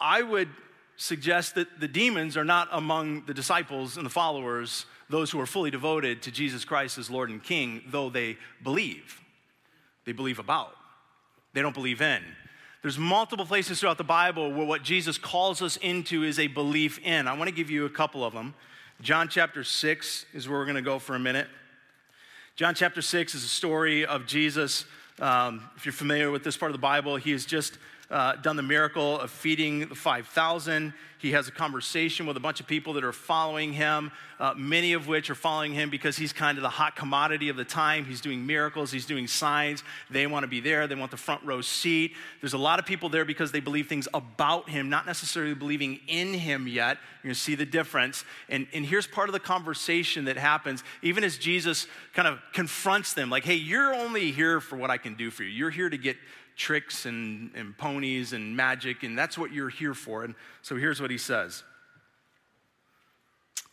I 0.00 0.22
would 0.22 0.48
suggest 0.96 1.54
that 1.56 1.80
the 1.80 1.88
demons 1.88 2.36
are 2.36 2.44
not 2.44 2.68
among 2.70 3.24
the 3.26 3.34
disciples 3.34 3.96
and 3.96 4.06
the 4.06 4.10
followers, 4.10 4.86
those 5.08 5.30
who 5.30 5.40
are 5.40 5.46
fully 5.46 5.70
devoted 5.70 6.22
to 6.22 6.30
Jesus 6.30 6.64
Christ 6.64 6.98
as 6.98 7.10
Lord 7.10 7.30
and 7.30 7.42
King, 7.42 7.82
though 7.88 8.10
they 8.10 8.36
believe. 8.62 9.20
They 10.04 10.12
believe 10.12 10.38
about. 10.38 10.76
They 11.52 11.62
don't 11.62 11.74
believe 11.74 12.00
in. 12.00 12.22
There's 12.82 12.98
multiple 12.98 13.46
places 13.46 13.80
throughout 13.80 13.96
the 13.96 14.04
Bible 14.04 14.52
where 14.52 14.66
what 14.66 14.82
Jesus 14.82 15.16
calls 15.16 15.62
us 15.62 15.78
into 15.78 16.22
is 16.22 16.38
a 16.38 16.48
belief 16.48 16.98
in. 17.02 17.26
I 17.26 17.32
want 17.32 17.48
to 17.48 17.54
give 17.54 17.70
you 17.70 17.86
a 17.86 17.90
couple 17.90 18.22
of 18.22 18.34
them. 18.34 18.54
John 19.00 19.28
chapter 19.28 19.64
6 19.64 20.26
is 20.32 20.48
where 20.48 20.58
we're 20.58 20.64
going 20.64 20.76
to 20.76 20.82
go 20.82 20.98
for 20.98 21.14
a 21.14 21.18
minute. 21.18 21.48
John 22.56 22.74
chapter 22.74 23.02
6 23.02 23.34
is 23.34 23.44
a 23.44 23.48
story 23.48 24.06
of 24.06 24.26
Jesus 24.26 24.84
Um, 25.20 25.68
if 25.76 25.86
you're 25.86 25.92
familiar 25.92 26.32
with 26.32 26.42
this 26.42 26.56
part 26.56 26.70
of 26.70 26.74
the 26.74 26.82
Bible, 26.82 27.14
he 27.14 27.30
has 27.30 27.46
just 27.46 27.78
uh, 28.10 28.36
done 28.36 28.56
the 28.56 28.62
miracle 28.62 29.18
of 29.18 29.30
feeding 29.30 29.88
the 29.88 29.94
5,000. 29.94 30.92
He 31.18 31.32
has 31.32 31.48
a 31.48 31.50
conversation 31.50 32.26
with 32.26 32.36
a 32.36 32.40
bunch 32.40 32.60
of 32.60 32.66
people 32.66 32.92
that 32.94 33.04
are 33.04 33.12
following 33.12 33.72
him, 33.72 34.12
uh, 34.38 34.52
many 34.54 34.92
of 34.92 35.08
which 35.08 35.30
are 35.30 35.34
following 35.34 35.72
him 35.72 35.88
because 35.88 36.18
he's 36.18 36.34
kind 36.34 36.58
of 36.58 36.62
the 36.62 36.68
hot 36.68 36.96
commodity 36.96 37.48
of 37.48 37.56
the 37.56 37.64
time. 37.64 38.04
He's 38.04 38.20
doing 38.20 38.44
miracles, 38.44 38.90
he's 38.90 39.06
doing 39.06 39.26
signs. 39.26 39.82
They 40.10 40.26
want 40.26 40.42
to 40.42 40.48
be 40.48 40.60
there, 40.60 40.86
they 40.86 40.94
want 40.94 41.10
the 41.10 41.16
front 41.16 41.42
row 41.42 41.62
seat. 41.62 42.12
There's 42.42 42.52
a 42.52 42.58
lot 42.58 42.78
of 42.78 42.84
people 42.84 43.08
there 43.08 43.24
because 43.24 43.52
they 43.52 43.60
believe 43.60 43.88
things 43.88 44.06
about 44.12 44.68
him, 44.68 44.90
not 44.90 45.06
necessarily 45.06 45.54
believing 45.54 45.98
in 46.08 46.34
him 46.34 46.68
yet. 46.68 46.98
You're 47.22 47.30
going 47.30 47.34
to 47.34 47.40
see 47.40 47.54
the 47.54 47.64
difference. 47.64 48.26
And, 48.50 48.66
and 48.74 48.84
here's 48.84 49.06
part 49.06 49.30
of 49.30 49.32
the 49.32 49.40
conversation 49.40 50.26
that 50.26 50.36
happens, 50.36 50.84
even 51.00 51.24
as 51.24 51.38
Jesus 51.38 51.86
kind 52.12 52.28
of 52.28 52.38
confronts 52.52 53.14
them 53.14 53.30
like, 53.30 53.44
hey, 53.44 53.54
you're 53.54 53.94
only 53.94 54.30
here 54.30 54.60
for 54.60 54.76
what 54.76 54.90
I 54.90 54.98
can 54.98 55.14
do 55.14 55.30
for 55.30 55.42
you. 55.42 55.48
You're 55.48 55.70
here 55.70 55.88
to 55.88 55.96
get 55.96 56.18
tricks 56.56 57.06
and, 57.06 57.50
and 57.54 57.76
ponies 57.76 58.32
and 58.32 58.56
magic, 58.56 59.02
and 59.02 59.18
that's 59.18 59.36
what 59.36 59.52
you're 59.52 59.68
here 59.68 59.94
for. 59.94 60.24
And 60.24 60.34
so 60.62 60.76
here's 60.76 61.00
what 61.00 61.10
he 61.10 61.18
says 61.18 61.62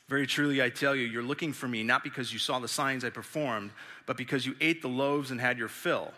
Very 0.07 0.27
truly, 0.27 0.61
I 0.61 0.69
tell 0.69 0.95
you, 0.95 1.05
you're 1.05 1.23
looking 1.23 1.53
for 1.53 1.67
me 1.67 1.83
not 1.83 2.03
because 2.03 2.33
you 2.33 2.39
saw 2.39 2.59
the 2.59 2.67
signs 2.67 3.03
I 3.03 3.09
performed, 3.09 3.71
but 4.05 4.17
because 4.17 4.45
you 4.45 4.55
ate 4.61 4.81
the 4.81 4.89
loaves 4.89 5.31
and 5.31 5.39
had 5.39 5.57
your 5.57 5.67
fill. 5.67 6.11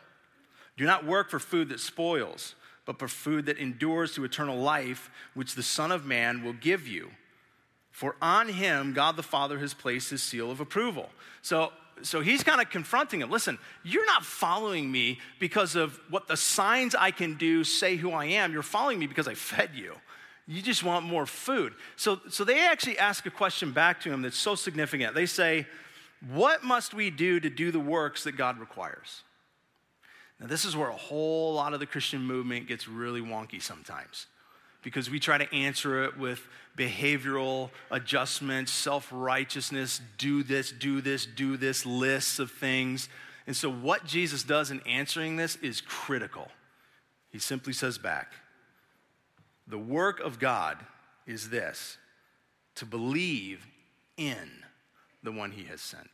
Do 0.77 0.85
not 0.85 1.05
work 1.05 1.29
for 1.29 1.39
food 1.39 1.69
that 1.69 1.79
spoils, 1.79 2.55
but 2.85 2.97
for 2.97 3.07
food 3.07 3.45
that 3.45 3.57
endures 3.57 4.15
to 4.15 4.23
eternal 4.23 4.57
life, 4.57 5.11
which 5.33 5.55
the 5.55 5.63
Son 5.63 5.91
of 5.91 6.05
Man 6.05 6.43
will 6.43 6.53
give 6.53 6.87
you. 6.87 7.11
For 7.91 8.15
on 8.21 8.49
him, 8.49 8.93
God 8.93 9.15
the 9.15 9.23
Father 9.23 9.59
has 9.59 9.75
placed 9.75 10.09
his 10.09 10.23
seal 10.23 10.49
of 10.49 10.59
approval. 10.59 11.09
So 11.43 11.71
so 12.01 12.21
he's 12.21 12.43
kind 12.43 12.59
of 12.59 12.69
confronting 12.69 13.21
him. 13.21 13.29
Listen, 13.29 13.57
you're 13.83 14.05
not 14.05 14.25
following 14.25 14.91
me 14.91 15.19
because 15.39 15.75
of 15.75 15.99
what 16.09 16.27
the 16.27 16.37
signs 16.37 16.95
I 16.95 17.11
can 17.11 17.35
do 17.35 17.63
say 17.63 17.95
who 17.95 18.11
I 18.11 18.25
am. 18.25 18.51
You're 18.51 18.63
following 18.63 18.99
me 18.99 19.07
because 19.07 19.27
I 19.27 19.35
fed 19.35 19.71
you. 19.73 19.95
You 20.47 20.61
just 20.61 20.83
want 20.83 21.05
more 21.05 21.25
food. 21.25 21.73
So, 21.95 22.19
so 22.29 22.43
they 22.43 22.65
actually 22.65 22.97
ask 22.99 23.25
a 23.25 23.31
question 23.31 23.71
back 23.71 24.01
to 24.01 24.11
him 24.11 24.21
that's 24.21 24.37
so 24.37 24.55
significant. 24.55 25.15
They 25.15 25.25
say, 25.25 25.67
What 26.31 26.63
must 26.63 26.93
we 26.93 27.09
do 27.09 27.39
to 27.39 27.49
do 27.49 27.71
the 27.71 27.79
works 27.79 28.25
that 28.25 28.33
God 28.33 28.59
requires? 28.59 29.23
Now, 30.39 30.47
this 30.47 30.65
is 30.65 30.75
where 30.75 30.89
a 30.89 30.95
whole 30.95 31.53
lot 31.53 31.73
of 31.73 31.79
the 31.79 31.85
Christian 31.85 32.21
movement 32.21 32.67
gets 32.67 32.87
really 32.87 33.21
wonky 33.21 33.61
sometimes 33.61 34.27
because 34.81 35.09
we 35.09 35.19
try 35.19 35.37
to 35.37 35.55
answer 35.55 36.03
it 36.03 36.17
with 36.17 36.45
behavioral 36.77 37.69
adjustments, 37.91 38.71
self 38.71 39.09
righteousness, 39.11 40.01
do 40.17 40.43
this, 40.43 40.71
do 40.71 41.01
this, 41.01 41.25
do 41.25 41.57
this, 41.57 41.85
lists 41.85 42.39
of 42.39 42.51
things. 42.51 43.09
And 43.45 43.55
so, 43.55 43.71
what 43.71 44.05
Jesus 44.05 44.43
does 44.43 44.71
in 44.71 44.81
answering 44.81 45.35
this 45.35 45.55
is 45.57 45.81
critical. 45.81 46.49
He 47.31 47.39
simply 47.39 47.73
says 47.73 47.97
back, 47.97 48.33
The 49.67 49.77
work 49.77 50.19
of 50.19 50.39
God 50.39 50.77
is 51.25 51.49
this 51.49 51.97
to 52.75 52.85
believe 52.85 53.65
in 54.17 54.63
the 55.23 55.31
one 55.31 55.51
he 55.51 55.63
has 55.65 55.81
sent. 55.81 56.09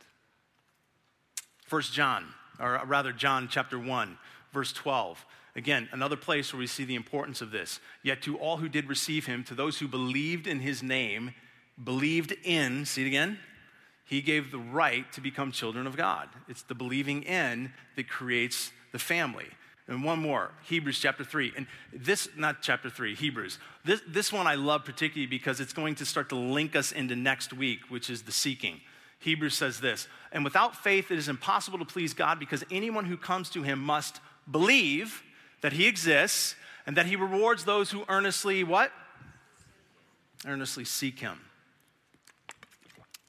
First 1.66 1.92
John, 1.92 2.26
or 2.58 2.82
rather, 2.86 3.12
John 3.12 3.48
chapter 3.50 3.78
1, 3.78 4.18
verse 4.52 4.72
12. 4.72 5.24
Again, 5.60 5.90
another 5.92 6.16
place 6.16 6.54
where 6.54 6.58
we 6.58 6.66
see 6.66 6.86
the 6.86 6.94
importance 6.94 7.42
of 7.42 7.50
this. 7.50 7.80
Yet 8.02 8.22
to 8.22 8.38
all 8.38 8.56
who 8.56 8.68
did 8.70 8.88
receive 8.88 9.26
him, 9.26 9.44
to 9.44 9.54
those 9.54 9.78
who 9.78 9.88
believed 9.88 10.46
in 10.46 10.60
his 10.60 10.82
name, 10.82 11.34
believed 11.84 12.34
in, 12.44 12.86
see 12.86 13.02
it 13.04 13.08
again? 13.08 13.38
He 14.06 14.22
gave 14.22 14.50
the 14.52 14.58
right 14.58 15.04
to 15.12 15.20
become 15.20 15.52
children 15.52 15.86
of 15.86 15.98
God. 15.98 16.30
It's 16.48 16.62
the 16.62 16.74
believing 16.74 17.24
in 17.24 17.74
that 17.96 18.08
creates 18.08 18.72
the 18.92 18.98
family. 18.98 19.48
And 19.86 20.02
one 20.02 20.18
more, 20.18 20.52
Hebrews 20.62 20.98
chapter 20.98 21.24
3. 21.24 21.52
And 21.54 21.66
this, 21.92 22.30
not 22.38 22.62
chapter 22.62 22.88
3, 22.88 23.14
Hebrews. 23.14 23.58
This, 23.84 24.00
this 24.08 24.32
one 24.32 24.46
I 24.46 24.54
love 24.54 24.86
particularly 24.86 25.26
because 25.26 25.60
it's 25.60 25.74
going 25.74 25.94
to 25.96 26.06
start 26.06 26.30
to 26.30 26.36
link 26.36 26.74
us 26.74 26.90
into 26.90 27.14
next 27.16 27.52
week, 27.52 27.80
which 27.90 28.08
is 28.08 28.22
the 28.22 28.32
seeking. 28.32 28.80
Hebrews 29.18 29.58
says 29.58 29.80
this 29.80 30.08
And 30.32 30.42
without 30.42 30.74
faith, 30.74 31.10
it 31.10 31.18
is 31.18 31.28
impossible 31.28 31.78
to 31.80 31.84
please 31.84 32.14
God 32.14 32.38
because 32.40 32.64
anyone 32.70 33.04
who 33.04 33.18
comes 33.18 33.50
to 33.50 33.62
him 33.62 33.78
must 33.78 34.20
believe 34.50 35.22
that 35.60 35.72
he 35.72 35.86
exists 35.86 36.54
and 36.86 36.96
that 36.96 37.06
he 37.06 37.16
rewards 37.16 37.64
those 37.64 37.90
who 37.90 38.04
earnestly 38.08 38.64
what? 38.64 38.92
Earnestly 40.46 40.84
seek 40.84 41.18
him. 41.18 41.38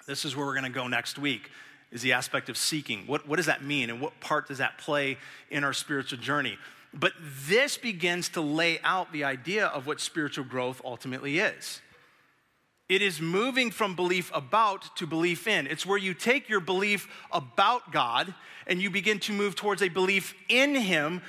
This 0.07 0.25
is 0.25 0.35
where 0.35 0.45
we're 0.45 0.53
going 0.55 0.63
to 0.63 0.69
go 0.69 0.87
next 0.87 1.19
week 1.19 1.49
is 1.91 2.01
the 2.01 2.13
aspect 2.13 2.49
of 2.49 2.57
seeking. 2.57 3.05
What, 3.05 3.27
what 3.27 3.35
does 3.35 3.45
that 3.47 3.63
mean 3.63 3.89
and 3.89 3.99
what 3.99 4.19
part 4.19 4.47
does 4.47 4.59
that 4.59 4.77
play 4.77 5.17
in 5.49 5.63
our 5.63 5.73
spiritual 5.73 6.19
journey? 6.19 6.57
But 6.93 7.13
this 7.47 7.77
begins 7.77 8.29
to 8.29 8.41
lay 8.41 8.79
out 8.83 9.11
the 9.11 9.23
idea 9.23 9.67
of 9.67 9.87
what 9.87 9.99
spiritual 9.99 10.45
growth 10.45 10.81
ultimately 10.83 11.39
is. 11.39 11.81
It 12.89 13.01
is 13.01 13.21
moving 13.21 13.71
from 13.71 13.95
belief 13.95 14.29
about 14.33 14.97
to 14.97 15.07
belief 15.07 15.47
in. 15.47 15.65
It's 15.67 15.85
where 15.85 15.97
you 15.97 16.13
take 16.13 16.49
your 16.49 16.59
belief 16.59 17.07
about 17.31 17.91
God 17.93 18.33
and 18.67 18.81
you 18.81 18.89
begin 18.89 19.19
to 19.19 19.33
move 19.33 19.55
towards 19.55 19.81
a 19.81 19.87
belief 19.87 20.33
in 20.49 20.75
Him 20.75 21.21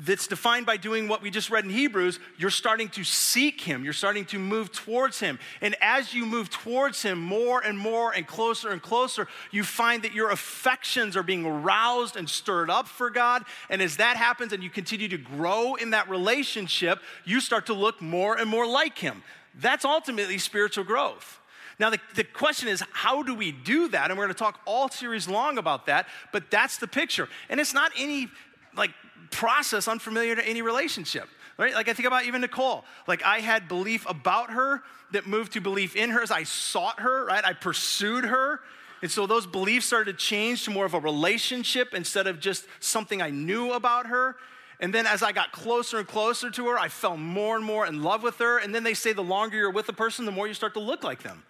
that's 0.00 0.26
defined 0.26 0.66
by 0.66 0.76
doing 0.76 1.08
what 1.08 1.22
we 1.22 1.30
just 1.30 1.50
read 1.50 1.64
in 1.64 1.70
Hebrews, 1.70 2.18
you're 2.36 2.50
starting 2.50 2.88
to 2.90 3.04
seek 3.04 3.60
Him. 3.60 3.84
You're 3.84 3.92
starting 3.92 4.24
to 4.26 4.38
move 4.38 4.70
towards 4.72 5.20
Him. 5.20 5.38
And 5.60 5.76
as 5.80 6.14
you 6.14 6.26
move 6.26 6.50
towards 6.50 7.02
Him 7.02 7.20
more 7.20 7.60
and 7.60 7.78
more 7.78 8.12
and 8.12 8.26
closer 8.26 8.70
and 8.70 8.82
closer, 8.82 9.28
you 9.50 9.64
find 9.64 10.02
that 10.02 10.12
your 10.12 10.30
affections 10.30 11.16
are 11.16 11.22
being 11.22 11.44
aroused 11.44 12.16
and 12.16 12.28
stirred 12.28 12.70
up 12.70 12.86
for 12.86 13.10
God. 13.10 13.44
And 13.70 13.80
as 13.80 13.96
that 13.96 14.16
happens 14.16 14.52
and 14.52 14.62
you 14.62 14.70
continue 14.70 15.08
to 15.08 15.18
grow 15.18 15.74
in 15.74 15.90
that 15.90 16.08
relationship, 16.08 17.00
you 17.24 17.40
start 17.40 17.66
to 17.66 17.74
look 17.74 18.00
more 18.00 18.38
and 18.38 18.48
more 18.48 18.66
like 18.66 18.98
Him. 18.98 19.22
That's 19.54 19.84
ultimately 19.84 20.38
spiritual 20.38 20.84
growth. 20.84 21.40
Now, 21.80 21.90
the, 21.90 22.00
the 22.16 22.24
question 22.24 22.68
is, 22.68 22.82
how 22.92 23.22
do 23.22 23.34
we 23.34 23.52
do 23.52 23.88
that? 23.88 24.10
And 24.10 24.18
we're 24.18 24.26
going 24.26 24.34
to 24.34 24.38
talk 24.38 24.60
all 24.64 24.88
series 24.88 25.28
long 25.28 25.58
about 25.58 25.86
that, 25.86 26.06
but 26.32 26.50
that's 26.50 26.78
the 26.78 26.88
picture. 26.88 27.28
And 27.48 27.60
it's 27.60 27.72
not 27.72 27.92
any 27.96 28.28
like 28.76 28.90
process 29.30 29.88
unfamiliar 29.88 30.34
to 30.36 30.46
any 30.46 30.62
relationship. 30.62 31.28
Right? 31.58 31.74
Like 31.74 31.88
I 31.88 31.92
think 31.92 32.06
about 32.06 32.24
even 32.24 32.40
Nicole. 32.40 32.84
Like 33.08 33.24
I 33.24 33.40
had 33.40 33.66
belief 33.66 34.08
about 34.08 34.52
her 34.52 34.82
that 35.10 35.26
moved 35.26 35.52
to 35.54 35.60
belief 35.60 35.96
in 35.96 36.10
her 36.10 36.22
as 36.22 36.30
I 36.30 36.44
sought 36.44 37.00
her, 37.00 37.24
right? 37.26 37.44
I 37.44 37.52
pursued 37.52 38.24
her. 38.24 38.60
And 39.02 39.10
so 39.10 39.26
those 39.26 39.46
beliefs 39.46 39.86
started 39.86 40.12
to 40.12 40.18
change 40.18 40.64
to 40.64 40.70
more 40.70 40.84
of 40.84 40.94
a 40.94 41.00
relationship 41.00 41.94
instead 41.94 42.26
of 42.26 42.38
just 42.38 42.66
something 42.80 43.20
I 43.20 43.30
knew 43.30 43.72
about 43.72 44.06
her. 44.06 44.36
And 44.80 44.94
then 44.94 45.06
as 45.06 45.22
I 45.22 45.32
got 45.32 45.50
closer 45.50 45.98
and 45.98 46.06
closer 46.06 46.50
to 46.50 46.68
her, 46.68 46.78
I 46.78 46.88
fell 46.88 47.16
more 47.16 47.56
and 47.56 47.64
more 47.64 47.86
in 47.86 48.02
love 48.04 48.22
with 48.22 48.38
her. 48.38 48.58
And 48.58 48.72
then 48.72 48.84
they 48.84 48.94
say 48.94 49.12
the 49.12 49.22
longer 49.22 49.56
you're 49.56 49.70
with 49.70 49.88
a 49.88 49.92
person, 49.92 50.24
the 50.24 50.32
more 50.32 50.46
you 50.46 50.54
start 50.54 50.74
to 50.74 50.80
look 50.80 51.02
like 51.02 51.22
them. 51.22 51.42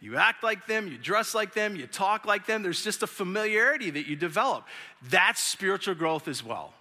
You 0.00 0.16
act 0.16 0.44
like 0.44 0.68
them, 0.68 0.86
you 0.86 0.96
dress 0.96 1.34
like 1.34 1.54
them, 1.54 1.74
you 1.74 1.88
talk 1.88 2.24
like 2.24 2.46
them. 2.46 2.62
There's 2.62 2.84
just 2.84 3.02
a 3.02 3.08
familiarity 3.08 3.90
that 3.90 4.06
you 4.06 4.14
develop. 4.14 4.64
That's 5.10 5.42
spiritual 5.42 5.96
growth 5.96 6.28
as 6.28 6.44
well 6.44 6.72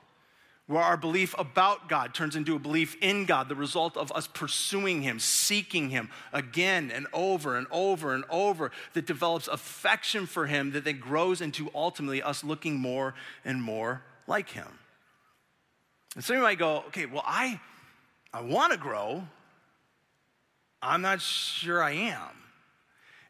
where 0.68 0.84
our 0.84 0.97
belief 0.97 1.34
about 1.38 1.88
God 1.88 2.13
turns 2.13 2.36
into 2.36 2.55
a 2.55 2.59
belief 2.59 2.97
in 3.01 3.26
God, 3.26 3.47
the 3.47 3.55
result 3.55 3.95
of 3.95 4.11
us 4.11 4.28
pursuing 4.28 5.01
Him, 5.01 5.18
seeking 5.18 5.89
Him 5.89 6.09
again 6.34 6.91
and 6.93 7.07
over 7.13 7.55
and 7.55 7.68
over 7.72 8.13
and 8.13 8.26
over, 8.30 8.72
that 8.93 9.07
develops 9.07 9.47
affection 9.47 10.26
for 10.26 10.45
Him 10.45 10.72
that 10.72 10.84
then 10.84 10.99
grows 10.99 11.39
into 11.39 11.72
ultimately 11.74 12.22
us 12.22 12.43
looking 12.43 12.76
more 12.76 13.15
and 13.45 13.63
more 13.63 14.03
like 14.28 14.49
Him. 14.49 14.68
And 16.15 16.24
some 16.24 16.36
of 16.36 16.41
you 16.41 16.43
might 16.43 16.59
go, 16.59 16.84
okay, 16.88 17.05
well, 17.05 17.24
I, 17.26 17.61
I 18.34 18.41
want 18.41 18.74
to 18.74 18.78
grow. 18.78 19.24
I'm 20.82 21.01
not 21.01 21.22
sure 21.22 21.82
I 21.82 21.91
am. 21.91 22.30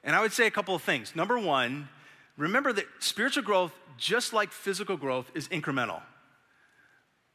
And 0.04 0.16
I 0.16 0.22
would 0.22 0.34
say 0.34 0.48
a 0.48 0.52
couple 0.52 0.74
of 0.74 0.82
things. 0.82 1.16
Number 1.16 1.38
one, 1.38 1.90
remember 2.36 2.74
that 2.74 2.86
spiritual 2.98 3.44
growth, 3.44 3.74
just 3.98 4.34
like 4.34 4.52
physical 4.52 4.98
growth, 4.98 5.30
is 5.36 5.48
incremental. 5.50 6.02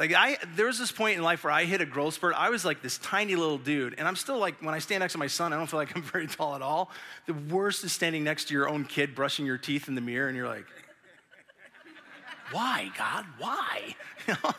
Like 0.00 0.14
I, 0.14 0.36
there 0.56 0.66
was 0.66 0.78
this 0.78 0.90
point 0.90 1.16
in 1.16 1.22
life 1.22 1.44
where 1.44 1.52
I 1.52 1.64
hit 1.64 1.80
a 1.80 1.86
growth 1.86 2.14
spurt. 2.14 2.34
I 2.36 2.50
was 2.50 2.64
like 2.64 2.82
this 2.82 2.98
tiny 2.98 3.36
little 3.36 3.58
dude, 3.58 3.94
and 3.98 4.08
I'm 4.08 4.16
still 4.16 4.38
like 4.38 4.60
when 4.62 4.74
I 4.74 4.78
stand 4.78 5.00
next 5.00 5.12
to 5.12 5.18
my 5.18 5.26
son, 5.26 5.52
I 5.52 5.56
don't 5.56 5.66
feel 5.66 5.78
like 5.78 5.94
I'm 5.96 6.02
very 6.02 6.26
tall 6.26 6.54
at 6.56 6.62
all. 6.62 6.90
The 7.26 7.34
worst 7.34 7.84
is 7.84 7.92
standing 7.92 8.24
next 8.24 8.48
to 8.48 8.54
your 8.54 8.68
own 8.68 8.84
kid 8.84 9.14
brushing 9.14 9.46
your 9.46 9.58
teeth 9.58 9.88
in 9.88 9.94
the 9.94 10.00
mirror, 10.00 10.28
and 10.28 10.36
you're 10.36 10.48
like, 10.48 10.66
"Why, 12.50 12.90
God? 12.98 13.26
Why?" 13.38 13.94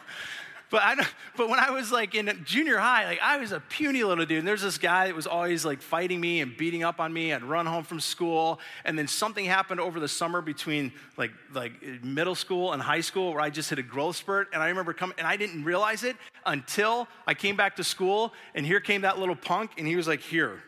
But 0.74 0.82
I 0.82 0.96
but 1.38 1.50
when 1.50 1.60
I 1.60 1.70
was 1.70 1.92
like 1.92 2.16
in 2.16 2.42
junior 2.44 2.80
high, 2.80 3.06
like 3.06 3.20
I 3.22 3.38
was 3.38 3.52
a 3.52 3.60
puny 3.60 4.04
little 4.04 4.26
dude. 4.26 4.40
And 4.40 4.48
there's 4.48 4.64
this 4.64 4.80
guy 4.80 5.06
that 5.06 5.16
was 5.16 5.28
always 5.28 5.64
like 5.64 5.84
fighting 5.84 6.20
me 6.20 6.42
and 6.42 6.58
beating 6.58 6.84
up 6.84 7.00
on 7.00 7.14
me. 7.14 7.32
I'd 7.32 7.44
run 7.44 7.68
home 7.68 7.84
from 7.84 8.00
school, 8.00 8.60
and 8.84 8.98
then 8.98 9.08
something 9.08 9.46
happened 9.46 9.80
over 9.80 10.00
the 10.00 10.08
summer 10.08 10.42
between 10.42 10.92
like 11.16 11.32
like 11.54 12.04
middle 12.04 12.34
school 12.34 12.74
and 12.74 12.82
high 12.82 13.02
school 13.02 13.34
where 13.34 13.42
I 13.42 13.52
just 13.52 13.70
hit 13.70 13.78
a 13.78 13.84
growth 13.84 14.16
spurt. 14.16 14.50
And 14.52 14.64
I 14.64 14.70
remember 14.70 14.94
coming, 14.94 15.14
and 15.20 15.28
I 15.28 15.38
didn't 15.38 15.64
realize 15.64 16.04
it 16.04 16.18
until 16.44 17.08
I 17.28 17.36
came 17.36 17.56
back 17.56 17.76
to 17.76 17.84
school, 17.84 18.34
and 18.56 18.66
here 18.66 18.80
came 18.80 19.02
that 19.02 19.20
little 19.20 19.36
punk, 19.36 19.74
and 19.78 19.86
he 19.86 19.96
was 19.96 20.08
like, 20.08 20.22
"Here." 20.22 20.64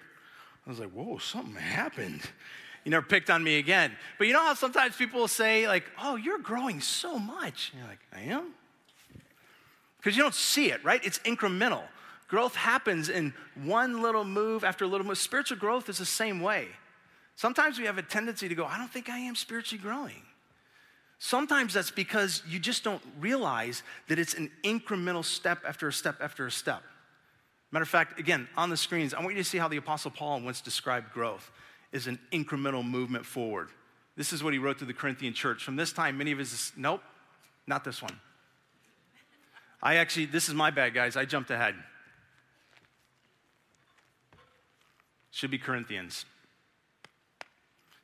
I 0.68 0.70
was 0.70 0.80
like, 0.80 0.92
"Whoa, 0.92 1.18
something 1.18 1.56
happened." 1.56 2.22
You 2.84 2.92
never 2.92 3.08
picked 3.08 3.32
on 3.32 3.44
me 3.44 3.58
again. 3.58 3.92
But 4.20 4.28
you 4.28 4.34
know 4.34 4.44
how 4.44 4.54
sometimes 4.54 4.96
people 4.96 5.22
will 5.22 5.28
say 5.28 5.68
like, 5.68 5.86
"Oh, 6.00 6.16
you're 6.16 6.38
growing 6.38 6.80
so 6.80 7.18
much." 7.18 7.72
And 7.72 7.80
you're 7.80 7.90
like, 7.90 8.06
"I 8.14 8.22
am." 8.32 8.54
Because 10.06 10.16
you 10.16 10.22
don't 10.22 10.36
see 10.36 10.70
it, 10.70 10.86
right? 10.86 11.04
It's 11.04 11.18
incremental. 11.20 11.82
Growth 12.28 12.54
happens 12.54 13.10
in 13.10 13.34
one 13.64 14.04
little 14.04 14.24
move 14.24 14.64
after 14.64 14.86
a 14.86 14.88
little 14.88 15.08
move. 15.08 15.18
Spiritual 15.18 15.58
growth 15.58 15.90
is 15.90 15.98
the 15.98 16.06
same 16.06 16.42
way. 16.42 16.68
Sometimes 17.36 17.80
we 17.80 17.86
have 17.86 17.98
a 17.98 18.04
tendency 18.04 18.48
to 18.48 18.54
go, 18.54 18.66
I 18.66 18.78
don't 18.78 18.92
think 18.92 19.10
I 19.10 19.18
am 19.18 19.36
spiritually 19.36 19.82
growing. 19.82 20.22
Sometimes 21.18 21.74
that's 21.74 21.90
because 21.90 22.44
you 22.48 22.60
just 22.60 22.84
don't 22.84 23.02
realize 23.20 23.82
that 24.08 24.20
it's 24.20 24.36
an 24.36 24.52
incremental 24.64 25.26
step 25.26 25.64
after 25.68 25.88
a 25.88 25.94
step 25.94 26.18
after 26.22 26.46
a 26.46 26.52
step. 26.52 26.84
Matter 27.72 27.82
of 27.82 27.90
fact, 27.90 28.20
again, 28.20 28.48
on 28.56 28.70
the 28.70 28.78
screens, 28.78 29.16
I 29.16 29.22
want 29.22 29.36
you 29.36 29.42
to 29.42 29.50
see 29.50 29.58
how 29.58 29.68
the 29.68 29.78
Apostle 29.78 30.12
Paul 30.12 30.40
once 30.42 30.62
described 30.62 31.14
growth 31.14 31.50
is 31.92 32.06
an 32.06 32.20
incremental 32.32 32.88
movement 32.88 33.26
forward. 33.26 33.70
This 34.16 34.34
is 34.34 34.44
what 34.44 34.54
he 34.54 34.60
wrote 34.60 34.78
to 34.80 34.86
the 34.86 34.94
Corinthian 34.94 35.34
church. 35.34 35.64
From 35.64 35.76
this 35.78 35.92
time, 35.92 36.16
many 36.20 36.32
of 36.32 36.38
his, 36.38 36.74
nope, 36.78 37.02
not 37.66 37.84
this 37.84 38.04
one. 38.04 38.20
I 39.86 39.98
actually, 39.98 40.26
this 40.26 40.50
is 40.50 40.56
my 40.56 40.72
bad, 40.72 40.96
guys. 40.96 41.16
I 41.16 41.26
jumped 41.26 41.52
ahead. 41.52 41.76
Should 45.30 45.52
be 45.52 45.60
Corinthians. 45.60 46.26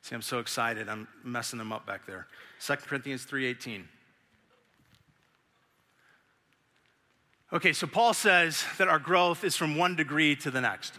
See, 0.02 0.14
I'm 0.14 0.22
so 0.22 0.38
excited. 0.38 0.88
I'm 0.88 1.08
messing 1.24 1.58
them 1.58 1.72
up 1.72 1.84
back 1.84 2.06
there. 2.06 2.28
2 2.60 2.76
Corinthians 2.86 3.24
3:18. 3.24 3.88
Okay, 7.52 7.72
so 7.72 7.88
Paul 7.88 8.14
says 8.14 8.64
that 8.78 8.86
our 8.86 9.00
growth 9.00 9.42
is 9.42 9.56
from 9.56 9.76
one 9.76 9.96
degree 9.96 10.36
to 10.36 10.52
the 10.52 10.60
next. 10.60 10.94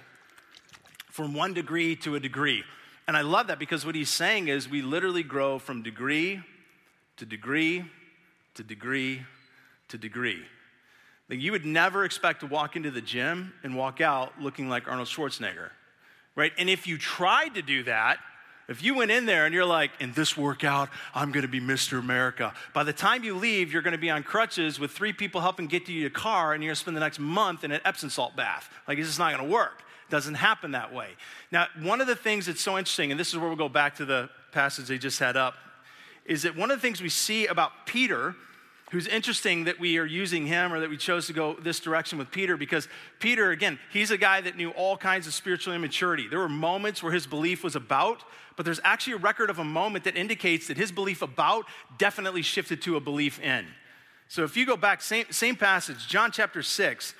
From 1.10 1.34
one 1.34 1.54
degree 1.54 1.96
to 1.98 2.16
a 2.16 2.20
degree. 2.20 2.66
And 3.08 3.16
I 3.16 3.22
love 3.22 3.48
that 3.48 3.58
because 3.58 3.86
what 3.86 3.96
he's 3.96 4.10
saying 4.10 4.50
is 4.50 4.68
we 4.68 4.82
literally 4.82 5.24
grow 5.24 5.60
from 5.60 5.82
degree 5.82 6.42
to 7.18 7.26
degree 7.26 7.86
to 8.56 8.64
degree 8.64 9.26
to 9.88 9.98
degree. 9.98 10.46
Like 11.30 11.40
you 11.40 11.52
would 11.52 11.66
never 11.66 12.06
expect 12.06 12.42
to 12.42 12.48
walk 12.48 12.76
into 12.76 12.92
the 12.92 13.02
gym 13.02 13.54
and 13.64 13.76
walk 13.76 14.02
out 14.02 14.40
looking 14.42 14.70
like 14.70 14.88
Arnold 14.88 15.08
Schwarzenegger, 15.08 15.70
right? 16.36 16.52
And 16.58 16.70
if 16.70 16.88
you 16.88 16.98
tried 16.98 17.56
to 17.56 17.62
do 17.62 17.84
that, 17.84 18.20
if 18.70 18.82
you 18.82 18.96
went 18.96 19.12
in 19.12 19.26
there 19.26 19.46
and 19.46 19.54
you're 19.54 19.66
like, 19.66 19.92
in 20.00 20.14
this 20.14 20.38
workout, 20.38 20.90
I'm 21.14 21.32
gonna 21.32 21.50
be 21.50 21.60
Mr. 21.60 22.00
America, 22.00 22.54
by 22.74 22.84
the 22.84 22.94
time 22.94 23.24
you 23.24 23.36
leave, 23.36 23.74
you're 23.74 23.82
gonna 23.82 23.98
be 23.98 24.10
on 24.10 24.24
crutches 24.24 24.80
with 24.80 24.92
three 24.92 25.12
people 25.12 25.42
helping 25.42 25.68
get 25.68 25.82
you 25.82 25.88
to 25.88 25.94
your 25.94 26.10
car 26.10 26.54
and 26.54 26.64
you're 26.64 26.70
gonna 26.70 26.78
spend 26.78 26.96
the 26.96 27.02
next 27.02 27.20
month 27.20 27.64
in 27.64 27.72
an 27.72 27.82
Epsom 27.84 28.10
salt 28.10 28.36
bath. 28.36 28.70
Like, 28.88 28.98
it's 28.98 29.08
just 29.08 29.20
not 29.20 29.36
gonna 29.36 29.50
work. 29.50 29.84
It 30.08 30.12
doesn't 30.12 30.36
happen 30.36 30.72
that 30.72 30.94
way. 30.94 31.10
Now, 31.52 31.68
one 31.82 32.00
of 32.00 32.08
the 32.08 32.16
things 32.16 32.46
that's 32.46 32.62
so 32.62 32.78
interesting, 32.78 33.12
and 33.12 33.20
this 33.20 33.30
is 33.30 33.38
where 33.38 33.48
we'll 33.48 33.58
go 33.58 33.70
back 33.70 33.96
to 33.96 34.06
the 34.06 34.30
passage 34.54 34.88
they 34.88 34.98
just 34.98 35.20
had 35.20 35.36
up, 35.36 35.56
is 36.26 36.44
that 36.44 36.56
one 36.56 36.72
of 36.72 36.78
the 36.78 36.82
things 36.82 37.02
we 37.02 37.10
see 37.10 37.48
about 37.48 37.86
Peter 37.86 38.34
who's 38.94 39.08
interesting 39.08 39.64
that 39.64 39.80
we 39.80 39.98
are 39.98 40.06
using 40.06 40.46
him 40.46 40.72
or 40.72 40.80
that 40.80 40.90
we 40.90 40.98
chose 40.98 41.26
to 41.26 41.34
go 41.34 41.56
this 41.56 41.80
direction 41.80 42.20
with 42.20 42.30
Peter 42.30 42.56
because 42.56 42.88
Peter, 43.20 43.50
again, 43.50 43.80
he's 43.92 44.12
a 44.12 44.18
guy 44.20 44.40
that 44.40 44.56
knew 44.56 44.70
all 44.70 44.96
kinds 44.96 45.26
of 45.26 45.34
spiritual 45.34 45.74
immaturity. 45.74 46.28
There 46.28 46.38
were 46.38 46.48
moments 46.48 47.02
where 47.02 47.12
his 47.12 47.26
belief 47.26 47.64
was 47.64 47.76
about, 47.76 48.24
but 48.56 48.66
there's 48.66 48.80
actually 48.84 49.14
a 49.14 49.18
record 49.18 49.50
of 49.50 49.58
a 49.58 49.64
moment 49.64 50.04
that 50.04 50.16
indicates 50.16 50.68
that 50.68 50.78
his 50.78 50.92
belief 50.92 51.24
about 51.24 51.66
definitely 51.98 52.44
shifted 52.44 52.84
to 52.84 52.96
a 52.96 53.00
belief 53.00 53.40
in. 53.40 53.66
So 54.28 54.44
if 54.44 54.56
you 54.56 54.64
go 54.64 54.78
back, 54.78 55.02
same, 55.02 55.26
same 55.32 55.56
passage, 55.56 56.08
John 56.08 56.32
chapter 56.32 56.62
6, 56.62 57.16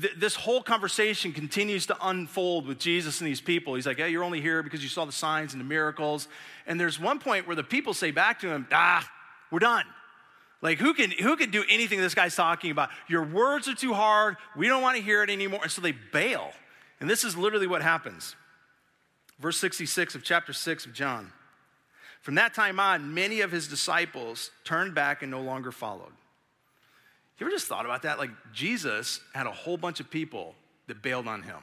th- 0.00 0.14
this 0.16 0.36
whole 0.36 0.62
conversation 0.62 1.32
continues 1.32 1.84
to 1.86 1.96
unfold 2.00 2.64
with 2.68 2.78
Jesus 2.78 3.20
and 3.20 3.26
these 3.26 3.40
people. 3.40 3.74
He's 3.74 3.86
like, 3.86 3.96
hey, 3.96 4.10
you're 4.10 4.22
only 4.22 4.40
here 4.40 4.62
because 4.62 4.84
you 4.84 4.88
saw 4.88 5.04
the 5.04 5.10
signs 5.10 5.52
and 5.52 5.60
the 5.60 5.64
miracles. 5.64 6.28
And 6.64 6.78
there's 6.78 7.00
one 7.00 7.18
point 7.18 7.48
where 7.48 7.56
the 7.56 7.64
people 7.64 7.92
say 7.92 8.12
back 8.12 8.38
to 8.42 8.48
him, 8.48 8.68
ah, 8.70 9.04
we're 9.50 9.58
done. 9.58 9.84
Like, 10.62 10.78
who 10.78 10.94
can, 10.94 11.10
who 11.10 11.36
can 11.36 11.50
do 11.50 11.64
anything 11.68 12.00
this 12.00 12.14
guy's 12.14 12.36
talking 12.36 12.70
about? 12.70 12.90
Your 13.08 13.24
words 13.24 13.68
are 13.68 13.74
too 13.74 13.92
hard. 13.92 14.36
We 14.56 14.68
don't 14.68 14.80
want 14.80 14.96
to 14.96 15.02
hear 15.02 15.24
it 15.24 15.28
anymore. 15.28 15.60
And 15.64 15.70
so 15.70 15.82
they 15.82 15.92
bail. 15.92 16.52
And 17.00 17.10
this 17.10 17.24
is 17.24 17.36
literally 17.36 17.66
what 17.66 17.82
happens. 17.82 18.36
Verse 19.40 19.58
66 19.58 20.14
of 20.14 20.22
chapter 20.22 20.52
6 20.52 20.86
of 20.86 20.92
John. 20.94 21.32
From 22.20 22.36
that 22.36 22.54
time 22.54 22.78
on, 22.78 23.12
many 23.12 23.40
of 23.40 23.50
his 23.50 23.66
disciples 23.66 24.52
turned 24.62 24.94
back 24.94 25.22
and 25.22 25.30
no 25.32 25.40
longer 25.40 25.72
followed. 25.72 26.12
You 27.38 27.46
ever 27.46 27.50
just 27.50 27.66
thought 27.66 27.84
about 27.84 28.02
that? 28.02 28.18
Like, 28.18 28.30
Jesus 28.52 29.18
had 29.34 29.48
a 29.48 29.50
whole 29.50 29.76
bunch 29.76 29.98
of 29.98 30.08
people 30.08 30.54
that 30.86 31.02
bailed 31.02 31.26
on 31.26 31.42
him. 31.42 31.56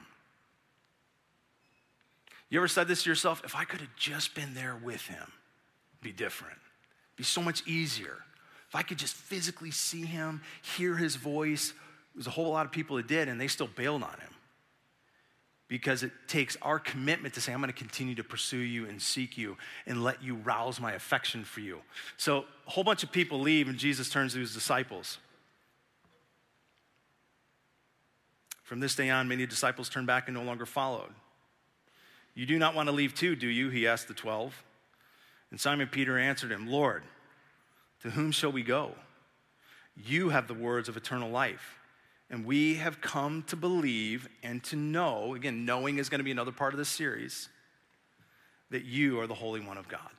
You 2.50 2.58
ever 2.58 2.68
said 2.68 2.86
this 2.86 3.04
to 3.04 3.08
yourself? 3.08 3.40
If 3.46 3.56
I 3.56 3.64
could 3.64 3.80
have 3.80 3.96
just 3.96 4.34
been 4.34 4.52
there 4.52 4.76
with 4.84 5.06
him, 5.06 5.26
be 6.02 6.12
different. 6.12 6.58
It'd 7.12 7.16
be 7.16 7.24
so 7.24 7.40
much 7.40 7.66
easier. 7.66 8.18
If 8.70 8.76
I 8.76 8.82
could 8.82 8.98
just 8.98 9.14
physically 9.14 9.72
see 9.72 10.06
him, 10.06 10.42
hear 10.62 10.96
his 10.96 11.16
voice, 11.16 11.74
there's 12.14 12.28
a 12.28 12.30
whole 12.30 12.50
lot 12.52 12.66
of 12.66 12.72
people 12.72 12.96
that 12.96 13.08
did, 13.08 13.28
and 13.28 13.40
they 13.40 13.48
still 13.48 13.66
bailed 13.66 14.04
on 14.04 14.12
him. 14.12 14.30
Because 15.66 16.04
it 16.04 16.12
takes 16.28 16.56
our 16.62 16.78
commitment 16.78 17.34
to 17.34 17.40
say, 17.40 17.52
I'm 17.52 17.60
going 17.60 17.72
to 17.72 17.76
continue 17.76 18.14
to 18.14 18.22
pursue 18.24 18.58
you 18.58 18.86
and 18.86 19.02
seek 19.02 19.36
you 19.36 19.56
and 19.86 20.04
let 20.04 20.22
you 20.22 20.36
rouse 20.36 20.80
my 20.80 20.92
affection 20.92 21.42
for 21.42 21.58
you. 21.58 21.80
So 22.16 22.44
a 22.66 22.70
whole 22.70 22.84
bunch 22.84 23.02
of 23.02 23.10
people 23.10 23.40
leave, 23.40 23.68
and 23.68 23.76
Jesus 23.76 24.08
turns 24.08 24.34
to 24.34 24.38
his 24.38 24.54
disciples. 24.54 25.18
From 28.62 28.78
this 28.78 28.94
day 28.94 29.10
on, 29.10 29.26
many 29.26 29.46
disciples 29.46 29.88
turned 29.88 30.06
back 30.06 30.28
and 30.28 30.36
no 30.36 30.44
longer 30.44 30.64
followed. 30.64 31.10
You 32.34 32.46
do 32.46 32.56
not 32.56 32.76
want 32.76 32.88
to 32.88 32.94
leave 32.94 33.16
too, 33.16 33.34
do 33.34 33.48
you? 33.48 33.68
He 33.68 33.88
asked 33.88 34.06
the 34.06 34.14
twelve. 34.14 34.62
And 35.50 35.60
Simon 35.60 35.88
Peter 35.88 36.16
answered 36.16 36.52
him, 36.52 36.68
Lord, 36.68 37.02
to 38.02 38.10
whom 38.10 38.32
shall 38.32 38.52
we 38.52 38.62
go? 38.62 38.92
You 39.96 40.30
have 40.30 40.48
the 40.48 40.54
words 40.54 40.88
of 40.88 40.96
eternal 40.96 41.30
life. 41.30 41.76
And 42.30 42.44
we 42.44 42.76
have 42.76 43.00
come 43.00 43.42
to 43.48 43.56
believe 43.56 44.28
and 44.42 44.62
to 44.64 44.76
know, 44.76 45.34
again, 45.34 45.64
knowing 45.64 45.98
is 45.98 46.08
going 46.08 46.20
to 46.20 46.24
be 46.24 46.30
another 46.30 46.52
part 46.52 46.72
of 46.72 46.78
this 46.78 46.88
series, 46.88 47.48
that 48.70 48.84
you 48.84 49.20
are 49.20 49.26
the 49.26 49.34
Holy 49.34 49.60
One 49.60 49.76
of 49.76 49.88
God. 49.88 50.10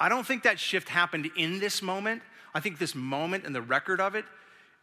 I 0.00 0.08
don't 0.08 0.26
think 0.26 0.44
that 0.44 0.58
shift 0.58 0.88
happened 0.88 1.30
in 1.36 1.60
this 1.60 1.82
moment. 1.82 2.22
I 2.54 2.60
think 2.60 2.78
this 2.78 2.94
moment 2.94 3.44
and 3.44 3.54
the 3.54 3.60
record 3.60 4.00
of 4.00 4.14
it, 4.14 4.24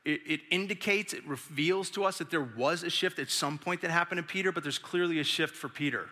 it, 0.06 0.22
it, 0.28 0.42
indicates, 0.52 1.14
it 1.14 1.28
reveals 1.28 1.90
to 1.92 2.04
us 2.06 2.20
that 2.20 2.30
there 2.30 2.48
was 2.56 2.84
a 2.84 2.92
shift 2.92 3.18
at 3.18 3.32
some 3.32 3.58
point 3.58 3.82
that 3.82 3.90
happened 3.90 4.20
to 4.20 4.24
Peter, 4.24 4.52
but 4.52 4.62
there's 4.62 4.78
clearly 4.78 5.20
a 5.20 5.24
shift 5.24 5.56
for 5.56 5.68
Peter. 5.68 6.08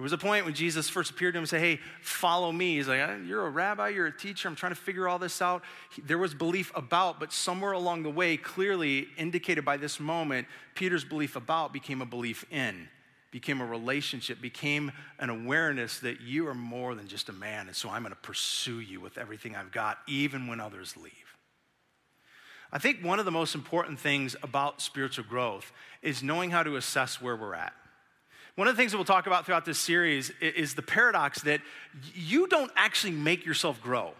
There 0.00 0.04
was 0.04 0.14
a 0.14 0.18
point 0.18 0.46
when 0.46 0.54
Jesus 0.54 0.88
first 0.88 1.10
appeared 1.10 1.34
to 1.34 1.38
him 1.38 1.42
and 1.42 1.48
said, 1.50 1.60
Hey, 1.60 1.78
follow 2.00 2.50
me. 2.50 2.76
He's 2.76 2.88
like, 2.88 3.06
uh, 3.06 3.16
You're 3.16 3.46
a 3.46 3.50
rabbi, 3.50 3.90
you're 3.90 4.06
a 4.06 4.16
teacher, 4.16 4.48
I'm 4.48 4.56
trying 4.56 4.72
to 4.72 4.80
figure 4.80 5.06
all 5.06 5.18
this 5.18 5.42
out. 5.42 5.62
There 6.02 6.16
was 6.16 6.32
belief 6.32 6.72
about, 6.74 7.20
but 7.20 7.34
somewhere 7.34 7.72
along 7.72 8.04
the 8.04 8.10
way, 8.10 8.38
clearly 8.38 9.08
indicated 9.18 9.62
by 9.62 9.76
this 9.76 10.00
moment, 10.00 10.48
Peter's 10.74 11.04
belief 11.04 11.36
about 11.36 11.74
became 11.74 12.00
a 12.00 12.06
belief 12.06 12.46
in, 12.50 12.88
became 13.30 13.60
a 13.60 13.66
relationship, 13.66 14.40
became 14.40 14.90
an 15.18 15.28
awareness 15.28 15.98
that 15.98 16.22
you 16.22 16.48
are 16.48 16.54
more 16.54 16.94
than 16.94 17.06
just 17.06 17.28
a 17.28 17.34
man, 17.34 17.66
and 17.66 17.76
so 17.76 17.90
I'm 17.90 18.00
going 18.00 18.14
to 18.14 18.20
pursue 18.20 18.80
you 18.80 19.02
with 19.02 19.18
everything 19.18 19.54
I've 19.54 19.70
got, 19.70 19.98
even 20.08 20.46
when 20.46 20.60
others 20.60 20.96
leave. 20.96 21.12
I 22.72 22.78
think 22.78 23.04
one 23.04 23.18
of 23.18 23.26
the 23.26 23.30
most 23.30 23.54
important 23.54 24.00
things 24.00 24.34
about 24.42 24.80
spiritual 24.80 25.26
growth 25.28 25.72
is 26.00 26.22
knowing 26.22 26.52
how 26.52 26.62
to 26.62 26.76
assess 26.76 27.20
where 27.20 27.36
we're 27.36 27.54
at. 27.54 27.74
One 28.60 28.68
of 28.68 28.76
the 28.76 28.82
things 28.82 28.92
that 28.92 28.98
we'll 28.98 29.06
talk 29.06 29.26
about 29.26 29.46
throughout 29.46 29.64
this 29.64 29.78
series 29.78 30.28
is 30.38 30.74
the 30.74 30.82
paradox 30.82 31.40
that 31.44 31.62
you 32.14 32.46
don't 32.46 32.70
actually 32.76 33.14
make 33.14 33.46
yourself 33.46 33.80
grow. 33.80 34.12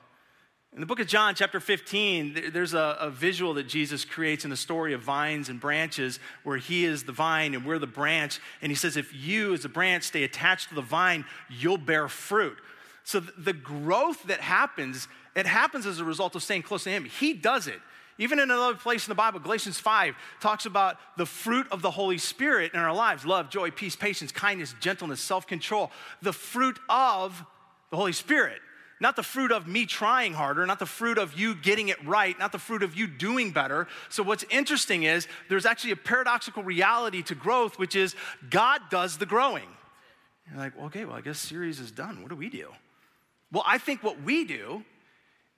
In 0.73 0.81
the 0.81 0.87
book 0.87 0.99
of 0.99 1.07
John, 1.07 1.35
chapter 1.35 1.61
15, 1.61 2.51
there's 2.51 2.73
a, 2.73 2.97
a, 3.01 3.11
visual 3.11 3.53
that 3.53 3.69
Jesus 3.69 4.07
creates 4.07 4.45
in 4.45 4.51
the 4.51 4.57
story 4.57 4.95
of 4.95 5.03
vines 5.03 5.51
and 5.51 5.61
branches 5.61 6.21
where 6.43 6.57
he 6.57 6.87
is 6.87 7.03
the 7.03 7.13
vine 7.13 7.55
and 7.55 7.67
we're 7.67 7.79
the 7.79 7.87
branch. 7.87 8.41
And 8.63 8.73
he 8.73 8.77
says, 8.77 8.97
if 8.97 9.15
you, 9.15 9.53
as 9.53 9.67
a 9.67 9.69
branch, 9.69 10.05
stay 10.05 10.25
attached 10.25 10.71
to 10.71 10.75
the 10.75 10.81
vine, 10.81 11.27
you'll 11.51 11.77
bear 11.77 12.09
fruit. 12.09 12.57
So 13.05 13.21
the 13.21 13.53
growth 13.53 14.23
that 14.23 14.41
happens, 14.41 15.07
it 15.37 15.45
happens 15.45 15.85
as 15.85 16.01
a 16.01 16.05
result 16.07 16.35
of 16.35 16.43
staying 16.43 16.63
close 16.63 16.85
to 16.85 16.91
him. 16.91 17.05
He 17.05 17.35
does 17.35 17.67
it. 17.67 17.81
Even 18.21 18.39
in 18.39 18.51
another 18.51 18.77
place 18.77 19.07
in 19.07 19.11
the 19.11 19.15
Bible, 19.15 19.41
Galatians 19.41 19.81
5 19.81 20.15
talks 20.41 20.67
about 20.67 20.99
the 21.17 21.25
fruit 21.25 21.67
of 21.73 21.81
the 21.81 21.91
Holy 21.91 22.19
Spirit 22.19 22.75
in 22.75 22.79
our 22.79 22.95
lives 22.95 23.25
love, 23.25 23.49
joy, 23.49 23.71
peace, 23.71 23.97
patience, 23.97 24.31
kindness, 24.31 24.75
gentleness, 24.79 25.21
self 25.21 25.47
control. 25.47 25.91
The 26.21 26.35
fruit 26.35 26.79
of 26.91 27.43
the 27.91 27.97
Holy 27.97 28.13
Spirit. 28.13 28.61
Not 29.01 29.17
the 29.17 29.23
fruit 29.23 29.51
of 29.51 29.67
me 29.67 29.87
trying 29.87 30.35
harder, 30.35 30.67
not 30.67 30.79
the 30.79 30.85
fruit 30.85 31.17
of 31.17 31.33
you 31.41 31.55
getting 31.55 31.89
it 31.89 31.97
right, 32.07 32.39
not 32.39 32.53
the 32.53 32.59
fruit 32.59 32.83
of 32.83 32.95
you 32.95 33.07
doing 33.07 33.53
better. 33.53 33.89
So, 34.11 34.23
what's 34.23 34.45
interesting 34.51 35.05
is 35.05 35.27
there's 35.49 35.65
actually 35.65 35.93
a 35.93 35.97
paradoxical 35.97 36.63
reality 36.63 37.23
to 37.23 37.35
growth, 37.35 37.79
which 37.79 37.97
is 37.97 38.15
God 38.51 38.83
does 38.91 39.17
the 39.17 39.25
growing. 39.25 39.69
You're 40.47 40.59
like, 40.59 40.77
well, 40.77 40.87
okay, 40.87 41.07
well, 41.07 41.17
I 41.17 41.23
guess 41.23 41.39
series 41.39 41.81
is 41.81 41.91
done. 41.91 42.21
What 42.21 42.29
do 42.29 42.37
we 42.37 42.51
do? 42.51 42.69
Well, 43.51 43.65
I 43.67 43.79
think 43.79 44.03
what 44.03 44.21
we 44.21 44.45
do 44.45 44.85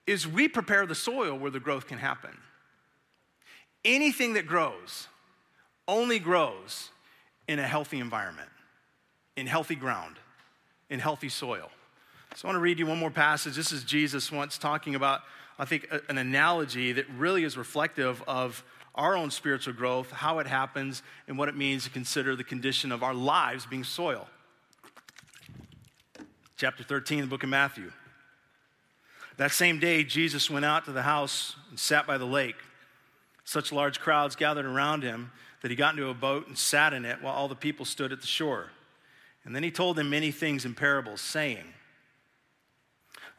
is 0.07 0.29
we 0.29 0.47
prepare 0.47 0.87
the 0.87 0.95
soil 0.95 1.37
where 1.37 1.51
the 1.51 1.59
growth 1.59 1.89
can 1.89 1.99
happen. 1.99 2.39
Anything 3.85 4.35
that 4.35 4.47
grows 4.47 5.09
only 5.89 6.19
grows 6.19 6.91
in 7.49 7.59
a 7.59 7.67
healthy 7.67 7.99
environment, 7.99 8.49
in 9.37 9.47
healthy 9.47 9.75
ground, 9.75 10.17
in 10.89 11.01
healthy 11.01 11.29
soil. 11.29 11.71
So 12.35 12.47
I 12.47 12.53
want 12.53 12.57
to 12.57 12.61
read 12.61 12.79
you 12.79 12.87
one 12.87 12.99
more 12.99 13.11
passage. 13.11 13.57
This 13.57 13.73
is 13.73 13.85
Jesus 13.85 14.31
once 14.33 14.57
talking 14.57 14.95
about 14.95 15.23
I 15.59 15.65
think, 15.65 15.87
an 16.09 16.19
analogy 16.19 16.93
that 16.93 17.07
really 17.17 17.45
is 17.45 17.57
reflective 17.57 18.23
of 18.27 18.65
our 18.95 19.17
own 19.17 19.31
spiritual 19.31 19.75
growth, 19.75 20.11
how 20.11 20.39
it 20.39 20.47
happens, 20.47 21.03
and 21.29 21.39
what 21.39 21.49
it 21.49 21.57
means 21.57 21.85
to 21.85 21.91
consider 21.91 22.37
the 22.37 22.45
condition 22.45 22.93
of 22.93 23.03
our 23.03 23.15
lives 23.15 23.67
being 23.67 23.85
soil. 23.85 24.27
Chapter 26.57 26.83
13, 26.83 27.23
the 27.23 27.27
book 27.27 27.43
of 27.43 27.49
Matthew. 27.49 27.93
That 29.37 29.51
same 29.51 29.79
day, 29.79 30.05
Jesus 30.05 30.51
went 30.51 30.65
out 30.65 30.85
to 30.87 30.93
the 30.93 31.03
house 31.03 31.57
and 31.71 31.79
sat 31.79 32.07
by 32.07 32.19
the 32.19 32.27
lake. 32.27 32.57
Such 33.45 33.73
large 33.73 34.01
crowds 34.01 34.37
gathered 34.37 34.67
around 34.67 35.03
him 35.03 35.33
that 35.63 35.71
he 35.71 35.77
got 35.77 35.95
into 35.95 36.09
a 36.09 36.15
boat 36.15 36.49
and 36.49 36.59
sat 36.59 36.93
in 36.93 37.05
it 37.05 37.23
while 37.23 37.35
all 37.35 37.49
the 37.49 37.55
people 37.55 37.85
stood 37.85 38.13
at 38.13 38.21
the 38.21 38.27
shore. 38.27 38.71
And 39.45 39.55
then 39.55 39.63
he 39.63 39.71
told 39.71 39.97
them 39.97 40.11
many 40.11 40.31
things 40.31 40.65
in 40.65 40.75
parables, 40.75 41.21
saying, 41.21 41.65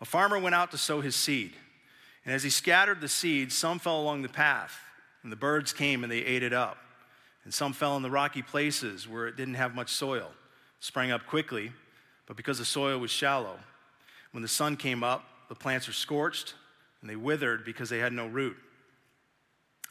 A 0.01 0.05
farmer 0.05 0.39
went 0.39 0.55
out 0.55 0.71
to 0.71 0.77
sow 0.77 1.01
his 1.01 1.15
seed. 1.15 1.53
And 2.25 2.33
as 2.33 2.43
he 2.43 2.49
scattered 2.49 3.01
the 3.01 3.07
seed, 3.07 3.51
some 3.51 3.79
fell 3.79 3.99
along 3.99 4.21
the 4.21 4.29
path, 4.29 4.77
and 5.23 5.31
the 5.31 5.37
birds 5.37 5.73
came 5.73 6.03
and 6.03 6.11
they 6.11 6.19
ate 6.19 6.43
it 6.43 6.53
up. 6.53 6.77
And 7.43 7.53
some 7.53 7.73
fell 7.73 7.97
in 7.97 8.03
the 8.03 8.11
rocky 8.11 8.41
places 8.41 9.07
where 9.07 9.27
it 9.27 9.35
didn't 9.35 9.55
have 9.55 9.75
much 9.75 9.89
soil, 9.89 10.31
it 10.77 10.83
sprang 10.83 11.11
up 11.11 11.25
quickly, 11.25 11.71
but 12.25 12.37
because 12.37 12.57
the 12.57 12.65
soil 12.65 12.99
was 12.99 13.11
shallow, 13.11 13.59
when 14.31 14.41
the 14.41 14.47
sun 14.47 14.77
came 14.77 15.03
up, 15.03 15.25
the 15.49 15.55
plants 15.55 15.87
were 15.87 15.93
scorched 15.93 16.55
and 17.01 17.09
they 17.09 17.17
withered 17.17 17.65
because 17.65 17.89
they 17.89 17.99
had 17.99 18.13
no 18.13 18.27
root. 18.27 18.55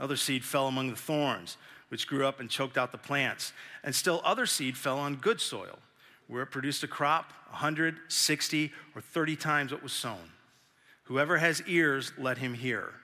Other 0.03 0.17
seed 0.17 0.45
fell 0.45 0.67
among 0.67 0.91
the 0.91 0.97
thorns, 0.97 1.57
which 1.89 2.09
grew 2.09 2.27
up 2.27 2.41
and 2.41 2.51
choked 2.51 2.77
out 2.77 2.91
the 2.91 2.99
plants. 2.99 3.53
And 3.85 3.95
still 3.95 4.21
other 4.25 4.47
seed 4.47 4.77
fell 4.77 4.99
on 4.99 5.15
good 5.15 5.41
soil, 5.41 5.79
where 6.27 6.43
it 6.43 6.47
produced 6.47 6.83
a 6.83 6.89
crop 6.89 7.33
160 7.51 8.73
or 8.97 9.01
30 9.01 9.37
times 9.37 9.71
what 9.71 9.81
was 9.81 9.93
sown. 9.93 10.33
Whoever 11.05 11.39
has 11.39 11.63
ears, 11.69 12.13
let 12.19 12.39
him 12.39 12.55
hear. 12.55 12.95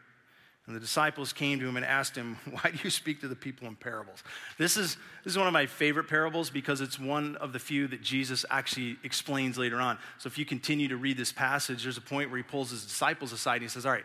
And 0.67 0.75
the 0.75 0.81
disciples 0.81 1.33
came 1.33 1.61
to 1.61 1.67
him 1.67 1.77
and 1.77 1.87
asked 1.87 2.17
him, 2.17 2.37
Why 2.51 2.73
do 2.73 2.79
you 2.83 2.91
speak 2.91 3.21
to 3.21 3.29
the 3.29 3.37
people 3.37 3.69
in 3.69 3.77
parables? 3.77 4.25
This 4.59 4.77
is, 4.77 4.97
this 5.23 5.33
is 5.33 5.39
one 5.39 5.47
of 5.47 5.53
my 5.53 5.67
favorite 5.67 6.09
parables 6.09 6.51
because 6.51 6.81
it's 6.81 6.99
one 6.99 7.37
of 7.37 7.53
the 7.53 7.59
few 7.61 7.87
that 7.89 8.03
Jesus 8.03 8.45
actually 8.51 8.99
explains 9.05 9.57
later 9.57 9.81
on. 9.81 9.99
So 10.19 10.27
if 10.27 10.37
you 10.37 10.45
continue 10.45 10.89
to 10.89 10.97
read 10.97 11.17
this 11.17 11.33
passage, 11.33 11.85
there's 11.85 11.97
a 11.97 12.03
point 12.03 12.31
where 12.31 12.37
he 12.37 12.43
pulls 12.43 12.71
his 12.71 12.85
disciples 12.85 13.33
aside 13.33 13.57
and 13.57 13.63
he 13.63 13.69
says, 13.69 13.87
All 13.87 13.93
right, 13.93 14.05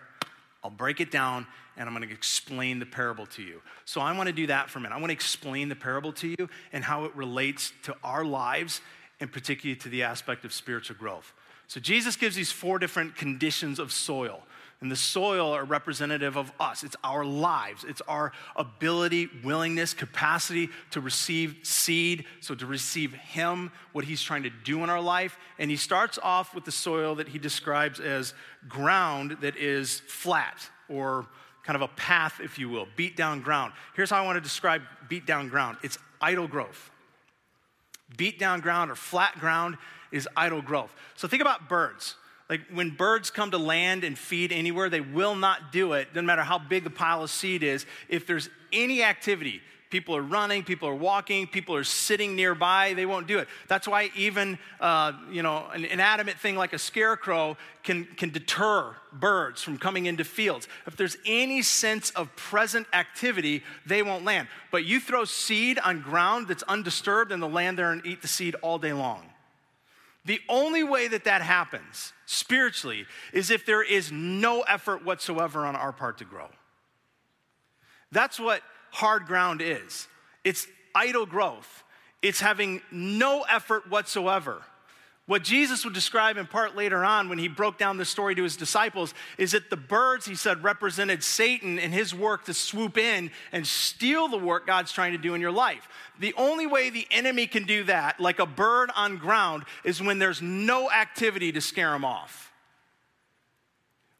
I'll 0.63 0.71
break 0.71 1.01
it 1.01 1.11
down 1.11 1.45
and 1.77 1.89
I'm 1.89 1.95
going 1.95 2.07
to 2.07 2.13
explain 2.13 2.79
the 2.79 2.85
parable 2.85 3.25
to 3.27 3.41
you. 3.41 3.61
So 3.85 3.99
I 3.99 4.15
want 4.15 4.27
to 4.27 4.33
do 4.33 4.47
that 4.47 4.69
for 4.69 4.79
a 4.79 4.81
minute. 4.81 4.95
I 4.95 4.99
want 4.99 5.09
to 5.09 5.13
explain 5.13 5.69
the 5.69 5.75
parable 5.75 6.13
to 6.13 6.27
you 6.27 6.49
and 6.71 6.83
how 6.83 7.05
it 7.05 7.15
relates 7.15 7.73
to 7.83 7.95
our 8.03 8.23
lives 8.23 8.81
and 9.19 9.31
particularly 9.31 9.79
to 9.81 9.89
the 9.89 10.03
aspect 10.03 10.45
of 10.45 10.53
spiritual 10.53 10.95
growth. 10.97 11.33
So 11.67 11.79
Jesus 11.79 12.15
gives 12.15 12.35
these 12.35 12.51
four 12.51 12.77
different 12.77 13.15
conditions 13.15 13.79
of 13.79 13.91
soil. 13.91 14.43
And 14.83 14.91
the 14.91 14.97
soil 14.97 15.53
are 15.53 15.63
representative 15.63 16.35
of 16.35 16.51
us. 16.59 16.83
It's 16.83 16.97
our 17.05 17.23
lives. 17.23 17.85
It's 17.87 18.01
our 18.01 18.33
ability, 18.57 19.29
willingness, 19.41 19.93
capacity 19.93 20.69
to 20.91 20.99
receive 20.99 21.55
seed, 21.63 22.25
so 22.41 22.53
to 22.53 22.65
receive 22.65 23.13
Him, 23.13 23.71
what 23.93 24.03
He's 24.03 24.21
trying 24.21 24.43
to 24.43 24.49
do 24.49 24.83
in 24.83 24.89
our 24.89 24.99
life. 24.99 25.37
And 25.57 25.71
He 25.71 25.77
starts 25.77 26.19
off 26.21 26.53
with 26.53 26.65
the 26.65 26.71
soil 26.71 27.15
that 27.15 27.29
He 27.29 27.39
describes 27.39 28.01
as 28.01 28.33
ground 28.67 29.37
that 29.39 29.55
is 29.55 30.01
flat 30.01 30.69
or 30.89 31.27
kind 31.63 31.77
of 31.77 31.81
a 31.81 31.87
path, 31.87 32.41
if 32.43 32.59
you 32.59 32.67
will, 32.67 32.89
beat 32.97 33.15
down 33.15 33.41
ground. 33.41 33.71
Here's 33.95 34.09
how 34.09 34.21
I 34.21 34.25
want 34.25 34.35
to 34.35 34.41
describe 34.41 34.81
beat 35.07 35.25
down 35.25 35.47
ground 35.47 35.77
it's 35.81 35.97
idle 36.19 36.49
growth. 36.49 36.91
Beat 38.17 38.37
down 38.37 38.59
ground 38.59 38.91
or 38.91 38.95
flat 38.95 39.39
ground 39.39 39.77
is 40.11 40.27
idle 40.35 40.61
growth. 40.61 40.91
So 41.15 41.29
think 41.29 41.41
about 41.41 41.69
birds. 41.69 42.17
Like 42.53 42.67
when 42.71 42.91
birds 42.91 43.31
come 43.31 43.49
to 43.49 43.57
land 43.57 44.03
and 44.03 44.15
feed 44.15 44.51
anywhere, 44.51 44.87
they 44.87 45.01
will 45.01 45.33
not 45.33 45.71
do 45.71 45.93
it, 45.93 46.13
doesn't 46.13 46.27
matter 46.27 46.43
how 46.43 46.59
big 46.59 46.83
the 46.83 46.91
pile 46.91 47.23
of 47.23 47.31
seed 47.31 47.63
is, 47.63 47.87
if 48.09 48.27
there's 48.27 48.47
any 48.71 49.01
activity. 49.01 49.59
People 49.89 50.15
are 50.15 50.21
running, 50.21 50.61
people 50.61 50.87
are 50.87 50.93
walking, 50.93 51.47
people 51.47 51.73
are 51.75 51.83
sitting 51.83 52.35
nearby, 52.35 52.93
they 52.93 53.07
won't 53.07 53.25
do 53.25 53.39
it. 53.39 53.47
That's 53.67 53.87
why 53.87 54.11
even, 54.15 54.59
uh, 54.79 55.13
you 55.31 55.41
know, 55.41 55.65
an 55.73 55.83
inanimate 55.83 56.37
thing 56.37 56.55
like 56.55 56.73
a 56.73 56.77
scarecrow 56.77 57.57
can, 57.81 58.05
can 58.17 58.29
deter 58.29 58.95
birds 59.11 59.63
from 59.63 59.79
coming 59.79 60.05
into 60.05 60.23
fields. 60.23 60.67
If 60.85 60.95
there's 60.95 61.17
any 61.25 61.63
sense 61.63 62.11
of 62.11 62.35
present 62.35 62.85
activity, 62.93 63.63
they 63.87 64.03
won't 64.03 64.23
land. 64.23 64.47
But 64.69 64.85
you 64.85 64.99
throw 64.99 65.25
seed 65.25 65.79
on 65.79 66.01
ground 66.01 66.49
that's 66.49 66.61
undisturbed 66.63 67.31
and 67.31 67.41
they'll 67.41 67.49
land 67.49 67.79
there 67.79 67.91
and 67.91 68.05
eat 68.05 68.21
the 68.21 68.27
seed 68.27 68.55
all 68.61 68.77
day 68.77 68.93
long. 68.93 69.32
The 70.25 70.39
only 70.47 70.83
way 70.83 71.07
that 71.09 71.25
that 71.25 71.41
happens 71.41 72.13
spiritually 72.25 73.05
is 73.33 73.51
if 73.51 73.65
there 73.65 73.83
is 73.83 74.11
no 74.11 74.61
effort 74.61 75.03
whatsoever 75.03 75.65
on 75.65 75.75
our 75.75 75.91
part 75.91 76.19
to 76.19 76.25
grow. 76.25 76.49
That's 78.11 78.39
what 78.39 78.61
hard 78.91 79.25
ground 79.25 79.61
is 79.61 80.07
it's 80.43 80.67
idle 80.95 81.25
growth, 81.25 81.83
it's 82.21 82.39
having 82.39 82.81
no 82.91 83.43
effort 83.49 83.89
whatsoever. 83.89 84.61
What 85.25 85.43
Jesus 85.43 85.85
would 85.85 85.93
describe 85.93 86.35
in 86.35 86.47
part 86.47 86.75
later 86.75 87.05
on 87.05 87.29
when 87.29 87.37
he 87.37 87.47
broke 87.47 87.77
down 87.77 87.95
the 87.95 88.03
story 88.03 88.35
to 88.35 88.43
his 88.43 88.57
disciples 88.57 89.13
is 89.37 89.53
that 89.53 89.69
the 89.69 89.77
birds, 89.77 90.25
he 90.25 90.35
said, 90.35 90.65
represented 90.65 91.23
Satan 91.23 91.79
and 91.79 91.93
his 91.93 92.13
work 92.13 92.43
to 92.45 92.53
swoop 92.53 92.97
in 92.97 93.31
and 93.53 93.65
steal 93.65 94.27
the 94.27 94.37
work 94.37 94.67
God's 94.67 94.91
trying 94.91 95.13
to 95.13 95.17
do 95.17 95.33
in 95.33 95.39
your 95.39 95.51
life. 95.51 95.87
The 96.19 96.33
only 96.35 96.67
way 96.67 96.89
the 96.89 97.07
enemy 97.09 97.47
can 97.47 97.63
do 97.63 97.85
that, 97.85 98.19
like 98.19 98.39
a 98.39 98.45
bird 98.45 98.91
on 98.97 99.17
ground, 99.17 99.63
is 99.85 100.01
when 100.01 100.19
there's 100.19 100.41
no 100.41 100.91
activity 100.91 101.53
to 101.53 101.61
scare 101.61 101.95
him 101.95 102.03
off. 102.03 102.51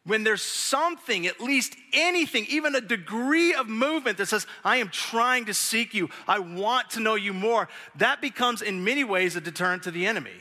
When 0.06 0.24
there's 0.24 0.42
something, 0.42 1.28
at 1.28 1.42
least 1.42 1.76
anything, 1.92 2.46
even 2.48 2.76
a 2.76 2.82
degree 2.82 3.54
of 3.54 3.68
movement 3.68 4.18
that 4.20 4.28
says, 4.28 4.48
I 4.64 4.78
am 4.78 4.88
trying 4.88 5.46
to 5.46 5.54
seek 5.54 5.94
you, 5.94 6.10
I 6.30 6.40
want 6.40 6.92
to 6.92 7.02
know 7.02 7.16
you 7.16 7.34
more, 7.34 7.68
that 7.98 8.22
becomes 8.22 8.62
in 8.62 8.86
many 8.86 9.04
ways 9.04 9.36
a 9.36 9.42
deterrent 9.42 9.84
to 9.84 9.92
the 9.92 10.06
enemy. 10.06 10.32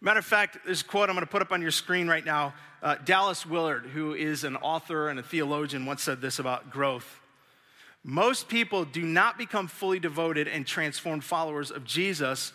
Matter 0.00 0.18
of 0.18 0.24
fact, 0.24 0.58
this 0.66 0.82
quote 0.82 1.08
I'm 1.08 1.16
going 1.16 1.26
to 1.26 1.30
put 1.30 1.42
up 1.42 1.52
on 1.52 1.62
your 1.62 1.70
screen 1.70 2.08
right 2.08 2.24
now. 2.24 2.54
Uh, 2.82 2.96
Dallas 3.04 3.46
Willard, 3.46 3.86
who 3.86 4.12
is 4.12 4.44
an 4.44 4.56
author 4.56 5.08
and 5.08 5.18
a 5.18 5.22
theologian, 5.22 5.86
once 5.86 6.02
said 6.02 6.20
this 6.20 6.38
about 6.38 6.70
growth. 6.70 7.20
Most 8.02 8.48
people 8.48 8.84
do 8.84 9.02
not 9.02 9.38
become 9.38 9.66
fully 9.66 9.98
devoted 9.98 10.46
and 10.46 10.66
transformed 10.66 11.24
followers 11.24 11.70
of 11.70 11.84
Jesus 11.84 12.52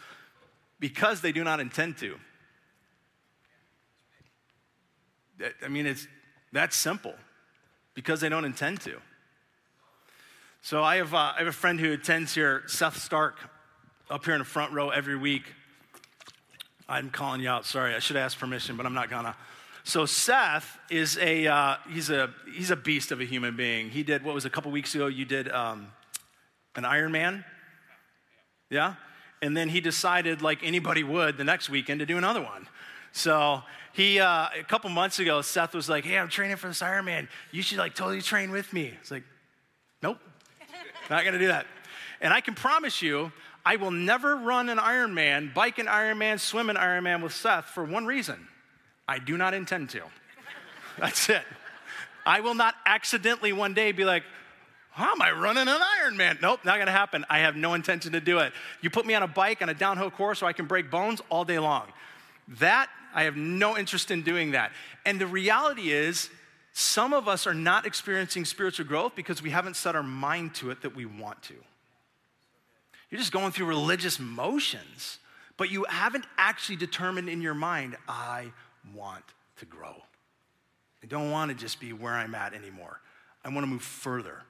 because 0.79 1.21
they 1.21 1.31
do 1.31 1.43
not 1.43 1.59
intend 1.59 1.97
to. 1.97 2.19
I 5.63 5.67
mean, 5.67 5.87
it's 5.87 6.07
that 6.51 6.73
simple 6.73 7.15
because 7.95 8.21
they 8.21 8.29
don't 8.29 8.45
intend 8.45 8.81
to. 8.81 8.99
So 10.61 10.83
I 10.83 10.97
have, 10.97 11.13
uh, 11.13 11.33
I 11.35 11.39
have 11.39 11.47
a 11.47 11.51
friend 11.51 11.79
who 11.79 11.93
attends 11.93 12.35
here, 12.35 12.63
Seth 12.67 12.97
Stark, 12.97 13.37
up 14.09 14.25
here 14.25 14.33
in 14.33 14.39
the 14.39 14.45
front 14.45 14.73
row 14.73 14.89
every 14.89 15.17
week. 15.17 15.43
I'm 16.89 17.11
calling 17.11 17.39
you 17.39 17.49
out. 17.49 17.65
Sorry, 17.65 17.93
I 17.93 17.99
should 17.99 18.17
ask 18.17 18.37
permission, 18.37 18.75
but 18.75 18.85
I'm 18.85 18.95
not 18.95 19.11
gonna. 19.11 19.35
So 19.83 20.07
Seth 20.07 20.77
is 20.89 21.17
a 21.19 21.45
uh, 21.47 21.75
he's 21.87 22.09
a 22.09 22.31
he's 22.51 22.71
a 22.71 22.75
beast 22.75 23.11
of 23.11 23.21
a 23.21 23.25
human 23.25 23.55
being. 23.55 23.89
He 23.89 24.01
did 24.01 24.23
what 24.23 24.33
was 24.33 24.45
a 24.45 24.49
couple 24.49 24.71
weeks 24.71 24.95
ago. 24.95 25.05
You 25.05 25.23
did 25.23 25.49
um, 25.51 25.87
an 26.75 26.83
Ironman, 26.83 27.45
yeah, 28.71 28.95
and 29.41 29.55
then 29.55 29.69
he 29.69 29.81
decided, 29.81 30.41
like 30.41 30.63
anybody 30.63 31.03
would, 31.03 31.37
the 31.37 31.43
next 31.43 31.69
weekend 31.69 31.99
to 31.99 32.07
do 32.07 32.17
another 32.17 32.41
one. 32.41 32.67
So 33.11 33.61
he 33.93 34.19
uh, 34.19 34.47
a 34.59 34.63
couple 34.63 34.89
months 34.89 35.19
ago, 35.19 35.41
Seth 35.43 35.75
was 35.75 35.87
like, 35.89 36.05
"Hey, 36.05 36.17
I'm 36.17 36.29
training 36.29 36.57
for 36.57 36.69
this 36.69 36.81
Ironman. 36.81 37.27
You 37.51 37.61
should 37.61 37.77
like 37.77 37.93
totally 37.93 38.23
train 38.23 38.49
with 38.49 38.73
me." 38.73 38.93
It's 38.99 39.11
like, 39.11 39.23
"Nope, 40.01 40.17
not 41.07 41.23
gonna 41.23 41.37
do 41.37 41.47
that." 41.47 41.67
And 42.19 42.33
I 42.33 42.41
can 42.41 42.55
promise 42.55 43.01
you, 43.01 43.31
I 43.65 43.75
will 43.75 43.91
never 43.91 44.35
run 44.35 44.69
an 44.69 44.77
Ironman, 44.77 45.53
bike 45.53 45.79
an 45.79 45.87
Ironman, 45.87 46.39
swim 46.39 46.69
an 46.69 46.75
Ironman 46.75 47.21
with 47.21 47.33
Seth 47.33 47.65
for 47.65 47.83
one 47.83 48.05
reason 48.05 48.47
I 49.07 49.19
do 49.19 49.37
not 49.37 49.53
intend 49.53 49.89
to. 49.91 50.01
That's 50.97 51.29
it. 51.29 51.43
I 52.25 52.41
will 52.41 52.53
not 52.53 52.75
accidentally 52.85 53.53
one 53.53 53.73
day 53.73 53.91
be 53.91 54.05
like, 54.05 54.23
how 54.91 55.11
am 55.11 55.21
I 55.21 55.31
running 55.31 55.67
an 55.67 55.79
Ironman? 56.01 56.41
Nope, 56.41 56.61
not 56.65 56.77
gonna 56.77 56.91
happen. 56.91 57.25
I 57.29 57.39
have 57.39 57.55
no 57.55 57.73
intention 57.73 58.11
to 58.13 58.21
do 58.21 58.39
it. 58.39 58.53
You 58.81 58.89
put 58.89 59.05
me 59.05 59.13
on 59.13 59.23
a 59.23 59.27
bike 59.27 59.61
on 59.61 59.69
a 59.69 59.73
downhill 59.73 60.11
course 60.11 60.39
so 60.39 60.47
I 60.47 60.53
can 60.53 60.65
break 60.65 60.91
bones 60.91 61.21
all 61.29 61.45
day 61.45 61.59
long. 61.59 61.87
That, 62.59 62.89
I 63.13 63.23
have 63.23 63.35
no 63.35 63.77
interest 63.77 64.11
in 64.11 64.23
doing 64.23 64.51
that. 64.51 64.71
And 65.05 65.19
the 65.19 65.27
reality 65.27 65.91
is, 65.91 66.29
some 66.73 67.13
of 67.13 67.27
us 67.27 67.47
are 67.47 67.53
not 67.53 67.85
experiencing 67.85 68.45
spiritual 68.45 68.85
growth 68.85 69.15
because 69.15 69.41
we 69.41 69.49
haven't 69.49 69.75
set 69.75 69.95
our 69.95 70.03
mind 70.03 70.55
to 70.55 70.71
it 70.71 70.81
that 70.81 70.95
we 70.95 71.05
want 71.05 71.41
to. 71.43 71.55
You're 73.09 73.19
just 73.19 73.31
going 73.31 73.51
through 73.51 73.65
religious 73.65 74.19
motions, 74.19 75.19
but 75.57 75.71
you 75.71 75.85
haven't 75.89 76.25
actually 76.37 76.75
determined 76.75 77.27
in 77.27 77.41
your 77.41 77.55
mind, 77.55 77.97
I 78.07 78.51
want 78.93 79.25
to 79.57 79.65
grow. 79.65 79.95
I 81.03 81.07
don't 81.07 81.31
want 81.31 81.49
to 81.49 81.57
just 81.57 81.79
be 81.79 81.91
where 81.93 82.13
I'm 82.13 82.35
at 82.35 82.53
anymore. 82.53 83.01
I 83.43 83.49
want 83.49 83.61
to 83.61 83.67
move 83.67 83.81
further, 83.81 84.41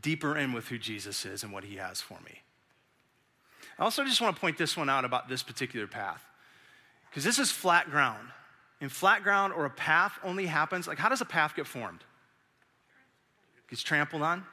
deeper 0.00 0.36
in 0.36 0.52
with 0.52 0.68
who 0.68 0.78
Jesus 0.78 1.24
is 1.24 1.42
and 1.42 1.52
what 1.52 1.64
he 1.64 1.76
has 1.76 2.00
for 2.00 2.18
me. 2.24 2.42
I 3.78 3.84
also 3.84 4.04
just 4.04 4.20
want 4.20 4.34
to 4.34 4.40
point 4.40 4.58
this 4.58 4.76
one 4.76 4.88
out 4.88 5.04
about 5.04 5.28
this 5.28 5.42
particular 5.42 5.86
path, 5.86 6.24
because 7.08 7.24
this 7.24 7.38
is 7.38 7.50
flat 7.50 7.90
ground. 7.90 8.28
In 8.80 8.88
flat 8.88 9.22
ground 9.22 9.52
or 9.52 9.64
a 9.64 9.70
path 9.70 10.18
only 10.24 10.46
happens, 10.46 10.88
like, 10.88 10.98
how 10.98 11.08
does 11.08 11.20
a 11.20 11.24
path 11.24 11.54
get 11.54 11.66
formed? 11.66 12.00
It 13.58 13.70
gets 13.70 13.82
trampled 13.82 14.22
on, 14.22 14.44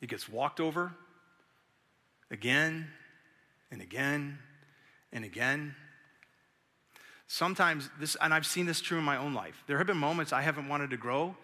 it 0.00 0.08
gets 0.08 0.28
walked 0.28 0.60
over 0.60 0.92
again 2.30 2.88
and 3.70 3.80
again 3.80 4.38
and 5.12 5.24
again. 5.24 5.74
Sometimes 7.26 7.88
this, 7.98 8.16
and 8.20 8.34
I've 8.34 8.46
seen 8.46 8.66
this 8.66 8.80
true 8.80 8.98
in 8.98 9.04
my 9.04 9.16
own 9.16 9.34
life. 9.34 9.62
There 9.66 9.78
have 9.78 9.86
been 9.86 9.96
moments 9.96 10.32
I 10.32 10.42
haven't 10.42 10.68
wanted 10.68 10.90
to 10.90 10.96
grow, 10.96 11.36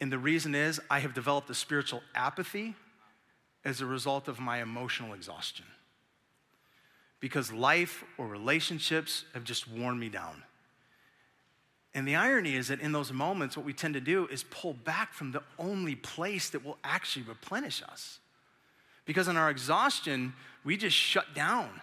and 0.00 0.12
the 0.12 0.18
reason 0.18 0.54
is 0.54 0.80
I 0.90 1.00
have 1.00 1.14
developed 1.14 1.50
a 1.50 1.54
spiritual 1.54 2.02
apathy 2.14 2.74
as 3.64 3.80
a 3.80 3.86
result 3.86 4.28
of 4.28 4.38
my 4.38 4.62
emotional 4.62 5.12
exhaustion. 5.12 5.66
Because 7.18 7.52
life 7.52 8.04
or 8.18 8.26
relationships 8.26 9.24
have 9.34 9.42
just 9.42 9.68
worn 9.68 9.98
me 9.98 10.08
down. 10.08 10.42
And 11.94 12.06
the 12.06 12.14
irony 12.14 12.54
is 12.54 12.68
that 12.68 12.80
in 12.80 12.92
those 12.92 13.10
moments, 13.10 13.56
what 13.56 13.64
we 13.64 13.72
tend 13.72 13.94
to 13.94 14.00
do 14.00 14.28
is 14.30 14.44
pull 14.44 14.74
back 14.74 15.14
from 15.14 15.32
the 15.32 15.42
only 15.58 15.94
place 15.94 16.50
that 16.50 16.62
will 16.62 16.76
actually 16.84 17.24
replenish 17.24 17.82
us. 17.82 18.20
Because 19.06 19.28
in 19.28 19.36
our 19.36 19.50
exhaustion, 19.50 20.34
we 20.64 20.76
just 20.76 20.96
shut 20.96 21.34
down. 21.34 21.80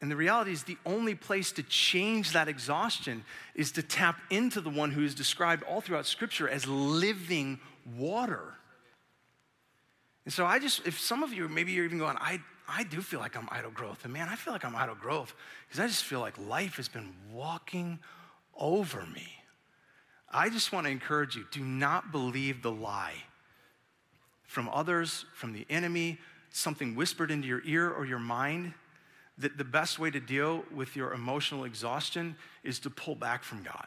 And 0.00 0.10
the 0.10 0.16
reality 0.16 0.52
is, 0.52 0.64
the 0.64 0.76
only 0.84 1.14
place 1.14 1.52
to 1.52 1.62
change 1.62 2.32
that 2.32 2.48
exhaustion 2.48 3.24
is 3.54 3.72
to 3.72 3.82
tap 3.82 4.20
into 4.30 4.60
the 4.60 4.68
one 4.68 4.90
who 4.90 5.02
is 5.02 5.14
described 5.14 5.62
all 5.62 5.80
throughout 5.80 6.06
Scripture 6.06 6.48
as 6.48 6.66
living 6.66 7.60
water. 7.96 8.54
And 10.24 10.34
so, 10.34 10.44
I 10.44 10.58
just, 10.58 10.86
if 10.86 11.00
some 11.00 11.22
of 11.22 11.32
you, 11.32 11.48
maybe 11.48 11.72
you're 11.72 11.84
even 11.84 11.98
going, 11.98 12.16
I, 12.20 12.40
I 12.68 12.82
do 12.82 13.00
feel 13.00 13.20
like 13.20 13.36
I'm 13.36 13.48
idle 13.50 13.70
growth. 13.70 14.04
And 14.04 14.12
man, 14.12 14.28
I 14.28 14.34
feel 14.34 14.52
like 14.52 14.64
I'm 14.64 14.76
idle 14.76 14.96
growth 14.96 15.34
because 15.66 15.80
I 15.80 15.86
just 15.86 16.04
feel 16.04 16.20
like 16.20 16.36
life 16.38 16.76
has 16.76 16.88
been 16.88 17.14
walking 17.32 17.98
over 18.58 19.06
me. 19.06 19.28
I 20.30 20.50
just 20.50 20.72
want 20.72 20.86
to 20.86 20.90
encourage 20.90 21.36
you 21.36 21.46
do 21.50 21.64
not 21.64 22.12
believe 22.12 22.62
the 22.62 22.72
lie 22.72 23.14
from 24.44 24.68
others, 24.68 25.24
from 25.34 25.52
the 25.52 25.64
enemy, 25.70 26.18
something 26.56 26.94
whispered 26.94 27.30
into 27.30 27.46
your 27.46 27.62
ear 27.64 27.90
or 27.90 28.06
your 28.06 28.18
mind 28.18 28.72
that 29.38 29.58
the 29.58 29.64
best 29.64 29.98
way 29.98 30.10
to 30.10 30.20
deal 30.20 30.64
with 30.74 30.96
your 30.96 31.12
emotional 31.12 31.64
exhaustion 31.64 32.36
is 32.64 32.78
to 32.80 32.90
pull 32.90 33.14
back 33.14 33.44
from 33.44 33.62
God. 33.62 33.86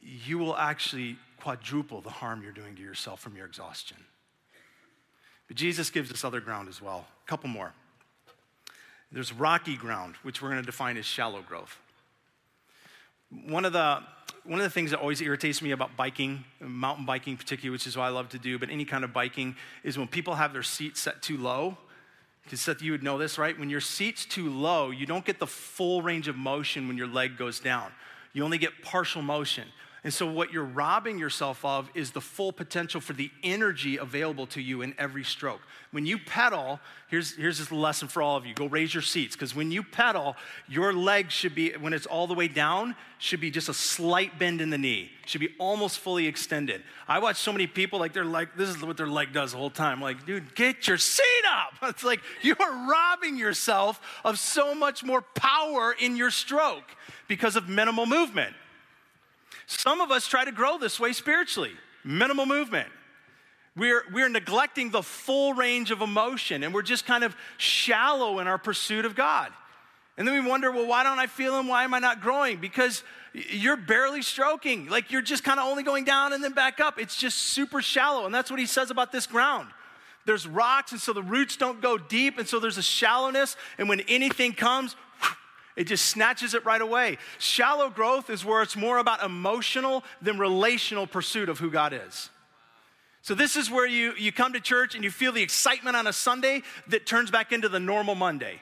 You 0.00 0.38
will 0.38 0.56
actually 0.56 1.18
quadruple 1.38 2.00
the 2.00 2.10
harm 2.10 2.42
you're 2.42 2.52
doing 2.52 2.74
to 2.76 2.82
yourself 2.82 3.20
from 3.20 3.36
your 3.36 3.44
exhaustion. 3.44 3.98
But 5.46 5.58
Jesus 5.58 5.90
gives 5.90 6.10
us 6.10 6.24
other 6.24 6.40
ground 6.40 6.70
as 6.70 6.80
well. 6.80 7.06
A 7.26 7.28
couple 7.28 7.50
more. 7.50 7.74
There's 9.12 9.32
rocky 9.32 9.76
ground, 9.76 10.14
which 10.22 10.40
we're 10.40 10.48
going 10.48 10.62
to 10.62 10.66
define 10.66 10.96
as 10.96 11.04
shallow 11.04 11.42
growth. 11.42 11.78
One 13.46 13.66
of 13.66 13.74
the 13.74 14.02
one 14.44 14.60
of 14.60 14.64
the 14.64 14.70
things 14.70 14.90
that 14.90 15.00
always 15.00 15.20
irritates 15.20 15.62
me 15.62 15.70
about 15.70 15.96
biking, 15.96 16.44
mountain 16.60 17.06
biking 17.06 17.36
particularly, 17.36 17.70
which 17.72 17.86
is 17.86 17.96
what 17.96 18.04
I 18.04 18.08
love 18.10 18.28
to 18.30 18.38
do, 18.38 18.58
but 18.58 18.70
any 18.70 18.84
kind 18.84 19.02
of 19.02 19.12
biking, 19.12 19.56
is 19.82 19.96
when 19.96 20.06
people 20.06 20.34
have 20.34 20.52
their 20.52 20.62
seat 20.62 20.96
set 20.96 21.22
too 21.22 21.38
low. 21.38 21.78
Because 22.44 22.60
Seth, 22.60 22.82
you 22.82 22.92
would 22.92 23.02
know 23.02 23.16
this, 23.16 23.38
right? 23.38 23.58
When 23.58 23.70
your 23.70 23.80
seat's 23.80 24.26
too 24.26 24.50
low, 24.50 24.90
you 24.90 25.06
don't 25.06 25.24
get 25.24 25.38
the 25.38 25.46
full 25.46 26.02
range 26.02 26.28
of 26.28 26.36
motion 26.36 26.88
when 26.88 26.98
your 26.98 27.06
leg 27.06 27.38
goes 27.38 27.58
down. 27.58 27.90
You 28.34 28.44
only 28.44 28.58
get 28.58 28.82
partial 28.82 29.22
motion. 29.22 29.68
And 30.04 30.12
so, 30.12 30.26
what 30.26 30.52
you're 30.52 30.62
robbing 30.62 31.18
yourself 31.18 31.64
of 31.64 31.90
is 31.94 32.10
the 32.10 32.20
full 32.20 32.52
potential 32.52 33.00
for 33.00 33.14
the 33.14 33.30
energy 33.42 33.96
available 33.96 34.46
to 34.48 34.60
you 34.60 34.82
in 34.82 34.94
every 34.98 35.24
stroke. 35.24 35.62
When 35.92 36.04
you 36.04 36.18
pedal, 36.18 36.78
here's, 37.08 37.34
here's 37.34 37.56
this 37.56 37.72
lesson 37.72 38.08
for 38.08 38.20
all 38.20 38.36
of 38.36 38.44
you 38.44 38.52
go 38.52 38.66
raise 38.66 38.92
your 38.92 39.02
seats, 39.02 39.34
because 39.34 39.54
when 39.54 39.70
you 39.70 39.82
pedal, 39.82 40.36
your 40.68 40.92
leg 40.92 41.30
should 41.30 41.54
be, 41.54 41.72
when 41.72 41.94
it's 41.94 42.04
all 42.04 42.26
the 42.26 42.34
way 42.34 42.48
down, 42.48 42.94
should 43.18 43.40
be 43.40 43.50
just 43.50 43.70
a 43.70 43.74
slight 43.74 44.38
bend 44.38 44.60
in 44.60 44.68
the 44.68 44.76
knee, 44.76 45.10
should 45.24 45.40
be 45.40 45.54
almost 45.58 45.98
fully 45.98 46.26
extended. 46.26 46.82
I 47.08 47.18
watch 47.18 47.36
so 47.36 47.50
many 47.50 47.66
people, 47.66 47.98
like, 47.98 48.12
they're 48.12 48.26
like, 48.26 48.58
this 48.58 48.68
is 48.68 48.84
what 48.84 48.98
their 48.98 49.06
leg 49.06 49.32
does 49.32 49.52
the 49.52 49.58
whole 49.58 49.70
time. 49.70 50.02
Like, 50.02 50.26
dude, 50.26 50.54
get 50.54 50.86
your 50.86 50.98
seat 50.98 51.24
up. 51.50 51.72
It's 51.94 52.04
like 52.04 52.20
you 52.42 52.56
are 52.58 52.90
robbing 52.90 53.38
yourself 53.38 54.00
of 54.22 54.38
so 54.38 54.74
much 54.74 55.02
more 55.02 55.22
power 55.22 55.94
in 55.98 56.16
your 56.16 56.30
stroke 56.30 56.84
because 57.26 57.56
of 57.56 57.68
minimal 57.68 58.04
movement. 58.04 58.54
Some 59.66 60.00
of 60.00 60.10
us 60.10 60.26
try 60.26 60.44
to 60.44 60.52
grow 60.52 60.78
this 60.78 61.00
way 61.00 61.12
spiritually, 61.12 61.72
minimal 62.04 62.46
movement. 62.46 62.88
We're, 63.76 64.04
we're 64.12 64.28
neglecting 64.28 64.90
the 64.90 65.02
full 65.02 65.52
range 65.54 65.90
of 65.90 66.00
emotion 66.00 66.62
and 66.62 66.72
we're 66.72 66.82
just 66.82 67.06
kind 67.06 67.24
of 67.24 67.34
shallow 67.56 68.38
in 68.38 68.46
our 68.46 68.58
pursuit 68.58 69.04
of 69.04 69.16
God. 69.16 69.52
And 70.16 70.28
then 70.28 70.34
we 70.40 70.48
wonder, 70.48 70.70
well, 70.70 70.86
why 70.86 71.02
don't 71.02 71.18
I 71.18 71.26
feel 71.26 71.58
Him? 71.58 71.66
Why 71.66 71.82
am 71.82 71.92
I 71.92 71.98
not 71.98 72.20
growing? 72.20 72.58
Because 72.58 73.02
you're 73.32 73.76
barely 73.76 74.22
stroking. 74.22 74.88
Like 74.88 75.10
you're 75.10 75.22
just 75.22 75.42
kind 75.42 75.58
of 75.58 75.66
only 75.66 75.82
going 75.82 76.04
down 76.04 76.32
and 76.32 76.44
then 76.44 76.52
back 76.52 76.78
up. 76.78 77.00
It's 77.00 77.16
just 77.16 77.38
super 77.38 77.82
shallow. 77.82 78.26
And 78.26 78.34
that's 78.34 78.50
what 78.50 78.60
He 78.60 78.66
says 78.66 78.90
about 78.90 79.10
this 79.10 79.26
ground. 79.26 79.70
There's 80.26 80.46
rocks, 80.46 80.92
and 80.92 81.00
so 81.00 81.12
the 81.12 81.22
roots 81.22 81.56
don't 81.56 81.82
go 81.82 81.98
deep, 81.98 82.38
and 82.38 82.48
so 82.48 82.58
there's 82.58 82.78
a 82.78 82.82
shallowness. 82.82 83.56
And 83.76 83.90
when 83.90 84.00
anything 84.02 84.54
comes, 84.54 84.96
it 85.76 85.84
just 85.84 86.06
snatches 86.06 86.54
it 86.54 86.64
right 86.64 86.80
away. 86.80 87.18
Shallow 87.38 87.90
growth 87.90 88.30
is 88.30 88.44
where 88.44 88.62
it's 88.62 88.76
more 88.76 88.98
about 88.98 89.22
emotional 89.22 90.04
than 90.22 90.38
relational 90.38 91.06
pursuit 91.06 91.48
of 91.48 91.58
who 91.58 91.70
God 91.70 91.92
is. 91.92 92.30
So, 93.22 93.34
this 93.34 93.56
is 93.56 93.70
where 93.70 93.86
you, 93.86 94.12
you 94.18 94.32
come 94.32 94.52
to 94.52 94.60
church 94.60 94.94
and 94.94 95.02
you 95.02 95.10
feel 95.10 95.32
the 95.32 95.42
excitement 95.42 95.96
on 95.96 96.06
a 96.06 96.12
Sunday 96.12 96.62
that 96.88 97.06
turns 97.06 97.30
back 97.30 97.52
into 97.52 97.68
the 97.68 97.80
normal 97.80 98.14
Monday. 98.14 98.60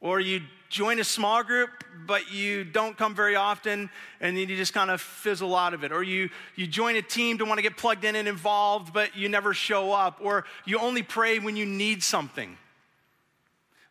Or 0.00 0.18
you 0.18 0.40
join 0.70 0.98
a 0.98 1.04
small 1.04 1.44
group, 1.44 1.70
but 2.06 2.32
you 2.32 2.64
don't 2.64 2.96
come 2.96 3.14
very 3.14 3.36
often 3.36 3.90
and 4.20 4.36
then 4.36 4.48
you 4.48 4.56
just 4.56 4.72
kind 4.72 4.90
of 4.90 5.00
fizzle 5.00 5.54
out 5.54 5.74
of 5.74 5.84
it. 5.84 5.92
Or 5.92 6.02
you, 6.02 6.30
you 6.56 6.66
join 6.66 6.96
a 6.96 7.02
team 7.02 7.38
to 7.38 7.44
want 7.44 7.58
to 7.58 7.62
get 7.62 7.76
plugged 7.76 8.04
in 8.04 8.16
and 8.16 8.26
involved, 8.26 8.92
but 8.92 9.14
you 9.16 9.28
never 9.28 9.54
show 9.54 9.92
up. 9.92 10.18
Or 10.20 10.44
you 10.64 10.78
only 10.78 11.02
pray 11.02 11.38
when 11.38 11.56
you 11.56 11.66
need 11.66 12.02
something. 12.02 12.56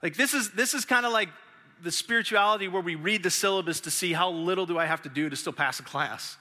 Like 0.02 0.16
this 0.16 0.34
is 0.34 0.52
this 0.52 0.74
is 0.74 0.86
kind 0.86 1.06
of 1.06 1.12
like 1.12 1.30
the 1.82 1.92
spirituality 1.92 2.68
where 2.68 2.82
we 2.82 2.96
read 2.96 3.24
the 3.24 3.30
syllabus 3.30 3.82
to 3.82 3.92
see 3.92 4.14
how 4.14 4.30
little 4.32 4.66
do 4.66 4.78
I 4.78 4.86
have 4.86 5.02
to 5.04 5.10
do 5.10 5.30
to 5.30 5.36
still 5.36 5.54
pass 5.54 5.80
a 5.80 5.84
class. 5.84 6.38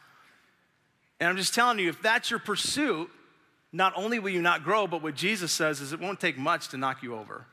And 1.21 1.29
I'm 1.29 1.37
just 1.37 1.55
telling 1.55 1.79
you, 1.79 1.89
if 1.89 2.01
that's 2.03 2.31
your 2.31 2.39
pursuit, 2.39 3.11
not 3.73 3.93
only 3.97 4.19
will 4.19 4.31
you 4.31 4.43
not 4.43 4.65
grow, 4.65 4.87
but 4.87 5.03
what 5.03 5.15
Jesus 5.15 5.53
says 5.53 5.81
is 5.81 5.93
it 5.93 6.01
won't 6.01 6.21
take 6.21 6.39
much 6.39 6.69
to 6.69 6.77
knock 6.77 7.03
you 7.03 7.15
over. 7.15 7.45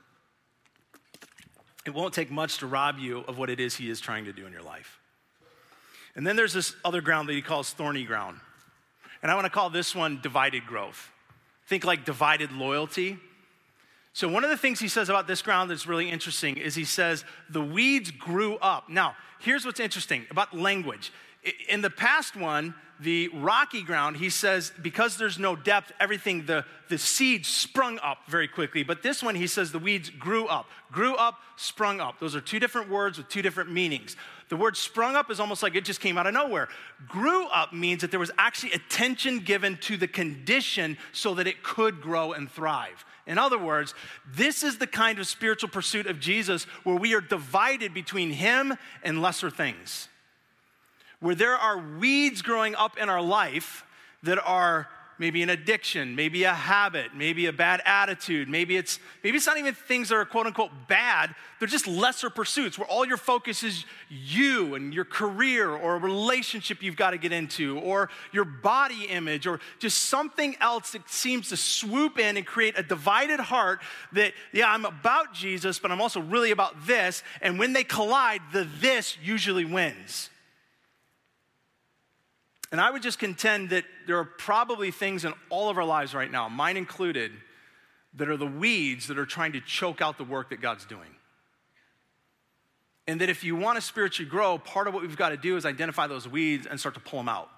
It 1.85 1.93
won't 1.93 2.13
take 2.13 2.31
much 2.31 2.59
to 2.59 2.67
rob 2.67 2.97
you 2.97 3.19
of 3.27 3.37
what 3.37 3.49
it 3.49 3.59
is 3.59 3.75
he 3.75 3.89
is 3.89 3.99
trying 3.99 4.25
to 4.25 4.33
do 4.33 4.45
in 4.45 4.53
your 4.53 4.63
life. 4.63 4.99
And 6.15 6.25
then 6.25 6.35
there's 6.35 6.53
this 6.53 6.75
other 6.83 7.01
ground 7.01 7.27
that 7.29 7.33
he 7.33 7.41
calls 7.41 7.71
thorny 7.71 8.05
ground. 8.05 8.39
And 9.21 9.31
I 9.31 9.35
want 9.35 9.45
to 9.45 9.51
call 9.51 9.69
this 9.69 9.93
one 9.93 10.19
divided 10.21 10.65
growth. 10.65 11.11
Think 11.67 11.83
like 11.83 12.05
divided 12.05 12.51
loyalty. 12.51 13.17
So, 14.15 14.29
one 14.29 14.45
of 14.45 14.49
the 14.49 14.55
things 14.55 14.79
he 14.79 14.87
says 14.87 15.09
about 15.09 15.27
this 15.27 15.41
ground 15.41 15.69
that's 15.69 15.87
really 15.87 16.09
interesting 16.09 16.55
is 16.55 16.73
he 16.73 16.85
says, 16.85 17.25
the 17.49 17.61
weeds 17.61 18.11
grew 18.11 18.55
up. 18.59 18.87
Now, 18.87 19.13
here's 19.39 19.65
what's 19.65 19.81
interesting 19.81 20.25
about 20.31 20.57
language. 20.57 21.11
In 21.67 21.81
the 21.81 21.89
past 21.89 22.33
one, 22.37 22.75
the 23.01 23.27
rocky 23.33 23.81
ground, 23.81 24.15
he 24.15 24.29
says, 24.29 24.71
because 24.81 25.17
there's 25.17 25.37
no 25.37 25.57
depth, 25.57 25.91
everything, 25.99 26.45
the, 26.45 26.63
the 26.87 26.97
seed 26.97 27.45
sprung 27.45 27.99
up 27.99 28.19
very 28.29 28.47
quickly. 28.47 28.83
But 28.83 29.03
this 29.03 29.21
one, 29.21 29.35
he 29.35 29.47
says, 29.47 29.73
the 29.73 29.79
weeds 29.79 30.09
grew 30.09 30.47
up. 30.47 30.69
Grew 30.93 31.15
up, 31.15 31.41
sprung 31.57 31.99
up. 31.99 32.17
Those 32.21 32.37
are 32.37 32.41
two 32.41 32.61
different 32.61 32.89
words 32.89 33.17
with 33.17 33.27
two 33.27 33.41
different 33.41 33.69
meanings. 33.69 34.15
The 34.49 34.57
word 34.57 34.77
sprung 34.77 35.15
up 35.15 35.31
is 35.31 35.39
almost 35.39 35.63
like 35.63 35.75
it 35.75 35.85
just 35.85 35.99
came 35.99 36.17
out 36.17 36.27
of 36.27 36.33
nowhere. 36.33 36.67
Grew 37.07 37.47
up 37.47 37.73
means 37.73 38.01
that 38.01 38.11
there 38.11 38.19
was 38.19 38.31
actually 38.37 38.73
attention 38.73 39.39
given 39.39 39.77
to 39.77 39.97
the 39.97 40.07
condition 40.07 40.97
so 41.11 41.33
that 41.35 41.47
it 41.47 41.63
could 41.63 41.99
grow 41.99 42.33
and 42.33 42.49
thrive. 42.49 43.05
In 43.25 43.39
other 43.39 43.57
words, 43.57 43.95
this 44.31 44.63
is 44.63 44.77
the 44.77 44.85
kind 44.85 45.17
of 45.17 45.25
spiritual 45.25 45.69
pursuit 45.69 46.05
of 46.05 46.19
Jesus 46.19 46.65
where 46.83 46.95
we 46.95 47.15
are 47.15 47.21
divided 47.21 47.93
between 47.93 48.29
Him 48.29 48.75
and 49.03 49.21
lesser 49.21 49.49
things. 49.49 50.09
Where 51.19 51.33
there 51.33 51.55
are 51.55 51.79
weeds 51.79 52.43
growing 52.43 52.75
up 52.75 52.99
in 52.99 53.09
our 53.09 53.21
life 53.21 53.83
that 54.21 54.39
are 54.45 54.87
maybe 55.17 55.41
an 55.41 55.49
addiction, 55.49 56.15
maybe 56.15 56.43
a 56.43 56.53
habit, 56.53 57.15
maybe 57.15 57.45
a 57.45 57.53
bad 57.53 57.81
attitude, 57.85 58.49
maybe 58.49 58.75
it's 58.75 58.99
maybe 59.23 59.37
it's 59.37 59.47
not 59.47 59.57
even 59.57 59.73
things 59.73 60.09
that 60.09 60.15
are 60.15 60.25
quote 60.25 60.45
unquote 60.45 60.71
bad, 60.87 61.33
they're 61.59 61.67
just 61.67 61.87
lesser 61.87 62.29
pursuits 62.29 62.77
where 62.77 62.87
all 62.87 63.05
your 63.05 63.17
focus 63.17 63.63
is 63.63 63.85
you 64.09 64.75
and 64.75 64.93
your 64.93 65.05
career 65.05 65.69
or 65.69 65.95
a 65.95 65.99
relationship 65.99 66.83
you've 66.83 66.95
got 66.95 67.11
to 67.11 67.17
get 67.17 67.31
into 67.31 67.79
or 67.79 68.09
your 68.31 68.45
body 68.45 69.05
image 69.05 69.47
or 69.47 69.59
just 69.79 69.97
something 69.97 70.55
else 70.59 70.91
that 70.91 71.09
seems 71.09 71.49
to 71.49 71.57
swoop 71.57 72.19
in 72.19 72.37
and 72.37 72.45
create 72.45 72.77
a 72.77 72.83
divided 72.83 73.39
heart 73.39 73.79
that 74.11 74.33
yeah, 74.51 74.71
I'm 74.71 74.85
about 74.85 75.33
Jesus, 75.33 75.79
but 75.79 75.91
I'm 75.91 76.01
also 76.01 76.19
really 76.19 76.51
about 76.51 76.85
this, 76.85 77.23
and 77.41 77.57
when 77.57 77.73
they 77.73 77.83
collide, 77.83 78.41
the 78.51 78.67
this 78.79 79.17
usually 79.23 79.65
wins. 79.65 80.29
And 82.75 82.81
I 82.81 82.91
would 82.91 83.01
just 83.01 83.19
contend 83.19 83.69
that 83.69 83.85
there 84.05 84.17
are 84.17 84.25
probably 84.25 84.91
things 84.91 85.23
in 85.23 85.31
all 85.49 85.69
of 85.69 85.77
our 85.77 85.85
lives 85.85 86.13
right 86.13 86.29
now, 86.29 86.49
mine 86.49 86.75
included, 86.75 87.31
that 88.15 88.27
are 88.27 88.35
the 88.35 88.45
weeds 88.45 89.07
that 89.07 89.17
are 89.17 89.25
trying 89.25 89.53
to 89.53 89.61
choke 89.61 90.01
out 90.01 90.17
the 90.17 90.25
work 90.25 90.49
that 90.49 90.59
God's 90.59 90.83
doing. 90.83 91.07
And 93.07 93.21
that 93.21 93.29
if 93.29 93.45
you 93.45 93.55
want 93.55 93.77
to 93.77 93.81
spiritually 93.81 94.29
grow, 94.29 94.57
part 94.57 94.89
of 94.89 94.93
what 94.93 95.03
we've 95.03 95.15
got 95.15 95.29
to 95.29 95.37
do 95.37 95.55
is 95.55 95.65
identify 95.65 96.07
those 96.07 96.27
weeds 96.27 96.67
and 96.67 96.77
start 96.77 96.95
to 96.95 96.99
pull 96.99 97.19
them 97.19 97.29
out. 97.29 97.49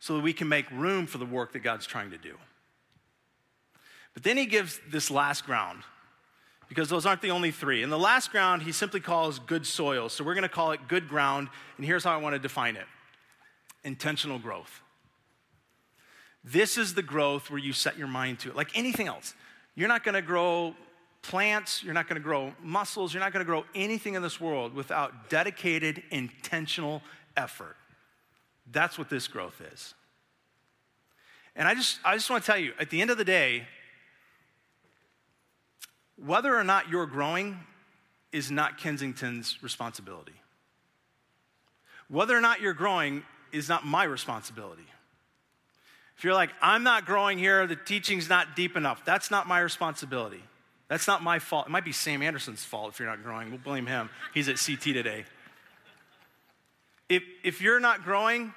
so 0.00 0.16
that 0.16 0.24
we 0.24 0.32
can 0.32 0.48
make 0.48 0.68
room 0.72 1.06
for 1.06 1.18
the 1.18 1.26
work 1.26 1.52
that 1.52 1.60
God's 1.60 1.86
trying 1.86 2.10
to 2.10 2.18
do. 2.18 2.34
But 4.12 4.24
then 4.24 4.36
he 4.36 4.46
gives 4.46 4.80
this 4.90 5.08
last 5.08 5.46
ground 5.46 5.84
because 6.68 6.88
those 6.88 7.06
aren't 7.06 7.22
the 7.22 7.30
only 7.30 7.52
three. 7.52 7.84
And 7.84 7.92
the 7.92 7.96
last 7.96 8.32
ground 8.32 8.62
he 8.62 8.72
simply 8.72 8.98
calls 8.98 9.38
good 9.38 9.64
soil. 9.64 10.08
So 10.08 10.24
we're 10.24 10.34
going 10.34 10.42
to 10.42 10.48
call 10.48 10.72
it 10.72 10.80
good 10.88 11.08
ground. 11.08 11.48
And 11.76 11.86
here's 11.86 12.02
how 12.02 12.12
I 12.12 12.16
want 12.16 12.34
to 12.34 12.40
define 12.40 12.74
it 12.74 12.86
intentional 13.84 14.38
growth. 14.38 14.82
This 16.44 16.78
is 16.78 16.94
the 16.94 17.02
growth 17.02 17.50
where 17.50 17.58
you 17.58 17.72
set 17.72 17.98
your 17.98 18.06
mind 18.06 18.38
to 18.40 18.50
it. 18.50 18.56
Like 18.56 18.76
anything 18.76 19.06
else, 19.06 19.34
you're 19.74 19.88
not 19.88 20.04
to 20.04 20.22
grow 20.22 20.74
plants, 21.22 21.82
you're 21.82 21.94
not 21.94 22.08
to 22.08 22.20
grow 22.20 22.52
muscles, 22.62 23.12
you're 23.12 23.22
not 23.22 23.32
to 23.32 23.44
grow 23.44 23.64
anything 23.74 24.14
in 24.14 24.22
this 24.22 24.40
world 24.40 24.74
without 24.74 25.28
dedicated, 25.28 26.02
intentional 26.10 27.02
effort. 27.36 27.76
That's 28.70 28.98
what 28.98 29.10
this 29.10 29.28
growth 29.28 29.60
is. 29.72 29.94
And 31.56 31.66
I 31.66 31.74
just, 31.74 31.98
I 32.04 32.14
just 32.14 32.30
want 32.30 32.44
to 32.44 32.50
tell 32.50 32.58
you, 32.58 32.72
at 32.78 32.90
the 32.90 33.00
end 33.00 33.10
of 33.10 33.18
the 33.18 33.24
day, 33.24 33.66
whether 36.16 36.56
or 36.56 36.64
not 36.64 36.88
you're 36.88 37.06
growing 37.06 37.58
is 38.32 38.50
not 38.50 38.78
Kensington's 38.78 39.58
responsibility. 39.62 40.34
Whether 42.08 42.36
or 42.36 42.40
not 42.40 42.60
you're 42.60 42.74
growing 42.74 43.22
is 43.52 43.68
not 43.68 43.86
my 43.86 44.04
responsibility. 44.04 44.86
If 46.16 46.24
you're 46.24 46.34
like, 46.34 46.50
I'm 46.60 46.82
not 46.82 47.06
growing 47.06 47.38
here, 47.38 47.66
the 47.66 47.76
teaching's 47.76 48.28
not 48.28 48.56
deep 48.56 48.76
enough, 48.76 49.04
that's 49.04 49.30
not 49.30 49.46
my 49.46 49.60
responsibility. 49.60 50.42
That's 50.88 51.06
not 51.06 51.22
my 51.22 51.38
fault. 51.38 51.66
It 51.66 51.70
might 51.70 51.84
be 51.84 51.92
Sam 51.92 52.22
Anderson's 52.22 52.64
fault 52.64 52.92
if 52.92 52.98
you're 52.98 53.08
not 53.08 53.22
growing. 53.22 53.50
We'll 53.50 53.58
blame 53.58 53.86
him. 53.86 54.08
He's 54.32 54.48
at 54.48 54.56
CT 54.56 54.80
today. 54.80 55.24
If, 57.10 57.22
if 57.44 57.60
you're 57.60 57.78
not 57.78 58.04
growing, 58.04 58.54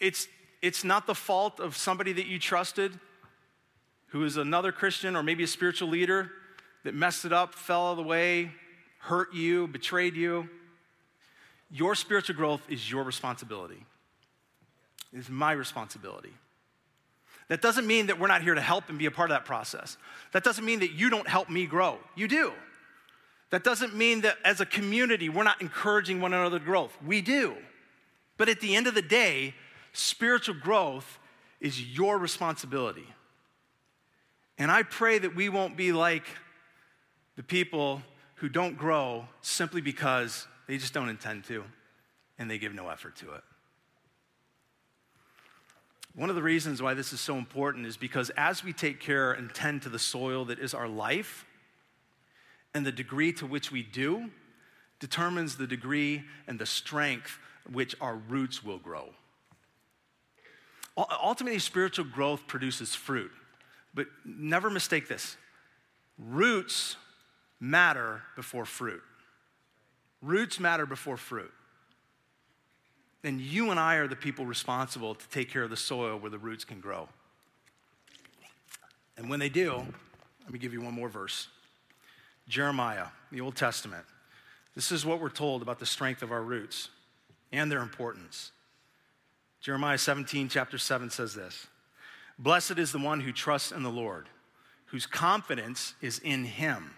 it's, 0.00 0.26
it's 0.62 0.84
not 0.84 1.06
the 1.06 1.14
fault 1.14 1.60
of 1.60 1.76
somebody 1.76 2.14
that 2.14 2.26
you 2.26 2.38
trusted 2.38 2.98
who 4.08 4.24
is 4.24 4.36
another 4.36 4.72
Christian 4.72 5.14
or 5.14 5.22
maybe 5.22 5.44
a 5.44 5.46
spiritual 5.46 5.88
leader 5.88 6.30
that 6.84 6.94
messed 6.94 7.24
it 7.24 7.32
up, 7.32 7.54
fell 7.54 7.88
out 7.88 7.90
of 7.92 7.96
the 7.98 8.02
way, 8.02 8.50
hurt 8.98 9.34
you, 9.34 9.68
betrayed 9.68 10.16
you. 10.16 10.48
Your 11.70 11.94
spiritual 11.94 12.34
growth 12.34 12.62
is 12.68 12.90
your 12.90 13.04
responsibility. 13.04 13.84
It's 15.12 15.28
my 15.28 15.52
responsibility. 15.52 16.32
That 17.48 17.60
doesn't 17.60 17.86
mean 17.86 18.06
that 18.06 18.18
we're 18.18 18.28
not 18.28 18.42
here 18.42 18.54
to 18.54 18.60
help 18.60 18.88
and 18.88 18.98
be 18.98 19.06
a 19.06 19.10
part 19.10 19.30
of 19.30 19.34
that 19.34 19.44
process. 19.44 19.96
That 20.32 20.44
doesn't 20.44 20.64
mean 20.64 20.80
that 20.80 20.92
you 20.92 21.10
don't 21.10 21.26
help 21.26 21.50
me 21.50 21.66
grow. 21.66 21.98
You 22.14 22.28
do. 22.28 22.52
That 23.50 23.64
doesn't 23.64 23.96
mean 23.96 24.20
that 24.20 24.36
as 24.44 24.60
a 24.60 24.66
community, 24.66 25.28
we're 25.28 25.42
not 25.42 25.60
encouraging 25.60 26.20
one 26.20 26.32
another 26.32 26.60
to 26.60 26.64
growth. 26.64 26.96
We 27.04 27.20
do. 27.20 27.56
But 28.36 28.48
at 28.48 28.60
the 28.60 28.76
end 28.76 28.86
of 28.86 28.94
the 28.94 29.02
day, 29.02 29.54
spiritual 29.92 30.54
growth 30.54 31.18
is 31.60 31.82
your 31.82 32.18
responsibility. 32.18 33.06
And 34.56 34.70
I 34.70 34.84
pray 34.84 35.18
that 35.18 35.34
we 35.34 35.48
won't 35.48 35.76
be 35.76 35.90
like 35.90 36.24
the 37.36 37.42
people 37.42 38.02
who 38.36 38.48
don't 38.48 38.78
grow 38.78 39.26
simply 39.40 39.80
because 39.80 40.46
they 40.68 40.78
just 40.78 40.94
don't 40.94 41.08
intend 41.08 41.44
to 41.44 41.64
and 42.38 42.50
they 42.50 42.58
give 42.58 42.74
no 42.74 42.88
effort 42.88 43.16
to 43.16 43.32
it. 43.32 43.42
One 46.14 46.28
of 46.28 46.36
the 46.36 46.42
reasons 46.42 46.82
why 46.82 46.94
this 46.94 47.12
is 47.12 47.20
so 47.20 47.36
important 47.36 47.86
is 47.86 47.96
because 47.96 48.30
as 48.30 48.64
we 48.64 48.72
take 48.72 49.00
care 49.00 49.32
and 49.32 49.52
tend 49.54 49.82
to 49.82 49.88
the 49.88 49.98
soil 49.98 50.44
that 50.46 50.58
is 50.58 50.74
our 50.74 50.88
life, 50.88 51.46
and 52.74 52.84
the 52.84 52.92
degree 52.92 53.32
to 53.34 53.46
which 53.46 53.72
we 53.72 53.82
do 53.82 54.30
determines 54.98 55.56
the 55.56 55.66
degree 55.66 56.22
and 56.46 56.58
the 56.58 56.66
strength 56.66 57.38
which 57.72 57.94
our 58.00 58.16
roots 58.16 58.62
will 58.62 58.78
grow. 58.78 59.08
Ultimately, 60.96 61.58
spiritual 61.58 62.04
growth 62.04 62.46
produces 62.46 62.94
fruit, 62.94 63.30
but 63.94 64.06
never 64.24 64.68
mistake 64.68 65.08
this 65.08 65.36
roots 66.18 66.96
matter 67.58 68.22
before 68.36 68.66
fruit. 68.66 69.02
Roots 70.20 70.60
matter 70.60 70.84
before 70.84 71.16
fruit 71.16 71.50
then 73.22 73.38
you 73.40 73.70
and 73.70 73.78
I 73.78 73.96
are 73.96 74.08
the 74.08 74.16
people 74.16 74.46
responsible 74.46 75.14
to 75.14 75.28
take 75.28 75.50
care 75.50 75.62
of 75.62 75.70
the 75.70 75.76
soil 75.76 76.18
where 76.18 76.30
the 76.30 76.38
roots 76.38 76.64
can 76.64 76.80
grow. 76.80 77.08
And 79.16 79.28
when 79.28 79.40
they 79.40 79.50
do, 79.50 79.84
let 80.42 80.52
me 80.52 80.58
give 80.58 80.72
you 80.72 80.80
one 80.80 80.94
more 80.94 81.08
verse 81.08 81.48
Jeremiah, 82.48 83.06
the 83.30 83.40
Old 83.40 83.56
Testament. 83.56 84.04
This 84.74 84.92
is 84.92 85.04
what 85.04 85.20
we're 85.20 85.28
told 85.28 85.62
about 85.62 85.78
the 85.78 85.86
strength 85.86 86.22
of 86.22 86.32
our 86.32 86.42
roots 86.42 86.88
and 87.52 87.70
their 87.70 87.82
importance. 87.82 88.52
Jeremiah 89.60 89.98
17, 89.98 90.48
chapter 90.48 90.78
7 90.78 91.10
says 91.10 91.34
this 91.34 91.66
Blessed 92.38 92.78
is 92.78 92.92
the 92.92 92.98
one 92.98 93.20
who 93.20 93.32
trusts 93.32 93.72
in 93.72 93.82
the 93.82 93.90
Lord, 93.90 94.28
whose 94.86 95.06
confidence 95.06 95.94
is 96.00 96.18
in 96.20 96.44
him. 96.44 96.94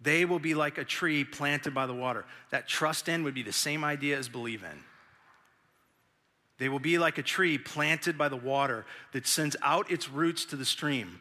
They 0.00 0.24
will 0.24 0.38
be 0.38 0.54
like 0.54 0.78
a 0.78 0.84
tree 0.84 1.24
planted 1.24 1.74
by 1.74 1.86
the 1.86 1.94
water. 1.94 2.24
That 2.50 2.68
trust 2.68 3.08
in 3.08 3.24
would 3.24 3.34
be 3.34 3.42
the 3.42 3.52
same 3.52 3.82
idea 3.82 4.16
as 4.16 4.28
believe 4.28 4.62
in. 4.62 4.84
They 6.58 6.68
will 6.68 6.80
be 6.80 6.98
like 6.98 7.18
a 7.18 7.22
tree 7.22 7.56
planted 7.56 8.18
by 8.18 8.28
the 8.28 8.36
water 8.36 8.84
that 9.12 9.26
sends 9.26 9.56
out 9.62 9.90
its 9.90 10.10
roots 10.10 10.44
to 10.46 10.56
the 10.56 10.64
stream. 10.64 11.20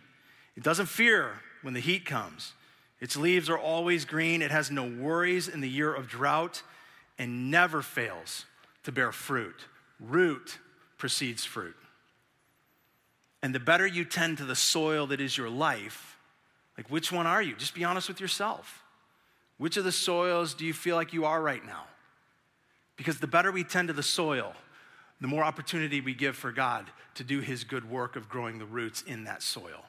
It 0.56 0.64
doesn't 0.64 0.88
fear 0.88 1.42
when 1.62 1.74
the 1.74 1.80
heat 1.80 2.06
comes. 2.06 2.54
Its 3.00 3.16
leaves 3.16 3.50
are 3.50 3.58
always 3.58 4.06
green. 4.06 4.42
It 4.42 4.50
has 4.50 4.72
no 4.72 4.88
worries 4.88 5.48
in 5.48 5.62
the 5.62 5.70
year 5.70 5.94
of 5.94 6.08
drought 6.08 6.64
and 7.20 7.52
never 7.52 7.82
fails 7.82 8.46
to 8.84 8.92
bear 8.92 9.12
fruit. 9.12 9.66
Root 10.00 10.58
precedes 10.98 11.46
fruit. 11.46 11.76
And 13.44 13.54
the 13.54 13.60
better 13.60 13.86
you 13.86 14.04
tend 14.04 14.40
to 14.40 14.46
the 14.46 14.56
soil 14.56 15.08
that 15.08 15.22
is 15.22 15.38
your 15.38 15.50
life, 15.50 16.18
like 16.76 16.90
which 16.90 17.12
one 17.12 17.28
are 17.28 17.42
you? 17.42 17.56
Just 17.56 17.76
be 17.76 17.84
honest 17.84 18.08
with 18.08 18.20
yourself. 18.20 18.84
Which 19.58 19.78
of 19.78 19.84
the 19.84 19.92
soils 19.92 20.54
do 20.54 20.66
you 20.66 20.74
feel 20.74 20.96
like 20.96 21.14
you 21.14 21.26
are 21.26 21.42
right 21.42 21.66
now? 21.66 21.84
Because 22.96 23.20
the 23.20 23.28
better 23.28 23.52
we 23.52 23.64
tend 23.64 23.90
to 23.90 23.94
the 23.94 24.04
soil, 24.04 24.54
the 25.22 25.28
more 25.28 25.43
opportunity 25.43 26.01
we 26.01 26.13
give 26.13 26.36
for 26.36 26.51
God 26.51 26.89
to 27.15 27.24
do 27.24 27.39
his 27.39 27.63
good 27.63 27.89
work 27.89 28.15
of 28.15 28.30
growing 28.30 28.59
the 28.59 28.65
roots 28.65 29.01
in 29.01 29.24
that 29.24 29.41
soil. 29.41 29.86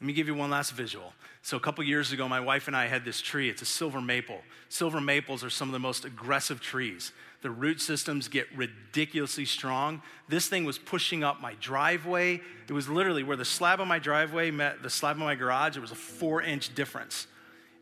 Let 0.00 0.06
me 0.06 0.12
give 0.12 0.28
you 0.28 0.34
one 0.34 0.50
last 0.50 0.72
visual. 0.72 1.12
So, 1.42 1.56
a 1.56 1.60
couple 1.60 1.82
years 1.82 2.12
ago, 2.12 2.28
my 2.28 2.38
wife 2.38 2.68
and 2.68 2.76
I 2.76 2.86
had 2.86 3.04
this 3.04 3.20
tree. 3.20 3.48
It's 3.48 3.62
a 3.62 3.66
silver 3.66 4.00
maple. 4.00 4.40
Silver 4.68 5.00
maples 5.00 5.42
are 5.42 5.50
some 5.50 5.68
of 5.68 5.72
the 5.72 5.80
most 5.80 6.04
aggressive 6.04 6.60
trees. 6.60 7.12
The 7.42 7.50
root 7.50 7.80
systems 7.80 8.28
get 8.28 8.46
ridiculously 8.54 9.44
strong. 9.44 10.02
This 10.28 10.46
thing 10.46 10.64
was 10.64 10.78
pushing 10.78 11.24
up 11.24 11.40
my 11.40 11.54
driveway. 11.60 12.40
It 12.68 12.72
was 12.72 12.88
literally 12.88 13.24
where 13.24 13.36
the 13.36 13.44
slab 13.44 13.80
of 13.80 13.88
my 13.88 13.98
driveway 13.98 14.50
met 14.52 14.82
the 14.82 14.90
slab 14.90 15.16
of 15.16 15.22
my 15.22 15.34
garage, 15.34 15.76
it 15.76 15.80
was 15.80 15.92
a 15.92 15.96
four 15.96 16.42
inch 16.42 16.74
difference. 16.74 17.26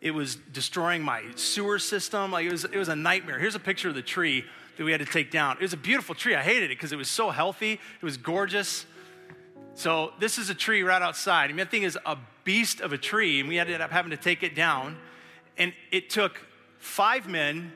It 0.00 0.10
was 0.12 0.36
destroying 0.36 1.02
my 1.02 1.22
sewer 1.36 1.78
system. 1.78 2.30
Like 2.30 2.46
it 2.46 2.52
was, 2.52 2.64
it 2.64 2.76
was 2.76 2.88
a 2.88 2.96
nightmare. 2.96 3.38
Here's 3.38 3.54
a 3.54 3.60
picture 3.60 3.88
of 3.88 3.94
the 3.94 4.02
tree 4.02 4.44
that 4.76 4.84
we 4.84 4.92
had 4.92 5.00
to 5.00 5.06
take 5.06 5.30
down. 5.30 5.56
It 5.56 5.62
was 5.62 5.72
a 5.72 5.78
beautiful 5.78 6.14
tree. 6.14 6.34
I 6.34 6.42
hated 6.42 6.70
it 6.70 6.76
because 6.76 6.92
it 6.92 6.96
was 6.96 7.08
so 7.08 7.30
healthy, 7.30 7.72
it 7.72 8.02
was 8.02 8.16
gorgeous. 8.16 8.86
So, 9.74 10.12
this 10.20 10.38
is 10.38 10.48
a 10.48 10.54
tree 10.54 10.82
right 10.82 11.02
outside. 11.02 11.44
I 11.44 11.48
mean, 11.48 11.58
that 11.58 11.70
thing 11.70 11.82
is 11.82 11.98
a 12.06 12.16
beast 12.44 12.80
of 12.80 12.94
a 12.94 12.98
tree, 12.98 13.40
and 13.40 13.48
we 13.48 13.58
ended 13.58 13.80
up 13.82 13.90
having 13.90 14.10
to 14.10 14.16
take 14.16 14.42
it 14.42 14.54
down. 14.54 14.96
And 15.58 15.74
it 15.90 16.08
took 16.08 16.40
five 16.78 17.28
men, 17.28 17.72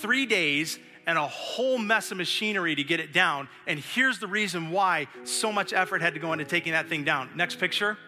three 0.00 0.24
days, 0.24 0.78
and 1.06 1.18
a 1.18 1.26
whole 1.26 1.78
mess 1.78 2.10
of 2.10 2.16
machinery 2.16 2.74
to 2.74 2.84
get 2.84 3.00
it 3.00 3.12
down. 3.12 3.48
And 3.66 3.78
here's 3.78 4.18
the 4.18 4.26
reason 4.26 4.70
why 4.70 5.08
so 5.24 5.52
much 5.52 5.72
effort 5.72 6.00
had 6.00 6.14
to 6.14 6.20
go 6.20 6.32
into 6.32 6.44
taking 6.44 6.72
that 6.72 6.88
thing 6.88 7.04
down. 7.04 7.30
Next 7.34 7.58
picture 7.58 7.98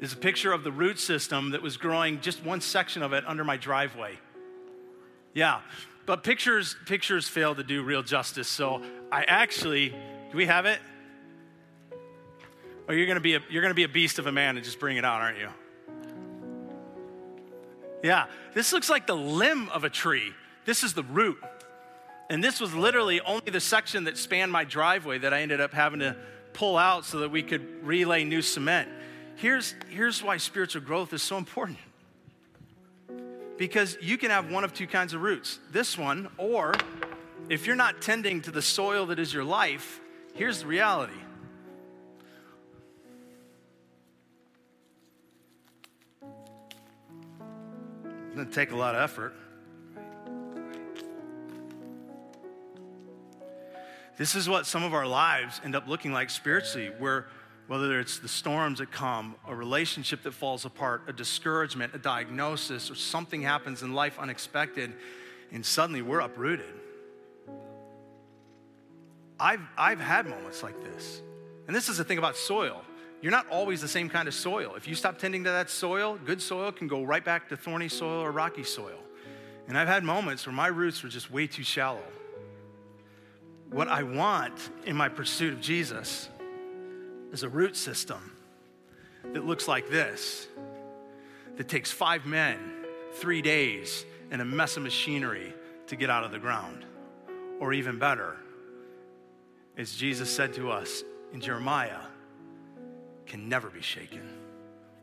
is 0.00 0.12
a 0.12 0.16
picture 0.16 0.52
of 0.52 0.64
the 0.64 0.72
root 0.72 0.98
system 0.98 1.50
that 1.50 1.62
was 1.62 1.76
growing 1.76 2.20
just 2.20 2.44
one 2.44 2.60
section 2.60 3.02
of 3.02 3.12
it 3.12 3.24
under 3.26 3.44
my 3.44 3.56
driveway. 3.56 4.18
Yeah, 5.32 5.60
but 6.06 6.22
pictures 6.22 6.76
pictures 6.86 7.28
fail 7.28 7.54
to 7.54 7.62
do 7.62 7.82
real 7.82 8.02
justice. 8.02 8.48
So 8.48 8.82
I 9.10 9.24
actually, 9.24 9.90
do 9.90 10.36
we 10.36 10.46
have 10.46 10.66
it? 10.66 10.78
Or 12.86 12.94
you're 12.94 13.06
gonna 13.06 13.20
be 13.20 13.34
a 13.34 13.40
you're 13.48 13.62
gonna 13.62 13.74
be 13.74 13.84
a 13.84 13.88
beast 13.88 14.18
of 14.18 14.26
a 14.26 14.32
man 14.32 14.56
and 14.56 14.64
just 14.64 14.78
bring 14.78 14.96
it 14.96 15.04
out, 15.04 15.20
aren't 15.20 15.38
you? 15.38 15.48
Yeah, 18.02 18.26
this 18.52 18.72
looks 18.72 18.90
like 18.90 19.06
the 19.06 19.16
limb 19.16 19.70
of 19.70 19.84
a 19.84 19.90
tree. 19.90 20.32
This 20.66 20.84
is 20.84 20.92
the 20.92 21.04
root. 21.04 21.38
And 22.30 22.42
this 22.42 22.60
was 22.60 22.74
literally 22.74 23.20
only 23.20 23.50
the 23.50 23.60
section 23.60 24.04
that 24.04 24.16
spanned 24.16 24.50
my 24.50 24.64
driveway 24.64 25.18
that 25.18 25.32
I 25.34 25.42
ended 25.42 25.60
up 25.60 25.72
having 25.72 26.00
to 26.00 26.16
pull 26.52 26.76
out 26.76 27.04
so 27.04 27.20
that 27.20 27.30
we 27.30 27.42
could 27.42 27.84
relay 27.84 28.24
new 28.24 28.40
cement. 28.40 28.88
Here's, 29.36 29.74
here's 29.90 30.22
why 30.22 30.38
spiritual 30.38 30.82
growth 30.82 31.12
is 31.12 31.22
so 31.22 31.36
important 31.36 31.78
because 33.56 33.96
you 34.00 34.18
can 34.18 34.30
have 34.30 34.50
one 34.50 34.64
of 34.64 34.72
two 34.72 34.86
kinds 34.86 35.14
of 35.14 35.22
roots 35.22 35.58
this 35.70 35.96
one, 35.96 36.28
or 36.38 36.74
if 37.48 37.66
you're 37.66 37.76
not 37.76 38.00
tending 38.00 38.40
to 38.42 38.50
the 38.50 38.62
soil 38.62 39.06
that 39.06 39.18
is 39.18 39.32
your 39.32 39.44
life, 39.44 40.00
here's 40.34 40.60
the 40.60 40.66
reality. 40.66 41.12
Going 48.34 48.48
to 48.48 48.52
take 48.52 48.72
a 48.72 48.76
lot 48.76 48.96
of 48.96 49.02
effort. 49.02 49.34
This 54.16 54.34
is 54.34 54.48
what 54.48 54.66
some 54.66 54.84
of 54.84 54.94
our 54.94 55.06
lives 55.06 55.60
end 55.64 55.74
up 55.76 55.88
looking 55.88 56.12
like 56.12 56.30
spiritually, 56.30 56.90
where 56.98 57.26
whether 57.66 57.98
it's 57.98 58.18
the 58.18 58.28
storms 58.28 58.78
that 58.78 58.90
come, 58.90 59.36
a 59.46 59.54
relationship 59.54 60.22
that 60.22 60.32
falls 60.32 60.64
apart, 60.64 61.02
a 61.08 61.12
discouragement, 61.12 61.94
a 61.94 61.98
diagnosis, 61.98 62.90
or 62.90 62.94
something 62.94 63.42
happens 63.42 63.82
in 63.82 63.94
life 63.94 64.18
unexpected, 64.18 64.92
and 65.50 65.64
suddenly 65.64 66.02
we're 66.02 66.20
uprooted. 66.20 66.74
I've, 69.40 69.62
I've 69.76 70.00
had 70.00 70.26
moments 70.26 70.62
like 70.62 70.80
this. 70.82 71.22
And 71.66 71.74
this 71.74 71.88
is 71.88 71.96
the 71.96 72.04
thing 72.04 72.18
about 72.18 72.36
soil. 72.36 72.82
You're 73.22 73.32
not 73.32 73.48
always 73.48 73.80
the 73.80 73.88
same 73.88 74.10
kind 74.10 74.28
of 74.28 74.34
soil. 74.34 74.74
If 74.76 74.86
you 74.86 74.94
stop 74.94 75.18
tending 75.18 75.44
to 75.44 75.50
that 75.50 75.70
soil, 75.70 76.18
good 76.24 76.42
soil 76.42 76.70
can 76.70 76.88
go 76.88 77.02
right 77.02 77.24
back 77.24 77.48
to 77.48 77.56
thorny 77.56 77.88
soil 77.88 78.20
or 78.20 78.30
rocky 78.30 78.64
soil. 78.64 78.98
And 79.66 79.78
I've 79.78 79.88
had 79.88 80.04
moments 80.04 80.44
where 80.44 80.54
my 80.54 80.66
roots 80.66 81.02
were 81.02 81.08
just 81.08 81.30
way 81.30 81.46
too 81.46 81.62
shallow. 81.62 82.04
What 83.70 83.88
I 83.88 84.02
want 84.02 84.52
in 84.84 84.94
my 84.94 85.08
pursuit 85.08 85.54
of 85.54 85.60
Jesus 85.62 86.28
is 87.34 87.42
a 87.42 87.48
root 87.48 87.76
system 87.76 88.30
that 89.32 89.44
looks 89.44 89.66
like 89.66 89.90
this 89.90 90.46
that 91.56 91.68
takes 91.68 91.90
five 91.90 92.24
men, 92.24 92.58
three 93.14 93.42
days, 93.42 94.06
and 94.30 94.40
a 94.40 94.44
mess 94.44 94.76
of 94.76 94.84
machinery 94.84 95.52
to 95.88 95.96
get 95.96 96.08
out 96.08 96.22
of 96.22 96.30
the 96.30 96.38
ground. 96.38 96.84
Or 97.58 97.72
even 97.72 97.98
better, 97.98 98.36
as 99.76 99.96
Jesus 99.96 100.30
said 100.30 100.52
to 100.54 100.70
us 100.70 101.02
in 101.32 101.40
Jeremiah, 101.40 102.02
can 103.26 103.48
never 103.48 103.68
be 103.68 103.82
shaken, 103.82 104.22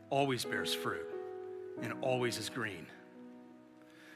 always 0.08 0.42
bears 0.42 0.72
fruit, 0.72 1.06
and 1.82 1.92
always 2.00 2.38
is 2.38 2.48
green. 2.48 2.86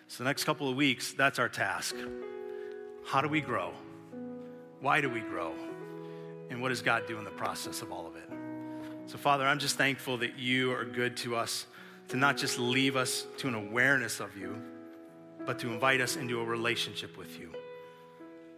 So, 0.08 0.24
the 0.24 0.30
next 0.30 0.44
couple 0.44 0.70
of 0.70 0.76
weeks, 0.76 1.12
that's 1.12 1.38
our 1.38 1.50
task. 1.50 1.94
How 3.04 3.20
do 3.20 3.28
we 3.28 3.42
grow? 3.42 3.74
Why 4.80 5.02
do 5.02 5.10
we 5.10 5.20
grow? 5.20 5.54
And 6.50 6.62
what 6.62 6.68
does 6.68 6.82
God 6.82 7.04
do 7.06 7.18
in 7.18 7.24
the 7.24 7.30
process 7.30 7.82
of 7.82 7.92
all 7.92 8.06
of 8.06 8.16
it? 8.16 8.28
So, 9.06 9.18
Father, 9.18 9.46
I'm 9.46 9.58
just 9.58 9.76
thankful 9.76 10.18
that 10.18 10.38
you 10.38 10.72
are 10.72 10.84
good 10.84 11.16
to 11.18 11.36
us, 11.36 11.66
to 12.08 12.16
not 12.16 12.36
just 12.36 12.58
leave 12.58 12.96
us 12.96 13.26
to 13.38 13.48
an 13.48 13.54
awareness 13.54 14.20
of 14.20 14.36
you, 14.36 14.60
but 15.44 15.58
to 15.60 15.72
invite 15.72 16.00
us 16.00 16.16
into 16.16 16.40
a 16.40 16.44
relationship 16.44 17.16
with 17.16 17.38
you. 17.38 17.54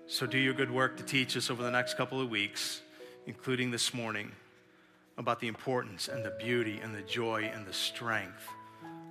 So, 0.06 0.26
do 0.26 0.38
your 0.38 0.54
good 0.54 0.70
work 0.70 0.96
to 0.96 1.02
teach 1.02 1.36
us 1.36 1.50
over 1.50 1.62
the 1.62 1.70
next 1.70 1.96
couple 1.98 2.20
of 2.20 2.30
weeks, 2.30 2.80
including 3.26 3.70
this 3.70 3.92
morning, 3.92 4.32
about 5.18 5.40
the 5.40 5.48
importance 5.48 6.08
and 6.08 6.24
the 6.24 6.30
beauty 6.38 6.80
and 6.82 6.94
the 6.94 7.02
joy 7.02 7.50
and 7.54 7.66
the 7.66 7.72
strength 7.72 8.48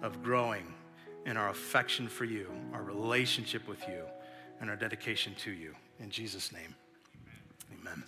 of 0.02 0.24
growing 0.24 0.74
in 1.26 1.38
our 1.38 1.50
affection 1.50 2.08
for 2.08 2.26
you, 2.26 2.50
our 2.74 2.82
relationship 2.82 3.68
with 3.68 3.88
you, 3.88 4.04
and 4.62 4.70
our 4.70 4.76
dedication 4.76 5.36
to 5.36 5.52
you. 5.52 5.76
In 6.00 6.10
Jesus' 6.10 6.52
name. 6.52 6.74
Amen. 7.80 8.04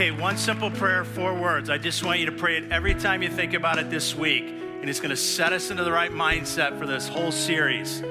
Okay, 0.00 0.12
one 0.12 0.38
simple 0.38 0.70
prayer, 0.70 1.04
four 1.04 1.34
words. 1.34 1.68
I 1.68 1.76
just 1.76 2.02
want 2.02 2.20
you 2.20 2.24
to 2.24 2.32
pray 2.32 2.56
it 2.56 2.72
every 2.72 2.94
time 2.94 3.22
you 3.22 3.28
think 3.28 3.52
about 3.52 3.78
it 3.78 3.90
this 3.90 4.14
week. 4.14 4.44
And 4.44 4.88
it's 4.88 4.98
going 4.98 5.10
to 5.10 5.16
set 5.16 5.52
us 5.52 5.70
into 5.70 5.84
the 5.84 5.92
right 5.92 6.10
mindset 6.10 6.78
for 6.78 6.86
this 6.86 7.06
whole 7.06 7.30
series. 7.30 8.02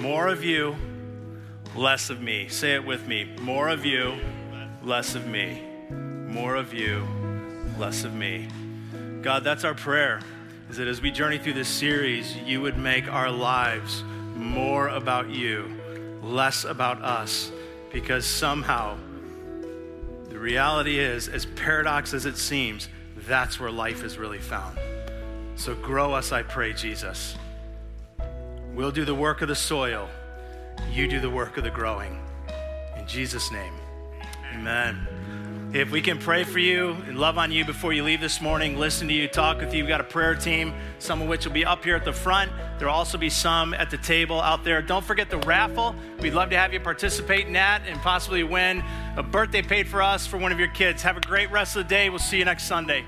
More 0.00 0.26
of 0.26 0.42
you, 0.42 0.74
less 1.76 2.10
of 2.10 2.20
me. 2.20 2.48
Say 2.48 2.74
it 2.74 2.84
with 2.84 3.06
me. 3.06 3.30
More 3.40 3.68
of 3.68 3.84
you, 3.84 4.18
less 4.82 5.14
of 5.14 5.28
me. 5.28 5.62
More 6.26 6.56
of 6.56 6.74
you, 6.74 7.06
less 7.78 8.02
of 8.02 8.12
me. 8.12 8.48
God, 9.22 9.44
that's 9.44 9.62
our 9.62 9.74
prayer. 9.74 10.20
Is 10.70 10.78
that 10.78 10.88
as 10.88 11.00
we 11.00 11.12
journey 11.12 11.38
through 11.38 11.52
this 11.52 11.68
series, 11.68 12.36
you 12.38 12.60
would 12.62 12.78
make 12.78 13.06
our 13.06 13.30
lives 13.30 14.02
more 14.34 14.88
about 14.88 15.28
you, 15.30 15.72
less 16.20 16.64
about 16.64 17.00
us, 17.00 17.52
because 17.92 18.26
somehow 18.26 18.98
the 20.36 20.42
reality 20.42 20.98
is, 20.98 21.28
as 21.28 21.46
paradox 21.46 22.12
as 22.12 22.26
it 22.26 22.36
seems, 22.36 22.90
that's 23.26 23.58
where 23.58 23.70
life 23.70 24.04
is 24.04 24.18
really 24.18 24.38
found. 24.38 24.78
So 25.54 25.74
grow 25.74 26.12
us, 26.12 26.30
I 26.30 26.42
pray, 26.42 26.74
Jesus. 26.74 27.38
We'll 28.74 28.90
do 28.90 29.06
the 29.06 29.14
work 29.14 29.40
of 29.40 29.48
the 29.48 29.54
soil, 29.54 30.10
you 30.92 31.08
do 31.08 31.20
the 31.20 31.30
work 31.30 31.56
of 31.56 31.64
the 31.64 31.70
growing. 31.70 32.20
In 32.98 33.06
Jesus' 33.06 33.50
name, 33.50 33.72
amen. 34.52 35.70
If 35.72 35.90
we 35.90 36.02
can 36.02 36.18
pray 36.18 36.44
for 36.44 36.58
you 36.58 36.90
and 37.06 37.18
love 37.18 37.38
on 37.38 37.50
you 37.50 37.64
before 37.64 37.94
you 37.94 38.04
leave 38.04 38.20
this 38.20 38.42
morning, 38.42 38.78
listen 38.78 39.08
to 39.08 39.14
you, 39.14 39.28
talk 39.28 39.58
with 39.58 39.72
you, 39.72 39.84
we've 39.84 39.88
got 39.88 40.02
a 40.02 40.04
prayer 40.04 40.34
team, 40.34 40.74
some 40.98 41.22
of 41.22 41.28
which 41.28 41.46
will 41.46 41.52
be 41.52 41.64
up 41.64 41.82
here 41.82 41.96
at 41.96 42.04
the 42.04 42.12
front. 42.12 42.52
There'll 42.78 42.94
also 42.94 43.16
be 43.16 43.30
some 43.30 43.72
at 43.72 43.90
the 43.90 43.98
table 43.98 44.40
out 44.40 44.64
there. 44.64 44.82
Don't 44.82 45.04
forget 45.04 45.30
the 45.30 45.38
raffle. 45.38 45.96
We'd 46.20 46.34
love 46.34 46.50
to 46.50 46.58
have 46.58 46.74
you 46.74 46.80
participate 46.80 47.46
in 47.46 47.54
that 47.54 47.82
and 47.86 47.98
possibly 48.00 48.44
win 48.44 48.84
a 49.16 49.22
birthday 49.22 49.62
paid 49.62 49.88
for 49.88 50.02
us 50.02 50.26
for 50.26 50.36
one 50.36 50.52
of 50.52 50.58
your 50.58 50.68
kids. 50.68 51.02
Have 51.02 51.16
a 51.16 51.20
great 51.20 51.50
rest 51.50 51.76
of 51.76 51.84
the 51.84 51.88
day. 51.88 52.10
We'll 52.10 52.18
see 52.18 52.38
you 52.38 52.44
next 52.44 52.64
Sunday. 52.64 53.04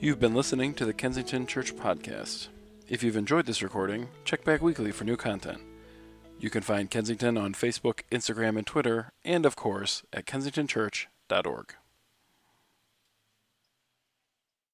You've 0.00 0.20
been 0.20 0.34
listening 0.34 0.74
to 0.74 0.84
the 0.84 0.92
Kensington 0.92 1.46
Church 1.46 1.74
Podcast. 1.74 2.48
If 2.88 3.02
you've 3.02 3.16
enjoyed 3.16 3.46
this 3.46 3.62
recording, 3.62 4.08
check 4.24 4.44
back 4.44 4.60
weekly 4.60 4.92
for 4.92 5.04
new 5.04 5.16
content. 5.16 5.60
You 6.38 6.50
can 6.50 6.62
find 6.62 6.90
Kensington 6.90 7.38
on 7.38 7.54
Facebook, 7.54 8.00
Instagram, 8.10 8.58
and 8.58 8.66
Twitter, 8.66 9.12
and 9.24 9.46
of 9.46 9.56
course 9.56 10.02
at 10.12 10.26
kensingtonchurch.org. 10.26 11.74